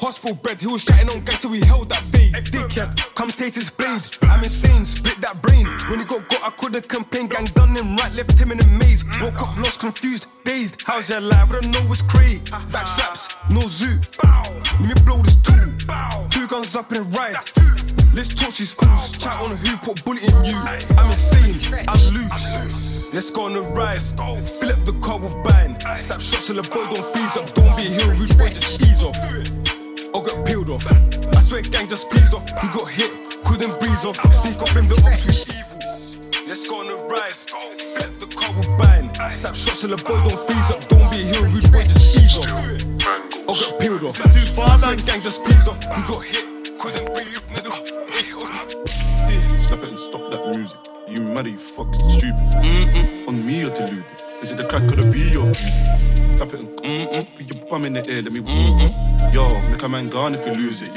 Hospital 0.00 0.34
bed, 0.36 0.58
he 0.58 0.66
was 0.66 0.82
chatting 0.82 1.10
on 1.10 1.20
gang 1.24 1.36
till 1.36 1.50
we 1.50 1.60
held 1.66 1.90
that 1.90 2.02
fade. 2.04 2.32
Dickhead, 2.32 3.14
come 3.14 3.28
taste 3.28 3.56
his 3.56 3.68
blade. 3.68 4.00
I'm 4.22 4.42
insane, 4.42 4.84
split 4.86 5.20
that 5.20 5.42
brain. 5.42 5.66
When 5.90 5.98
he 5.98 6.06
got 6.06 6.26
got, 6.30 6.42
I 6.42 6.50
couldn't 6.50 6.88
complain. 6.88 7.28
Gang 7.28 7.44
done 7.52 7.76
him 7.76 7.96
right, 7.96 8.12
left 8.14 8.38
him 8.38 8.50
in 8.50 8.60
a 8.60 8.66
maze. 8.66 9.04
Woke 9.20 9.42
up 9.42 9.54
lost, 9.58 9.80
confused, 9.80 10.26
dazed. 10.44 10.82
How's 10.86 11.10
your 11.10 11.20
life? 11.20 11.50
I 11.50 11.60
don't 11.60 11.72
know 11.72 11.80
what's 11.80 12.00
crazy. 12.00 12.40
Back 12.72 12.86
on 19.90 19.96
bullet 20.04 20.22
in 20.22 20.44
you. 20.44 20.56
I'm 20.96 21.10
insane, 21.10 21.74
I'm 21.88 22.00
loose. 22.14 23.12
Let's 23.12 23.30
go 23.30 23.42
on 23.42 23.54
the 23.54 23.62
ride. 23.62 24.00
Fill 24.00 24.70
up 24.70 24.84
the 24.84 24.92
car 25.02 25.18
with 25.18 25.34
bang. 25.44 25.78
Slap 25.96 26.20
shots 26.20 26.46
till 26.46 26.56
the 26.56 26.68
boy 26.70 26.84
don't 26.94 27.04
freeze 27.12 27.36
up. 27.36 27.52
Don't 27.54 27.76
be 27.76 27.86
a 27.86 27.98
hero, 27.98 28.14
rude 28.14 28.38
boy, 28.38 28.50
just 28.50 28.80
ease 28.82 29.02
off. 29.02 29.18
Or 30.14 30.22
get 30.22 30.46
peeled 30.46 30.70
off. 30.70 30.86
I 31.36 31.40
swear, 31.40 31.62
gang 31.62 31.88
just 31.88 32.06
squeezed 32.06 32.34
off. 32.34 32.46
He 32.60 32.68
got 32.68 32.89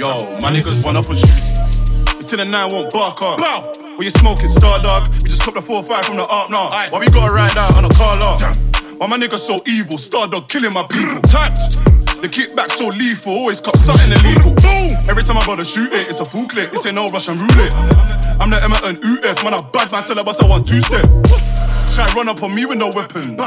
Yo, 0.03 0.35
my 0.43 0.51
niggas 0.51 0.83
run 0.83 0.99
up 0.99 1.07
and 1.07 1.15
shoot. 1.15 2.19
Until 2.19 2.43
the 2.43 2.43
nine 2.43 2.67
won't 2.67 2.91
bark 2.91 3.23
up. 3.23 3.39
Bow. 3.39 3.71
When 3.95 4.03
you 4.03 4.11
smoking 4.11 4.51
star 4.51 4.83
dog, 4.83 5.07
we 5.23 5.31
just 5.31 5.47
cop 5.47 5.55
the 5.55 5.63
4-5 5.63 6.03
from 6.03 6.19
the 6.19 6.27
up 6.27 6.51
now. 6.51 6.75
Why 6.91 6.99
we 6.99 7.07
gotta 7.07 7.31
ride 7.31 7.55
out 7.55 7.71
on 7.79 7.87
a 7.87 7.93
car 7.95 8.19
lot? 8.19 8.43
Why 8.99 9.07
my 9.07 9.15
niggas 9.15 9.47
so 9.47 9.63
evil? 9.63 9.95
Star 9.95 10.27
dog 10.27 10.51
killing 10.51 10.75
my 10.75 10.83
people. 10.91 11.23
Tapped. 11.31 11.79
The 12.19 12.27
kickback 12.27 12.67
so 12.67 12.91
lethal, 12.91 13.31
always 13.31 13.63
cop 13.63 13.79
something 13.79 14.11
illegal. 14.11 14.51
Every 15.07 15.23
time 15.23 15.39
I 15.39 15.45
gotta 15.47 15.63
shoot 15.63 15.87
it, 15.95 16.11
it's 16.11 16.19
a 16.19 16.27
full 16.27 16.51
clip. 16.51 16.75
It's 16.75 16.83
ain't 16.83 16.99
no 16.99 17.07
Russian 17.07 17.39
roulette. 17.39 17.71
I'm 18.43 18.51
the 18.51 18.59
Emerton 18.59 18.99
UF, 18.99 19.39
man. 19.47 19.55
I 19.55 19.63
bad 19.71 19.87
man 19.87 20.03
syllabus, 20.03 20.43
I 20.43 20.51
want 20.51 20.67
two 20.67 20.83
step. 20.83 21.07
Try 21.95 22.11
run 22.11 22.27
up 22.27 22.43
on 22.43 22.51
me 22.51 22.67
with 22.67 22.75
no 22.75 22.91
weapon. 22.91 23.39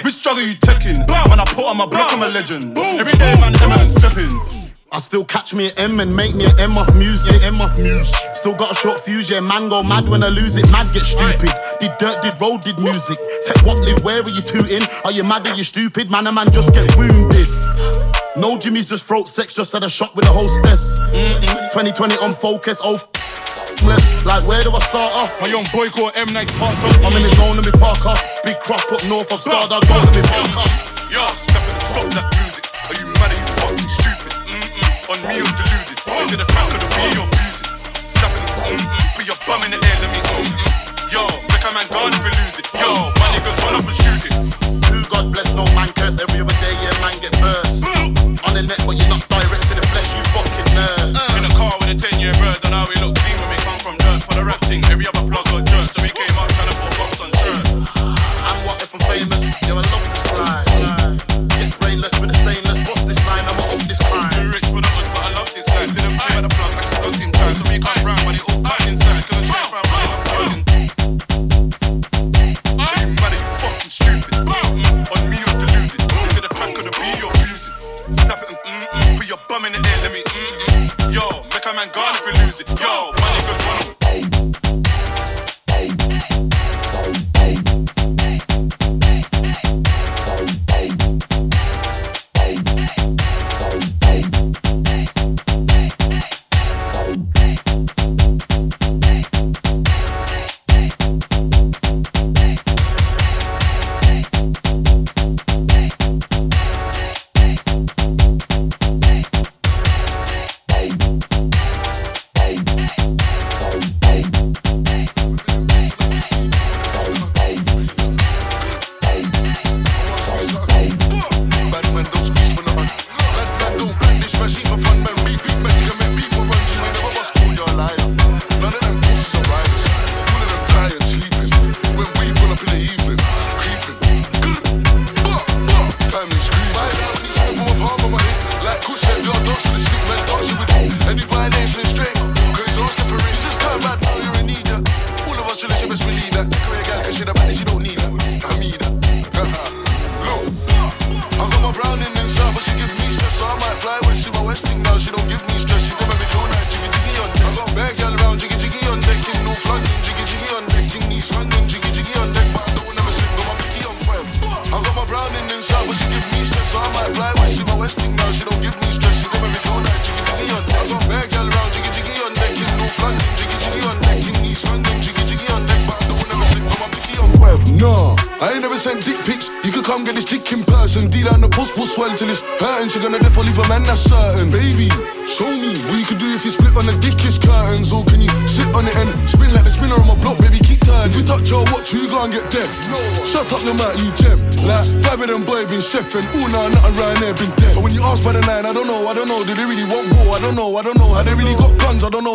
Which 0.00 0.24
drug 0.24 0.40
are 0.40 0.48
you 0.48 0.56
taking? 0.56 1.04
Man, 1.04 1.36
I 1.36 1.44
put 1.52 1.68
on 1.68 1.76
my 1.76 1.84
block, 1.84 2.16
I'm 2.16 2.24
a 2.24 2.32
legend. 2.32 2.72
Every 2.96 3.12
day, 3.20 3.36
man, 3.44 3.52
Emerton 3.60 3.92
stepping. 3.92 4.67
I 4.90 4.98
still 4.98 5.24
catch 5.24 5.52
me 5.52 5.68
an 5.68 5.92
M 5.92 6.00
and 6.00 6.16
make 6.16 6.34
me 6.34 6.48
an 6.48 6.72
M 6.72 6.78
off 6.78 6.88
music. 6.96 7.44
M 7.44 7.60
off 7.60 7.76
music. 7.76 8.08
Still 8.32 8.56
got 8.56 8.72
a 8.72 8.74
short 8.74 8.98
fuse, 8.98 9.28
yeah. 9.28 9.40
Man 9.40 9.68
go 9.68 9.82
mad 9.82 10.08
when 10.08 10.22
I 10.24 10.32
lose 10.32 10.56
it. 10.56 10.64
Mad 10.72 10.88
get 10.96 11.04
stupid. 11.04 11.52
Did 11.76 11.92
dirt, 12.00 12.16
did 12.24 12.32
road, 12.40 12.64
did 12.64 12.80
music. 12.80 13.20
Tech 13.44 13.60
what 13.68 13.76
live, 13.84 14.00
where 14.02 14.24
are 14.24 14.32
you 14.32 14.40
tooting? 14.40 14.80
Are 15.04 15.12
you 15.12 15.24
mad? 15.24 15.46
Are 15.46 15.54
you 15.54 15.64
stupid? 15.64 16.10
Man, 16.10 16.26
a 16.26 16.32
man 16.32 16.48
just 16.50 16.72
get 16.72 16.88
wounded. 16.96 17.48
No 18.40 18.56
Jimmy's 18.56 18.88
just 18.88 19.04
throat 19.04 19.28
sex, 19.28 19.52
just 19.52 19.72
had 19.72 19.84
a 19.84 19.90
shot 19.90 20.16
with 20.16 20.24
a 20.24 20.32
hostess. 20.32 20.96
2020 21.76 22.16
on 22.24 22.32
focus, 22.32 22.80
oh. 22.82 22.96
Like, 24.24 24.42
where 24.48 24.62
do 24.64 24.72
I 24.72 24.80
start 24.80 25.12
off? 25.12 25.36
My 25.40 25.48
young 25.48 25.68
boy 25.68 25.92
called 25.92 26.16
M 26.16 26.32
Nice 26.32 26.50
parked 26.58 26.80
up. 26.80 26.96
I'm 27.04 27.12
in 27.12 27.28
the 27.28 27.30
zone, 27.36 27.60
let 27.60 27.66
me 27.66 27.72
park 27.76 28.00
up. 28.08 28.18
Big 28.42 28.56
cross 28.64 28.88
up 28.90 29.04
north 29.04 29.30
of 29.32 29.40
Star 29.40 29.68
Dog, 29.68 29.84
let 29.84 30.16
me 30.16 30.22
park 30.32 30.64
up. 30.64 30.70
Yo, 31.12 31.20
step 31.36 31.60
it 31.60 31.72
and 31.76 31.82
stop 31.82 32.08
that 32.16 32.26
music. 32.32 32.47
Me, 35.28 35.36
you're 35.36 35.54
deluded. 35.60 35.98
Is 36.24 36.32
it 36.32 36.40
the 36.40 36.48
crack 36.48 36.72
of 36.72 36.80
the 36.80 36.88
B 36.96 37.04
you're? 37.12 37.28
Stop 38.00 38.32
it. 38.32 38.48
Mm-mm. 38.64 38.80
Put 39.12 39.28
your 39.28 39.36
bum 39.44 39.60
in 39.68 39.76
the 39.76 39.80
air, 39.80 39.96
let 40.00 40.08
me. 40.08 40.20
Mm-mm. 40.24 41.12
Yo, 41.12 41.22
make 41.52 41.64
a 41.68 41.70
man 41.76 41.84
gone 41.92 42.12
if 42.16 42.24
you 42.24 42.32
lose 42.40 42.56
it. 42.56 42.66
Yo, 42.72 42.88
my 43.20 43.28
niggas 43.36 43.56
run 43.60 43.76
up 43.76 43.84
and 43.84 43.98
shoot 44.00 44.24
it. 44.24 44.34
Who 44.88 44.96
God 45.12 45.28
bless, 45.28 45.52
no 45.52 45.68
man 45.76 45.92
curse. 45.92 46.16
Every 46.16 46.40
other 46.40 46.56
day, 46.64 46.72
yeah, 46.80 46.96
man 47.04 47.12
get 47.20 47.36
burst. 47.44 47.84
On 48.40 48.52
the 48.56 48.64
net, 48.64 48.80
but 48.88 48.96
you're 48.96 49.12
not 49.12 49.20
direct 49.28 49.68
in 49.68 49.76
the 49.76 49.86
flesh, 49.92 50.08
you 50.16 50.24
fucking 50.32 50.68
nerd. 50.72 51.12
In 51.36 51.44
a 51.44 51.52
car 51.52 51.76
with 51.76 51.92
a 51.92 51.96
10 52.00 52.24
year 52.24 52.32
bird, 52.40 52.56
and 52.64 52.72
how 52.72 52.88
we 52.88 52.96
look 53.04 53.12
clean 53.12 53.36
when 53.36 53.48
we 53.52 53.58
come 53.68 53.78
from 53.84 53.94
dirt 54.00 54.24
for 54.24 54.32
the 54.32 54.44
rap 54.48 54.60
thing. 54.64 54.80
Every 54.88 55.04
other 55.04 55.17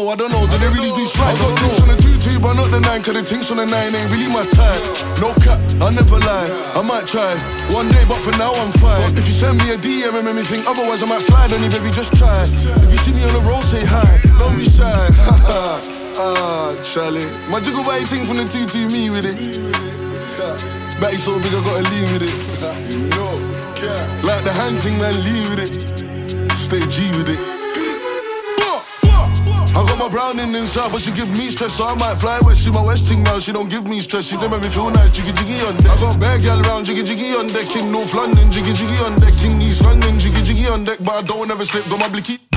know, 0.04 0.12
I 0.12 0.16
don't 0.16 0.32
know. 0.32 0.44
Do 0.48 0.56
they 0.60 0.72
really 0.76 0.92
do 0.92 1.04
strike? 1.08 1.32
I 1.32 1.40
got 1.40 1.56
drinks 1.56 1.80
on 1.80 1.88
the 1.88 1.96
two 1.96 2.16
two, 2.20 2.36
but 2.44 2.60
not 2.60 2.68
the 2.72 2.80
nine. 2.84 3.00
Cause 3.04 3.16
the 3.16 3.24
things 3.24 3.48
on 3.52 3.58
the 3.58 3.68
nine 3.68 3.96
ain't 3.96 4.10
really 4.12 4.28
my 4.28 4.44
type. 4.52 4.84
No 5.24 5.32
cap, 5.40 5.60
I 5.80 5.96
never 5.96 6.20
lie. 6.20 6.50
I 6.76 6.82
might 6.84 7.08
try 7.08 7.32
one 7.72 7.88
day, 7.88 8.04
but 8.08 8.20
for 8.20 8.36
now 8.36 8.52
I'm 8.52 8.72
fine. 8.76 9.00
But 9.08 9.16
If 9.20 9.26
you 9.28 9.36
send 9.36 9.60
me 9.64 9.72
a 9.72 9.78
DM 9.80 10.12
and 10.12 10.24
make 10.28 10.36
me 10.36 10.44
think 10.44 10.68
otherwise, 10.68 11.04
I 11.04 11.08
might 11.08 11.24
slide 11.24 11.56
on 11.56 11.64
you, 11.64 11.72
baby. 11.72 11.90
Just 11.96 12.12
try. 12.20 12.44
If 12.44 12.92
you 12.92 13.00
see 13.00 13.14
me 13.16 13.24
on 13.24 13.34
the 13.34 13.44
road, 13.48 13.64
say 13.64 13.84
hi. 13.84 14.20
Don't 14.36 14.56
be 14.60 14.68
shy. 14.68 14.84
ah, 16.20 16.76
Charlie. 16.84 17.26
My 17.48 17.64
jiggle 17.64 17.84
body 17.88 18.04
thing 18.04 18.28
from 18.28 18.38
the 18.38 18.48
two 18.48 18.68
two, 18.68 18.92
me 18.92 19.08
with 19.08 19.24
it. 19.24 19.40
Batty 21.00 21.18
so 21.18 21.40
big, 21.40 21.54
I 21.56 21.62
gotta 21.64 21.84
lean 21.88 22.08
with 22.12 22.28
it. 22.28 22.36
You 22.94 23.10
know, 23.10 23.36
like 24.24 24.44
the 24.44 24.54
hand 24.54 24.80
thing, 24.80 25.00
man, 25.00 25.16
lean 25.24 25.44
with 25.50 25.60
it. 25.60 25.74
Stay 26.56 26.80
G 26.88 27.10
with 27.18 27.30
it. 27.30 27.53
I 29.74 29.82
got 29.90 29.98
my 29.98 30.06
brown 30.08 30.38
in 30.38 30.54
inside, 30.54 30.94
but 30.94 31.02
she 31.02 31.12
give 31.12 31.30
me 31.34 31.50
stress, 31.50 31.74
so 31.74 31.90
I 31.90 31.98
might 31.98 32.22
fly 32.22 32.38
west. 32.46 32.62
She 32.62 32.70
my 32.70 32.86
west 32.86 33.10
thing 33.10 33.24
now, 33.24 33.40
she 33.40 33.52
don't 33.52 33.70
give 33.70 33.86
me 33.90 34.00
stress. 34.06 34.30
She 34.30 34.38
don't 34.38 34.52
make 34.54 34.62
me 34.62 34.70
feel 34.70 34.92
nice, 34.94 35.10
jiggy 35.10 35.34
jiggy 35.34 35.58
on 35.66 35.74
deck. 35.82 35.90
I 35.90 35.98
got 35.98 36.20
bad 36.22 36.42
gal 36.46 36.62
around, 36.62 36.86
jiggy 36.86 37.02
jiggy 37.02 37.34
on 37.34 37.50
deck. 37.50 37.66
In 37.74 37.92
North 37.92 38.14
London, 38.14 38.52
jiggy 38.54 38.70
jiggy 38.70 38.98
on 39.02 39.18
deck. 39.18 39.34
In 39.42 39.58
East 39.58 39.82
London, 39.82 40.20
jiggy 40.22 40.46
jiggy 40.46 40.70
on 40.70 40.86
deck. 40.86 41.02
But 41.02 41.18
I 41.18 41.22
don't 41.26 41.50
ever 41.50 41.66
slip, 41.66 41.90
got 41.90 42.00
my 42.00 42.10
blicky. 42.10 42.53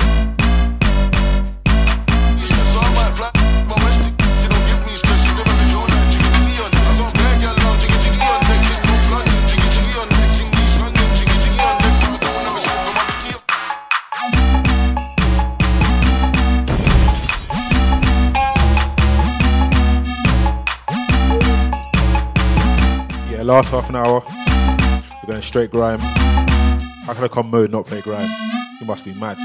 Last 23.47 23.69
half 23.69 23.89
an 23.89 23.95
hour, 23.95 24.21
we're 25.23 25.33
going 25.33 25.41
straight 25.41 25.71
grime. 25.71 25.99
How 27.05 27.13
can 27.13 27.23
I 27.23 27.29
come 27.29 27.49
mode 27.49 27.71
not 27.71 27.85
play 27.85 28.01
grime? 28.01 28.27
You 28.81 28.85
must 28.85 29.05
be 29.05 29.13
mad. 29.13 29.37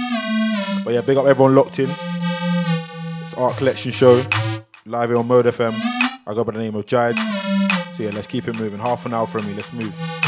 But 0.84 0.94
yeah, 0.94 1.02
big 1.02 1.16
up 1.16 1.26
everyone 1.26 1.54
locked 1.54 1.78
in. 1.78 1.88
It's 1.88 3.34
Art 3.34 3.56
Collection 3.56 3.92
Show, 3.92 4.20
live 4.86 5.08
here 5.08 5.18
on 5.18 5.28
Mode 5.28 5.46
FM. 5.46 5.72
I 6.26 6.34
go 6.34 6.42
by 6.42 6.52
the 6.52 6.58
name 6.58 6.74
of 6.74 6.84
Jide. 6.84 7.16
So 7.96 8.02
yeah, 8.02 8.10
let's 8.10 8.26
keep 8.26 8.48
it 8.48 8.58
moving. 8.58 8.80
Half 8.80 9.06
an 9.06 9.14
hour 9.14 9.26
from 9.26 9.46
me, 9.46 9.54
let's 9.54 9.72
move. 9.72 10.21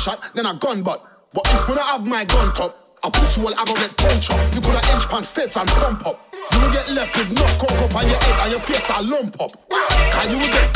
Gunshot, 0.00 0.34
then 0.34 0.46
I 0.46 0.54
gun 0.54 0.82
butt. 0.82 1.04
But 1.32 1.46
if 1.46 1.68
when 1.68 1.78
I 1.78 1.92
have 1.92 2.06
my 2.06 2.24
gun 2.24 2.52
top, 2.52 2.76
I 3.02 3.10
push 3.10 3.36
you 3.36 3.44
all, 3.46 3.54
I 3.54 3.64
go 3.64 3.74
get 3.74 3.96
punch 3.96 4.30
up. 4.30 4.54
You 4.54 4.60
coulda 4.60 4.80
inch 4.92 5.08
pan 5.08 5.22
states 5.22 5.56
and 5.56 5.68
pump 5.68 6.06
up. 6.06 6.34
You 6.52 6.60
will 6.60 6.72
get 6.72 6.90
left 6.90 7.16
with 7.16 7.30
enough 7.30 7.58
coke 7.58 7.72
up 7.72 7.94
on 7.94 8.08
your 8.08 8.18
head 8.20 8.44
and 8.44 8.50
your 8.52 8.60
face 8.60 8.90
a 8.90 9.00
lump 9.02 9.40
up. 9.40 9.50
Can 9.70 10.30
you 10.30 10.38
will 10.38 10.52
get 10.52 10.69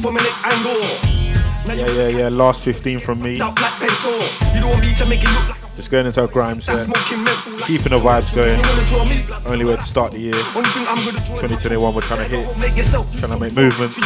from 0.00 0.14
next 0.14 0.44
angle. 0.44 0.80
Yeah, 1.76 1.86
yeah, 1.92 2.08
yeah. 2.08 2.28
Last 2.28 2.62
15 2.62 3.00
from 3.00 3.20
me. 3.20 3.40
Out 3.40 3.60
like 3.60 3.76
pencil. 3.78 4.12
You 4.54 4.62
don't 4.62 4.70
want 4.70 4.86
me 4.86 4.94
to 4.94 5.08
make 5.08 5.22
it 5.22 5.28
look 5.28 5.48
like 5.50 5.76
Just 5.76 5.90
going 5.90 6.06
into 6.06 6.24
a 6.24 6.28
grime 6.28 6.60
set. 6.62 6.84
smoking 6.86 7.24
mental. 7.24 7.52
Like 7.52 7.66
Keeping 7.66 7.92
the 7.92 7.98
vibes 7.98 8.34
going. 8.34 8.56
you 8.58 8.64
wanna 8.66 8.84
draw 8.86 9.04
me. 9.04 9.52
Only 9.52 9.64
way 9.66 9.76
to 9.76 9.82
start 9.82 10.12
the 10.12 10.18
year. 10.18 10.34
Only 10.56 10.70
thing 10.70 10.86
I'm 10.88 10.96
gonna 11.04 11.12
draw 11.26 11.36
2021, 11.36 11.94
we're 11.94 12.00
trying 12.02 12.22
to 12.22 12.28
hit. 12.28 12.46
Trying 13.20 13.32
to 13.32 13.38
make 13.38 13.54
movements. 13.54 13.98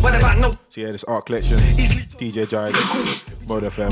What 0.00 0.14
about 0.16 0.38
no? 0.38 0.50
So 0.68 0.80
yeah, 0.80 0.92
this 0.92 1.04
art 1.04 1.26
collection. 1.26 1.56
DJ 1.58 2.46
Jai, 2.48 2.70
Mode 3.48 3.64
FM. 3.64 3.90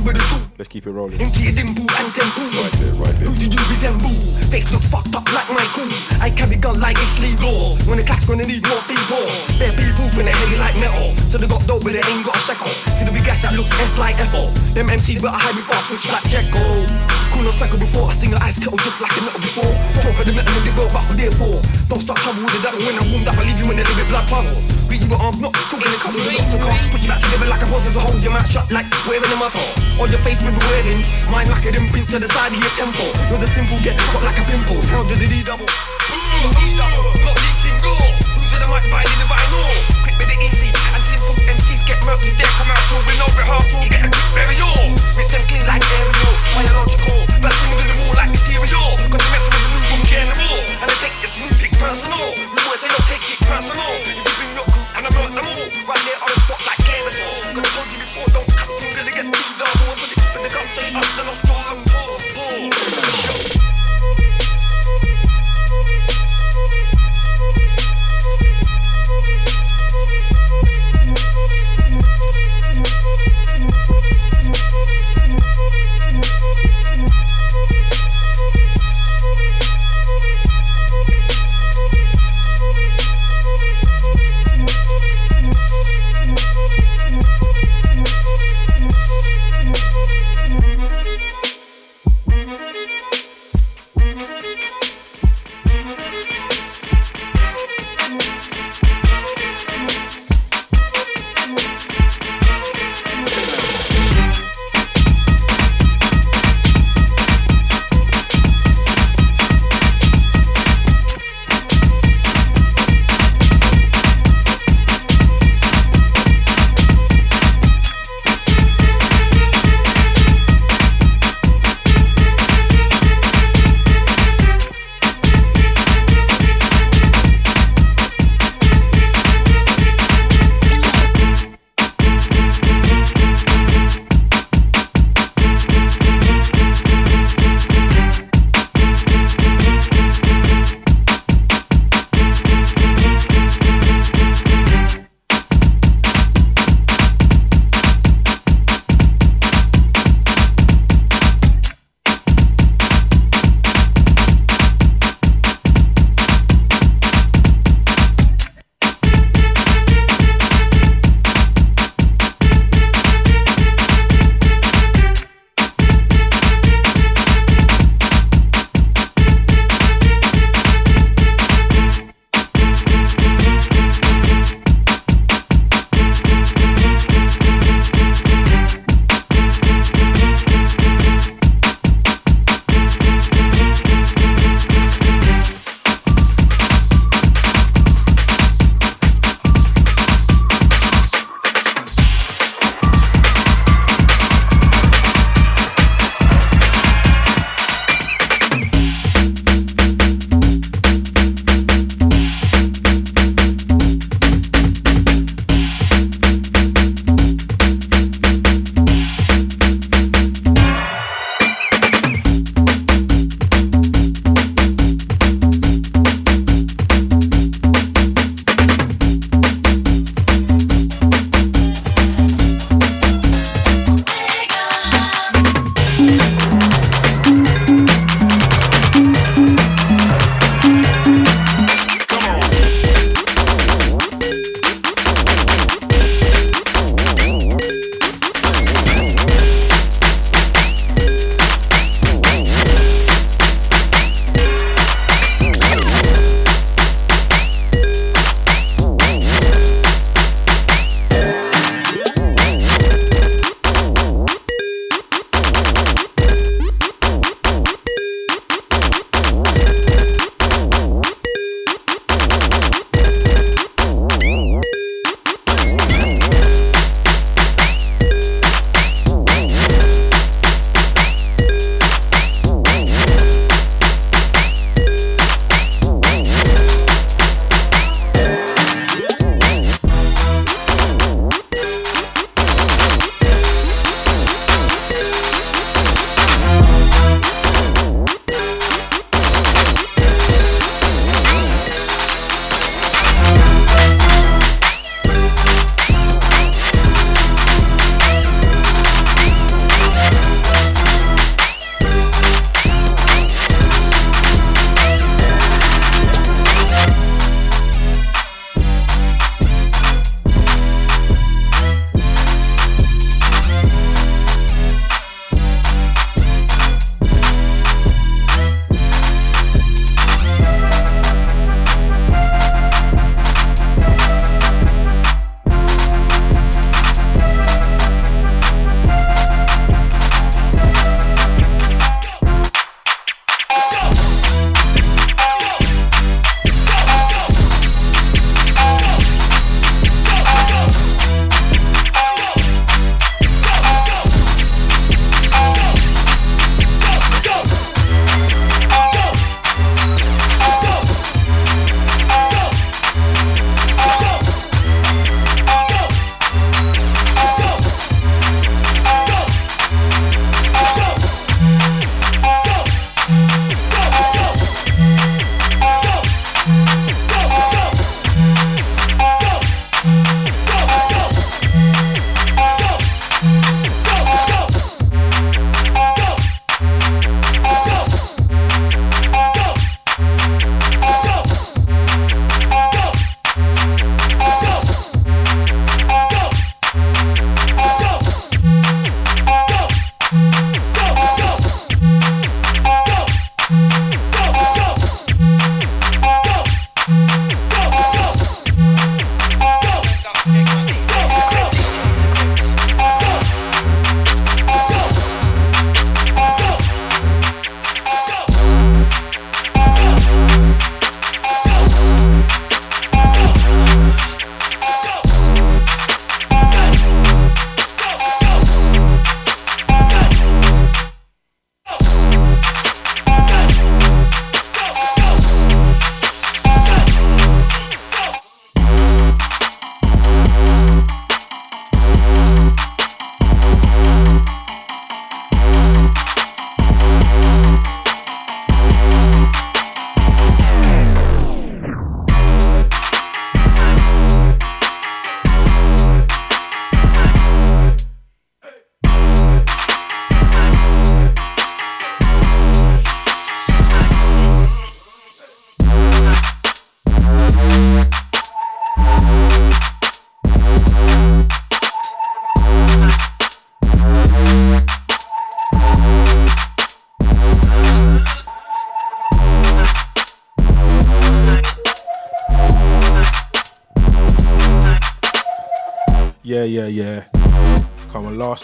Let's 0.59 0.69
keep 0.69 0.87
it 0.87 0.93
rolling. 0.93 1.21
Empty 1.21 1.49
a 1.49 1.53
dimple 1.53 1.87
and 1.99 2.09
temple. 2.15 2.47
Right 2.55 2.73
there, 2.79 2.95
right 3.03 3.15
there. 3.19 3.27
Who 3.27 3.35
do 3.35 3.47
you 3.51 3.65
resemble? 3.67 4.15
Face 4.49 4.71
looks 4.71 4.87
fucked 4.87 5.15
up 5.15 5.27
like 5.35 5.51
Michael. 5.51 5.91
I 6.23 6.31
carry 6.31 6.57
gun 6.57 6.79
like 6.81 6.97
it's 6.99 7.19
legal. 7.19 7.77
When 7.91 7.99
the 7.99 8.07
class 8.07 8.25
gonna 8.27 8.47
need 8.47 8.63
more 8.69 8.83
people. 8.87 9.27
Bare 9.59 9.75
people 9.75 10.07
when 10.15 10.31
they 10.31 10.37
heavy 10.37 10.59
like 10.59 10.79
metal. 10.79 11.11
So 11.29 11.39
they 11.39 11.51
got 11.51 11.67
dough 11.67 11.83
but 11.83 11.93
they 11.93 12.03
ain't 12.05 12.23
got 12.23 12.39
a 12.39 12.43
shekel. 12.43 12.71
See 12.95 13.05
the 13.05 13.13
big 13.13 13.27
gas 13.27 13.43
that 13.43 13.55
looks 13.59 13.75
F 13.75 13.99
like 13.99 14.19
Ethel. 14.23 14.51
Them 14.75 14.87
MCs 14.87 15.19
but 15.19 15.35
I 15.35 15.39
hide 15.43 15.57
before 15.59 15.77
I 15.77 15.83
switch 15.83 16.07
like 16.11 16.27
Jekyll. 16.31 16.87
Cool 17.35 17.43
no 17.47 17.53
cycle 17.55 17.79
before 17.79 18.11
I 18.11 18.13
sting 18.15 18.35
an 18.35 18.43
ice 18.43 18.59
kettle 18.59 18.79
just 18.83 19.03
like 19.03 19.15
a 19.19 19.21
metal 19.25 19.41
before. 19.43 19.73
Draw 20.03 20.13
for 20.15 20.25
the 20.27 20.35
metal 20.35 20.55
in 20.61 20.65
the 20.67 20.73
world 20.79 20.91
but 20.95 21.03
who 21.09 21.13
there 21.19 21.35
for? 21.35 21.55
Don't 21.91 22.03
start 22.03 22.19
trouble 22.23 22.43
with 22.47 22.55
the 22.55 22.63
devil 22.63 22.81
when 22.87 22.99
I'm 22.99 23.07
warmed 23.11 23.27
up. 23.27 23.39
I 23.39 23.43
leave 23.49 23.59
you 23.59 23.67
in 23.71 23.79
a 23.79 23.83
little 23.83 23.97
bit 23.99 24.07
blood 24.11 24.27
puddle. 24.31 24.55
Beat 24.91 25.03
you 25.03 25.11
with 25.11 25.23
arms 25.23 25.39
not 25.43 25.55
talking 25.71 25.91
the 25.91 25.99
cuddle. 25.99 26.23
The 26.23 26.39
doctor 26.39 26.59
can't 26.59 26.91
put 26.91 27.01
you 27.03 27.11
back 27.11 27.23
together 27.23 27.49
like 27.51 27.63
a 27.63 27.69
puzzle 27.71 27.93
to 27.95 28.01
hold 28.03 28.19
your 28.19 28.35
mouth 28.35 28.51
shut 28.51 28.67
like 28.75 28.87
wearing 29.07 29.31
a 29.31 29.39
muzzle. 29.41 29.65
On 30.05 30.09
your 30.13 30.21
face 30.21 30.37
we 30.45 30.53
be 30.53 30.61
wearing. 30.69 31.01
Mine 31.33 31.49
like 31.49 31.65
a 31.65 31.73
imprint 31.73 32.13
to 32.13 32.21
the 32.21 32.29
side 32.29 32.53
of 32.53 32.61
your 32.61 32.75
temple. 32.77 33.09
You're 33.33 33.41
the 33.41 33.49
simple 33.49 33.81
get 33.81 33.97
caught 34.13 34.21
like 34.21 34.37
a 34.37 34.45
pimple. 34.45 34.77
Sound 34.85 35.09
to 35.09 35.17
the 35.17 35.41
double. 35.41 35.65
Mm, 35.65 36.53
double. 36.77 37.09
Not 37.25 37.37
leak 37.41 37.57
single. 37.57 37.97
Who's 37.97 38.53
in 38.53 38.61
the 38.61 38.69
mic 38.69 38.85
by 38.93 39.01
the 39.01 39.25
vinyl? 39.25 39.65
Quick 40.05 40.17
with 40.21 40.29
the 40.29 40.37
easy 40.45 40.69
and 40.69 41.01
simple 41.01 41.33
MCs 41.49 41.89
get 41.89 41.97
murked 42.05 42.29
if 42.29 42.37
they 42.37 42.49
come 42.61 42.69
out 42.69 42.85
with 42.85 43.17
no 43.17 43.27
rehearsal. 43.33 43.81
Get 43.89 44.05
a 44.05 44.11
quick 44.13 44.29
burial. 44.37 44.77
Rinse 45.17 45.33
them 45.33 45.45
clean 45.49 45.65
like 45.65 45.85
aerial. 45.89 46.33
Biological. 46.53 47.19
Verse 47.41 47.61
into 47.65 47.85
the 47.89 47.97
wall 48.05 48.13
like 48.21 48.29
material. 48.37 48.89
Cause 49.09 49.25
you 49.25 49.31
mess 49.33 49.47
with 49.49 49.63
the 49.65 49.71
new 49.73 49.83
room 49.89 50.03
general. 50.05 50.57
And 50.85 50.89
I 50.93 50.97
take 51.01 51.17
this 51.25 51.41
music 51.41 51.73
personal. 51.81 52.37
We 52.37 52.61
always 52.69 52.85
say 52.85 52.93
don't 52.93 53.09
take 53.09 53.25
it 53.25 53.41
personal. 53.49 53.89
If 54.05 54.21
you 54.21 54.35
bring 54.37 54.53
your 54.53 54.69
crew 54.69 54.85
and 55.01 55.09
I 55.09 55.11
murk 55.17 55.33
them 55.33 55.49
all. 55.49 55.65
Right 55.89 56.03
there 56.05 56.21
on 56.21 56.29
the 56.29 56.39
spot 56.45 56.61
like 56.69 56.81
Carousel. 56.85 57.70
Straight 60.81 60.97
up, 60.97 61.05
then 61.17 61.27
I'll 61.27 61.50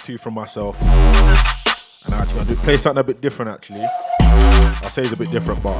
two 0.06 0.16
from 0.16 0.34
myself. 0.34 0.80
And 0.82 2.14
I 2.14 2.22
actually 2.22 2.44
do, 2.44 2.54
play 2.56 2.76
something 2.76 3.00
a 3.00 3.04
bit 3.04 3.20
different 3.20 3.50
actually. 3.50 3.84
I 4.20 4.88
say 4.88 5.02
it's 5.02 5.12
a 5.12 5.16
bit 5.16 5.32
different, 5.32 5.60
but 5.64 5.76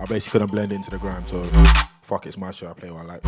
I 0.00 0.06
basically 0.08 0.32
couldn't 0.32 0.50
blend 0.50 0.72
into 0.72 0.90
the 0.90 0.96
gram, 0.96 1.26
so 1.26 1.42
fuck 2.00 2.26
it's 2.26 2.38
my 2.38 2.52
show, 2.52 2.70
I 2.70 2.72
play 2.72 2.90
what 2.90 3.02
I 3.02 3.18
like. 3.20 3.24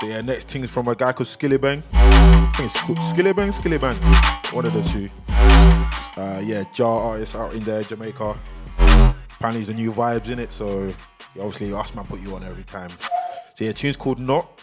So 0.00 0.06
yeah, 0.06 0.20
next 0.20 0.48
thing 0.48 0.64
is 0.64 0.70
from 0.70 0.86
a 0.88 0.94
guy 0.94 1.12
called 1.12 1.28
Skilly 1.28 1.56
Bang. 1.56 1.82
I 1.94 2.52
think 2.56 2.98
it's 2.98 3.10
Skilly 3.10 3.32
Bang, 3.32 3.52
Skilly 3.52 3.78
Bang. 3.78 3.96
One 4.52 4.66
of 4.66 4.74
the 4.74 4.82
two. 4.82 5.08
Uh, 6.20 6.42
yeah, 6.44 6.64
jar 6.74 7.00
artist 7.00 7.34
out 7.34 7.54
in 7.54 7.60
there, 7.60 7.82
Jamaica. 7.82 8.38
Apparently 9.36 9.64
the 9.64 9.72
new 9.72 9.92
vibes 9.92 10.28
in 10.28 10.38
it, 10.40 10.52
so 10.52 10.92
obviously 11.36 11.72
us 11.72 11.94
man 11.94 12.04
put 12.04 12.20
you 12.20 12.34
on 12.34 12.44
every 12.44 12.64
time. 12.64 12.90
So 13.54 13.64
yeah, 13.64 13.72
tune's 13.72 13.96
called 13.96 14.18
Not. 14.18 14.60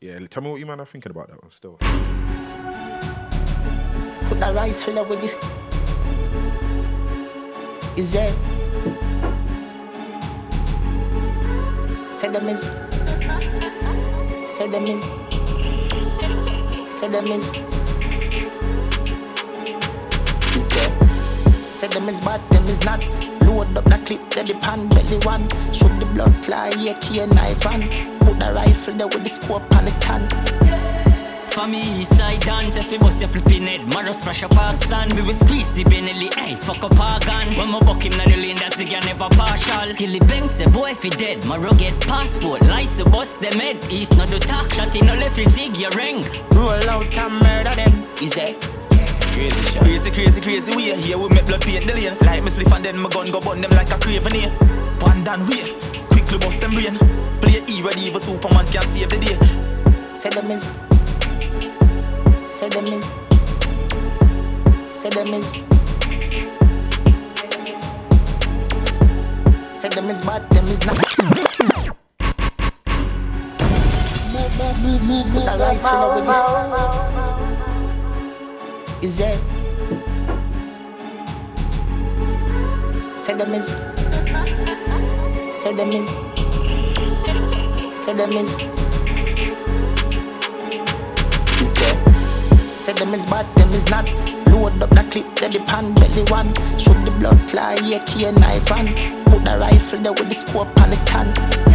Yeah, 0.00 0.18
tell 0.20 0.42
me 0.42 0.50
what 0.50 0.60
you 0.60 0.64
man 0.64 0.80
are 0.80 0.86
thinking 0.86 1.10
about 1.10 1.28
that 1.28 1.42
one 1.42 1.50
still. 1.50 1.78
Put 4.30 4.38
that 4.38 4.54
rifle 4.54 4.94
there 4.94 5.02
with 5.02 5.20
this. 5.20 5.36
Is 7.96 8.12
there? 8.12 8.32
Say 12.12 12.28
them 12.28 12.48
is. 12.48 12.60
Say 14.48 14.68
them 14.68 14.86
is. 14.86 15.02
Say 16.94 17.08
them 17.08 17.26
is. 17.26 17.52
Is 20.54 20.68
there? 20.68 21.72
Say 21.72 21.88
them 21.88 22.08
is 22.08 22.20
bad, 22.20 22.40
them 22.50 22.68
is 22.68 22.84
not. 22.84 23.02
Load 23.42 23.76
up 23.76 23.84
that 23.86 24.06
clip, 24.06 24.30
there 24.30 24.44
the 24.44 24.54
pan 24.54 24.86
belly 24.90 25.18
one. 25.24 25.48
Shoot 25.72 25.98
the 25.98 26.06
blood 26.14 26.32
clot, 26.44 26.78
yeah, 26.78 26.96
key 27.00 27.26
knife 27.26 27.66
and 27.66 28.20
put 28.20 28.38
the 28.38 28.52
rifle 28.54 28.94
there 28.94 29.08
with 29.08 29.24
the 29.24 29.28
scope 29.28 29.74
on 29.74 29.86
the 29.86 29.90
stand. 29.90 30.99
For 31.50 31.66
me, 31.66 32.00
east 32.00 32.16
side 32.16 32.40
dance, 32.40 32.78
if 32.78 32.92
you 32.92 32.98
bust 33.00 33.20
your 33.20 33.28
flipping 33.28 33.66
head, 33.66 33.86
Maro 33.92 34.12
splash 34.12 34.44
up 34.44 34.52
park 34.52 34.80
stand. 34.80 35.12
We 35.14 35.22
will 35.22 35.34
squeeze 35.34 35.72
the 35.72 35.82
Benelli, 35.82 36.32
hey, 36.34 36.54
fuck 36.54 36.82
up 36.84 36.98
our 36.98 37.18
gun. 37.20 37.56
When 37.56 37.70
my 37.70 37.80
buck 37.80 38.06
him, 38.06 38.16
na 38.16 38.24
the 38.24 38.36
lane, 38.36 38.56
that's 38.56 38.78
again 38.78 39.02
never 39.04 39.28
partial. 39.30 39.90
Skillibeng, 39.90 40.48
say 40.48 40.70
boy, 40.70 40.90
if 40.90 41.02
he 41.02 41.10
dead, 41.10 41.44
Maro 41.44 41.74
get 41.74 41.98
passport. 42.06 42.62
Lice, 42.62 43.02
bust 43.04 43.40
them 43.40 43.52
head, 43.54 43.76
east 43.90 44.16
not 44.16 44.30
do 44.30 44.38
talk, 44.38 44.72
shot 44.72 44.94
in 44.94 45.04
no 45.06 45.14
left, 45.14 45.38
you 45.38 45.44
zig 45.46 45.76
your 45.76 45.90
ring. 45.90 46.24
Roll 46.52 46.88
out 46.88 47.16
and 47.18 47.34
murder 47.42 47.74
them, 47.74 47.92
is 48.22 48.36
it? 48.36 48.60
Crazy 49.34 49.64
shit. 49.64 49.82
Crazy, 49.82 50.10
crazy, 50.12 50.40
crazy 50.40 50.76
way. 50.76 50.94
Here 51.00 51.18
we 51.18 51.28
make 51.30 51.46
blood 51.46 51.62
paint 51.62 51.84
the 51.84 51.94
lane. 51.94 52.16
Like 52.22 52.44
me 52.44 52.50
spliff 52.50 52.74
and 52.74 52.84
then 52.84 52.96
my 52.96 53.08
gun 53.10 53.30
go 53.30 53.40
burn 53.40 53.60
them 53.60 53.70
like 53.72 53.90
a 53.90 53.98
craven 53.98 54.34
here. 54.34 54.50
One 55.02 55.24
down 55.24 55.46
way. 55.48 55.74
Quickly 56.14 56.38
bust 56.38 56.60
them 56.60 56.72
brain. 56.72 56.94
Play 57.42 57.62
E 57.66 57.82
ready 57.82 58.06
if 58.06 58.16
a 58.16 58.20
Superman 58.20 58.66
can 58.66 58.82
save 58.82 59.08
the 59.08 59.18
day. 59.18 60.12
Say 60.12 60.30
them 60.30 60.50
is. 60.50 60.99
Say 62.60 62.68
them 62.68 62.86
is. 62.88 63.04
Say 64.94 65.08
them 65.08 65.28
is. 65.32 65.52
Say 69.72 69.88
them 69.88 70.10
is 70.10 70.20
bad, 70.20 70.46
them 70.50 70.68
is 70.68 70.84
not. 70.84 70.98
Put 70.98 71.08
a 75.46 75.56
rifle 75.56 76.02
over 76.04 76.20
this. 79.00 79.08
Is 79.08 79.16
there? 79.16 79.38
Say 83.16 83.34
them 83.38 83.54
is. 83.54 83.68
Say 85.58 85.72
them 85.72 85.92
is. 85.92 86.08
Say 87.98 88.12
them. 88.12 88.32
Is 88.32 88.89
Say 92.90 93.04
them 93.04 93.14
is 93.14 93.24
bad, 93.26 93.46
them 93.54 93.72
is 93.72 93.88
not. 93.88 94.10
Load 94.48 94.82
up 94.82 94.90
the 94.90 95.06
clip, 95.12 95.36
there 95.36 95.48
the 95.48 95.60
pan 95.60 95.94
belly 95.94 96.24
one. 96.24 96.52
Shoot 96.76 96.98
the 97.04 97.12
blood 97.20 97.38
key 98.04 98.24
and 98.24 98.40
knife 98.40 98.72
and 98.72 98.88
put 99.26 99.44
the 99.44 99.56
rifle 99.60 100.00
there 100.00 100.12
with 100.12 100.28
the 100.28 100.34
scope 100.34 100.80
on 100.80 100.90
the 100.90 100.96
stand. 100.96 101.69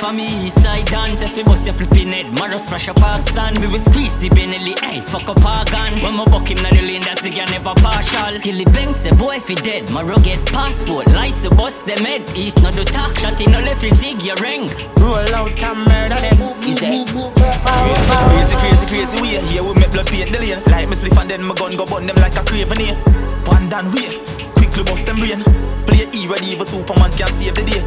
For 0.00 0.14
me, 0.14 0.24
east 0.46 0.62
side 0.62 0.86
dance, 0.86 1.20
if 1.20 1.36
you 1.36 1.44
bust 1.44 1.66
your 1.66 1.74
flipping 1.74 2.08
head, 2.08 2.32
Maro 2.32 2.56
splash 2.56 2.88
up 2.88 2.96
park 2.96 3.20
stand. 3.28 3.58
We 3.58 3.66
will 3.68 3.84
squeeze 3.84 4.16
the 4.16 4.30
Benelli, 4.30 4.72
hey, 4.80 5.02
fuck 5.04 5.28
up 5.28 5.44
our 5.44 5.62
gun. 5.66 6.00
When 6.00 6.16
my 6.16 6.24
buck 6.24 6.48
him, 6.48 6.56
na 6.64 6.70
the 6.72 6.80
lane, 6.80 7.04
that's 7.04 7.26
again 7.26 7.52
never 7.52 7.76
partial. 7.84 8.32
Skillibeng, 8.32 8.96
say 8.96 9.12
boy, 9.12 9.36
if 9.36 9.48
he 9.48 9.56
dead, 9.56 9.90
Maro 9.92 10.16
get 10.24 10.40
passport. 10.56 11.06
Lice, 11.08 11.46
bust 11.50 11.84
them 11.84 12.00
head, 12.00 12.24
east 12.34 12.62
no 12.62 12.72
do 12.72 12.82
talk, 12.82 13.12
shot 13.18 13.38
in 13.44 13.52
no 13.52 13.60
left, 13.60 13.84
you 13.84 13.90
zig 13.90 14.22
your 14.24 14.36
ring. 14.40 14.72
Roll 14.96 15.20
out 15.36 15.52
and 15.52 15.78
murder 15.84 16.16
them, 16.16 16.40
is 16.64 16.80
it? 16.80 17.04
Crazy, 17.04 18.56
crazy, 18.56 18.86
crazy 18.88 19.20
way. 19.20 19.36
Here 19.52 19.60
we 19.60 19.76
make 19.76 19.92
blood 19.92 20.08
paint 20.08 20.32
the 20.32 20.40
lane. 20.40 20.64
Like 20.72 20.88
me 20.88 20.96
spliff 20.96 21.20
and 21.20 21.28
then 21.28 21.44
my 21.44 21.52
gun 21.60 21.76
go 21.76 21.84
burn 21.84 22.06
them 22.06 22.16
like 22.16 22.40
a 22.40 22.44
craven 22.48 22.80
here. 22.80 22.96
One 23.44 23.68
down 23.68 23.92
way. 23.92 24.16
Quickly 24.56 24.80
bust 24.80 25.04
them 25.04 25.20
brain. 25.20 25.44
Play 25.84 26.08
E 26.16 26.24
ready 26.24 26.56
if 26.56 26.60
a 26.60 26.64
Superman 26.64 27.12
can 27.20 27.28
save 27.28 27.52
the 27.52 27.68
day. 27.68 27.84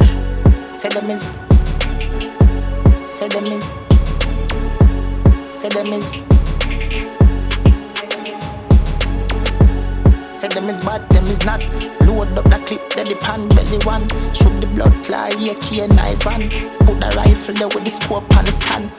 Say 0.70 0.94
them 0.94 1.10
is. 1.10 1.26
Say 3.14 3.28
them 3.28 3.46
is. 3.46 3.64
Say 5.54 5.68
them 5.68 5.86
is. 5.92 6.10
Say 10.36 10.48
them 10.48 10.68
is 10.68 10.80
bad, 10.80 11.08
them 11.10 11.28
is 11.28 11.44
not. 11.46 11.62
Load 12.00 12.36
up 12.36 12.42
the 12.50 12.60
clip, 12.66 12.90
there 12.90 13.04
the 13.04 13.14
pan 13.20 13.48
belly 13.50 13.78
one. 13.84 14.08
Shoot 14.34 14.60
the 14.60 14.66
blood 14.66 15.04
clot, 15.04 15.38
yeah, 15.38 15.54
key 15.60 15.86
knife 15.86 16.26
and 16.26 16.50
put 16.80 17.00
the 17.00 17.14
rifle 17.16 17.54
there 17.54 17.68
with 17.68 17.84
the 17.84 17.90
scope 17.90 18.36
on 18.36 18.46
the 18.46 18.50
stand. 18.50 18.90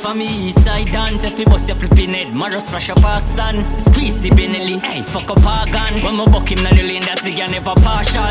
For 0.00 0.14
me, 0.14 0.50
side 0.50 0.92
dance, 0.92 1.24
if 1.24 1.38
you 1.38 1.44
bust 1.44 1.68
your 1.68 1.76
flipping 1.76 2.14
head, 2.14 2.32
Maro 2.32 2.58
splash 2.58 2.88
up 2.88 3.02
park 3.02 3.26
stand. 3.26 3.60
Squeeze 3.78 4.22
the 4.22 4.30
Benelli, 4.30 4.80
hey, 4.80 5.02
fuck 5.02 5.30
up 5.30 5.44
our 5.44 5.66
gun. 5.66 6.02
When 6.02 6.16
my 6.16 6.24
buck 6.24 6.50
him, 6.50 6.62
na 6.62 6.70
the 6.70 6.82
lane, 6.82 7.02
that's 7.02 7.26
again 7.26 7.50
never 7.50 7.74
partial. 7.82 8.22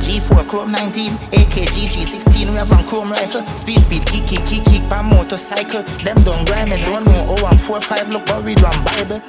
G4 0.00 0.48
Chrome 0.48 0.72
19, 0.72 1.12
AK 1.36 1.68
GG16, 1.76 2.48
we 2.48 2.56
have 2.56 2.70
one 2.70 2.86
Chrome 2.86 3.10
rifle. 3.10 3.46
Speed, 3.58 3.84
speed, 3.84 4.06
kick, 4.06 4.26
kick, 4.26 4.46
kick, 4.46 4.64
kick, 4.64 4.88
by 4.88 5.02
motorcycle. 5.02 5.82
Them 6.04 6.22
don't 6.24 6.46
grind 6.48 6.70
me, 6.70 6.78
don't 6.78 7.04
know. 7.04 7.26
Oh, 7.28 7.46
I'm 7.46 7.58
4 7.58 7.82
5, 7.82 8.08
look, 8.08 8.24
buried 8.24 8.62
one 8.62 8.82
Bible. 8.82 9.20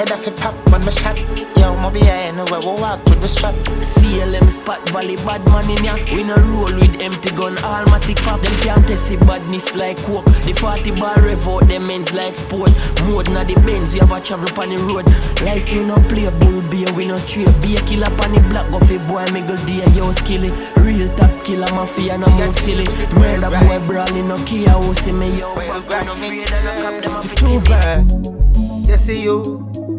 Head 0.00 0.12
off 0.12 0.26
a 0.26 0.30
pop 0.30 0.54
when 0.72 0.80
my 0.80 0.88
shot. 0.88 1.20
Yo, 1.60 1.76
my 1.76 1.92
be 1.92 2.00
I 2.00 2.32
know 2.32 2.46
where 2.48 2.60
we 2.60 2.80
walk 2.80 3.04
with 3.04 3.20
the 3.20 3.28
strap. 3.28 3.52
CLM 3.84 4.48
spot 4.48 4.80
valley 4.88 5.16
bad 5.28 5.44
man 5.52 5.68
in 5.68 5.84
ya. 5.84 5.92
We 6.16 6.24
no 6.24 6.36
roll 6.48 6.72
with 6.72 7.02
empty 7.02 7.28
gun, 7.36 7.56
almatic 7.56 8.16
pop. 8.24 8.40
Them 8.40 8.56
can't 8.64 8.80
test 8.88 9.10
the 9.10 9.22
badness 9.26 9.76
like 9.76 9.98
coke. 10.08 10.24
The 10.48 10.56
40 10.56 10.96
bar 10.98 11.20
rev 11.20 11.46
out 11.46 11.68
them 11.68 11.90
ends 11.90 12.14
like 12.14 12.34
sport. 12.34 12.72
Mode 13.04 13.28
na 13.28 13.44
the 13.44 13.60
Benz, 13.60 13.92
we 13.92 14.00
have 14.00 14.10
a 14.10 14.22
travel 14.22 14.48
on 14.56 14.70
the 14.72 14.80
road. 14.88 15.04
Lice 15.44 15.70
we 15.70 15.84
no 15.84 16.00
play 16.08 16.32
bull 16.40 16.64
beer, 16.72 16.88
we 16.96 17.04
no 17.04 17.18
straight 17.18 17.52
beer. 17.60 17.84
Kill 17.84 18.00
up 18.00 18.16
on 18.24 18.32
the 18.32 18.40
block, 18.48 18.72
go 18.72 18.80
fi 18.80 18.96
boy, 19.04 19.28
miggle 19.36 19.60
dear, 19.68 19.84
yo 19.92 20.08
skilly. 20.16 20.48
Real 20.80 21.12
top 21.12 21.28
killer 21.44 21.68
mafia, 21.76 22.16
no 22.16 22.24
move 22.40 22.56
silly. 22.56 22.88
Murder 23.20 23.52
boy 23.52 23.76
brawling, 23.84 24.32
no 24.32 24.40
kia, 24.48 24.72
who 24.80 24.94
see 24.94 25.12
me 25.12 25.28
yo. 25.36 25.52
Back, 25.60 25.84
we 25.84 26.08
no 26.08 26.16
afraid, 26.16 26.48
and 26.48 26.64
no 26.64 26.72
cop 26.80 26.96
them 27.04 27.12
a 27.12 27.22
fi 27.22 27.36
Too 27.36 27.60
bad. 27.68 28.40
You 28.88 28.96
see 28.96 29.22
you. 29.22 29.89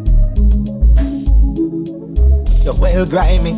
You're 2.64 2.80
well 2.80 3.06
grimy. 3.06 3.52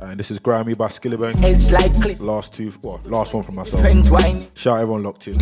And 0.00 0.18
this 0.18 0.30
is 0.30 0.38
Grimy 0.38 0.74
by 0.74 0.88
Skillibeng. 0.88 1.40
Edge 1.44 1.70
like 1.70 1.94
clip. 1.94 2.18
Last 2.18 2.54
two, 2.54 2.72
well, 2.82 3.00
last 3.04 3.32
one 3.32 3.42
from 3.44 3.54
myself. 3.54 3.82
Shout 4.54 4.74
out 4.74 4.80
everyone 4.80 5.02
locked 5.02 5.28
in. 5.28 5.34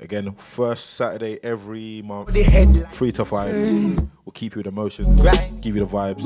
Again, 0.00 0.34
first 0.34 0.90
Saturday 0.94 1.38
every 1.42 2.02
month. 2.02 2.30
Three 2.92 3.12
to 3.12 3.24
five. 3.24 3.54
We'll 3.54 4.32
keep 4.34 4.54
you 4.54 4.58
with 4.58 4.66
emotions, 4.66 5.22
give 5.62 5.76
you 5.76 5.86
the 5.86 5.90
vibes. 5.90 6.24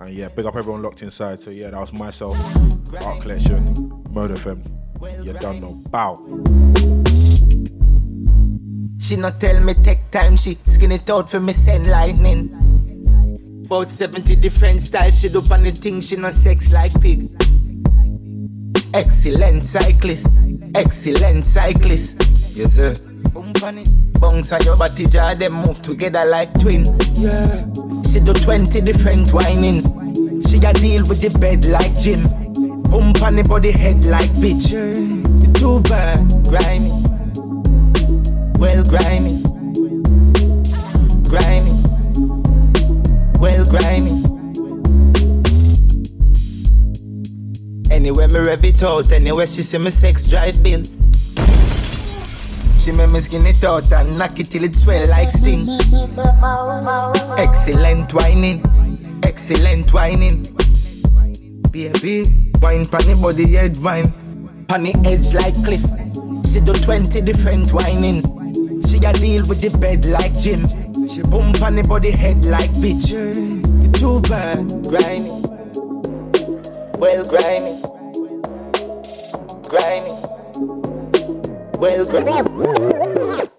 And 0.00 0.10
yeah, 0.10 0.28
big 0.28 0.44
up 0.44 0.56
everyone 0.56 0.82
locked 0.82 1.02
inside. 1.02 1.40
So 1.40 1.50
yeah, 1.50 1.70
that 1.70 1.80
was 1.80 1.92
myself, 1.92 2.36
Art 3.02 3.20
Collection, 3.22 3.72
Mode 4.10 4.32
FM. 4.32 4.66
You 5.24 5.32
done 5.32 5.60
know. 5.60 5.74
Bow. 5.90 6.16
She 8.98 9.16
not 9.16 9.40
tell 9.40 9.60
me 9.64 9.74
take 9.74 10.10
time, 10.10 10.36
she 10.36 10.58
skin 10.64 10.92
it 10.92 11.08
out 11.08 11.30
for 11.30 11.40
me 11.40 11.52
send 11.52 11.86
lightning. 11.88 12.71
About 13.72 13.90
70 13.90 14.36
different 14.36 14.82
styles, 14.82 15.18
she 15.18 15.30
do 15.30 15.38
on 15.50 15.62
the 15.62 15.70
thing, 15.70 16.02
she 16.02 16.16
no 16.16 16.28
sex 16.28 16.74
like 16.74 16.92
pig. 17.00 17.24
Excellent 18.92 19.62
cyclist, 19.62 20.28
excellent 20.74 21.42
cyclist. 21.42 22.20
Yes 22.54 22.74
sir. 22.76 22.94
Boom 23.32 23.50
on 23.64 23.78
it, 23.78 23.88
bounce 24.20 24.52
on 24.52 24.60
your 24.64 24.76
body 24.76 25.06
jar, 25.06 25.34
them 25.34 25.54
move 25.54 25.80
together 25.80 26.22
like 26.26 26.52
twin. 26.60 26.84
Yeah. 27.14 27.64
She 28.12 28.20
do 28.20 28.34
20 28.34 28.82
different 28.82 29.32
whining. 29.32 29.80
She 30.42 30.58
got 30.58 30.74
deal 30.74 31.08
with 31.08 31.22
the 31.24 31.32
bed 31.40 31.64
like 31.64 31.98
gym. 31.98 32.20
Boom 32.92 33.16
on 33.24 33.36
the 33.36 33.46
body 33.48 33.72
head 33.72 34.04
like 34.04 34.28
bitch. 34.36 34.68
You 34.68 35.50
too 35.54 35.80
bad, 35.88 36.28
grimy 36.44 37.12
well 38.62 38.84
grimy, 38.84 39.42
well 43.42 43.64
grimy. 43.66 44.22
Anywhere 47.90 48.28
me 48.28 48.38
rev 48.38 48.64
it 48.64 48.82
out, 48.84 49.10
anywhere 49.10 49.48
she 49.48 49.62
see 49.62 49.78
me 49.78 49.90
sex 49.90 50.28
drive 50.30 50.62
bill. 50.62 50.82
She 52.78 52.92
make 52.92 53.10
me 53.10 53.18
skin 53.18 53.44
it 53.46 53.64
out 53.64 53.92
and 53.92 54.16
knock 54.16 54.38
it 54.38 54.46
till 54.46 54.62
it 54.62 54.76
swell 54.76 55.08
like 55.10 55.26
sting. 55.26 55.68
Excellent 57.36 58.14
whining, 58.14 58.62
excellent 59.24 59.92
whining. 59.92 60.42
Baby, 61.72 62.30
wine 62.62 62.84
the 62.84 63.18
body 63.20 63.54
head 63.54 63.76
wine, 63.78 64.12
the 64.68 64.94
edge 65.04 65.34
like 65.34 65.58
cliff. 65.66 65.82
She 66.46 66.60
do 66.60 66.74
20 66.74 67.20
different 67.22 67.72
whining. 67.72 68.22
She 68.86 68.98
a 68.98 69.12
deal 69.14 69.42
with 69.48 69.60
the 69.60 69.76
bed 69.80 70.06
like 70.06 70.38
Jim. 70.38 70.60
She 71.12 71.20
boom 71.20 71.52
pon 71.52 71.76
the 71.76 71.82
body 71.82 72.10
head 72.10 72.42
like 72.46 72.70
bitch. 72.70 73.12
You 73.12 73.60
too 73.92 74.22
bad, 74.22 74.66
grinding. 74.88 75.42
Well 76.98 77.24
grinding. 77.28 77.82
Grinding. 79.68 80.20
Well 81.78 82.06
grinding. 82.06 83.50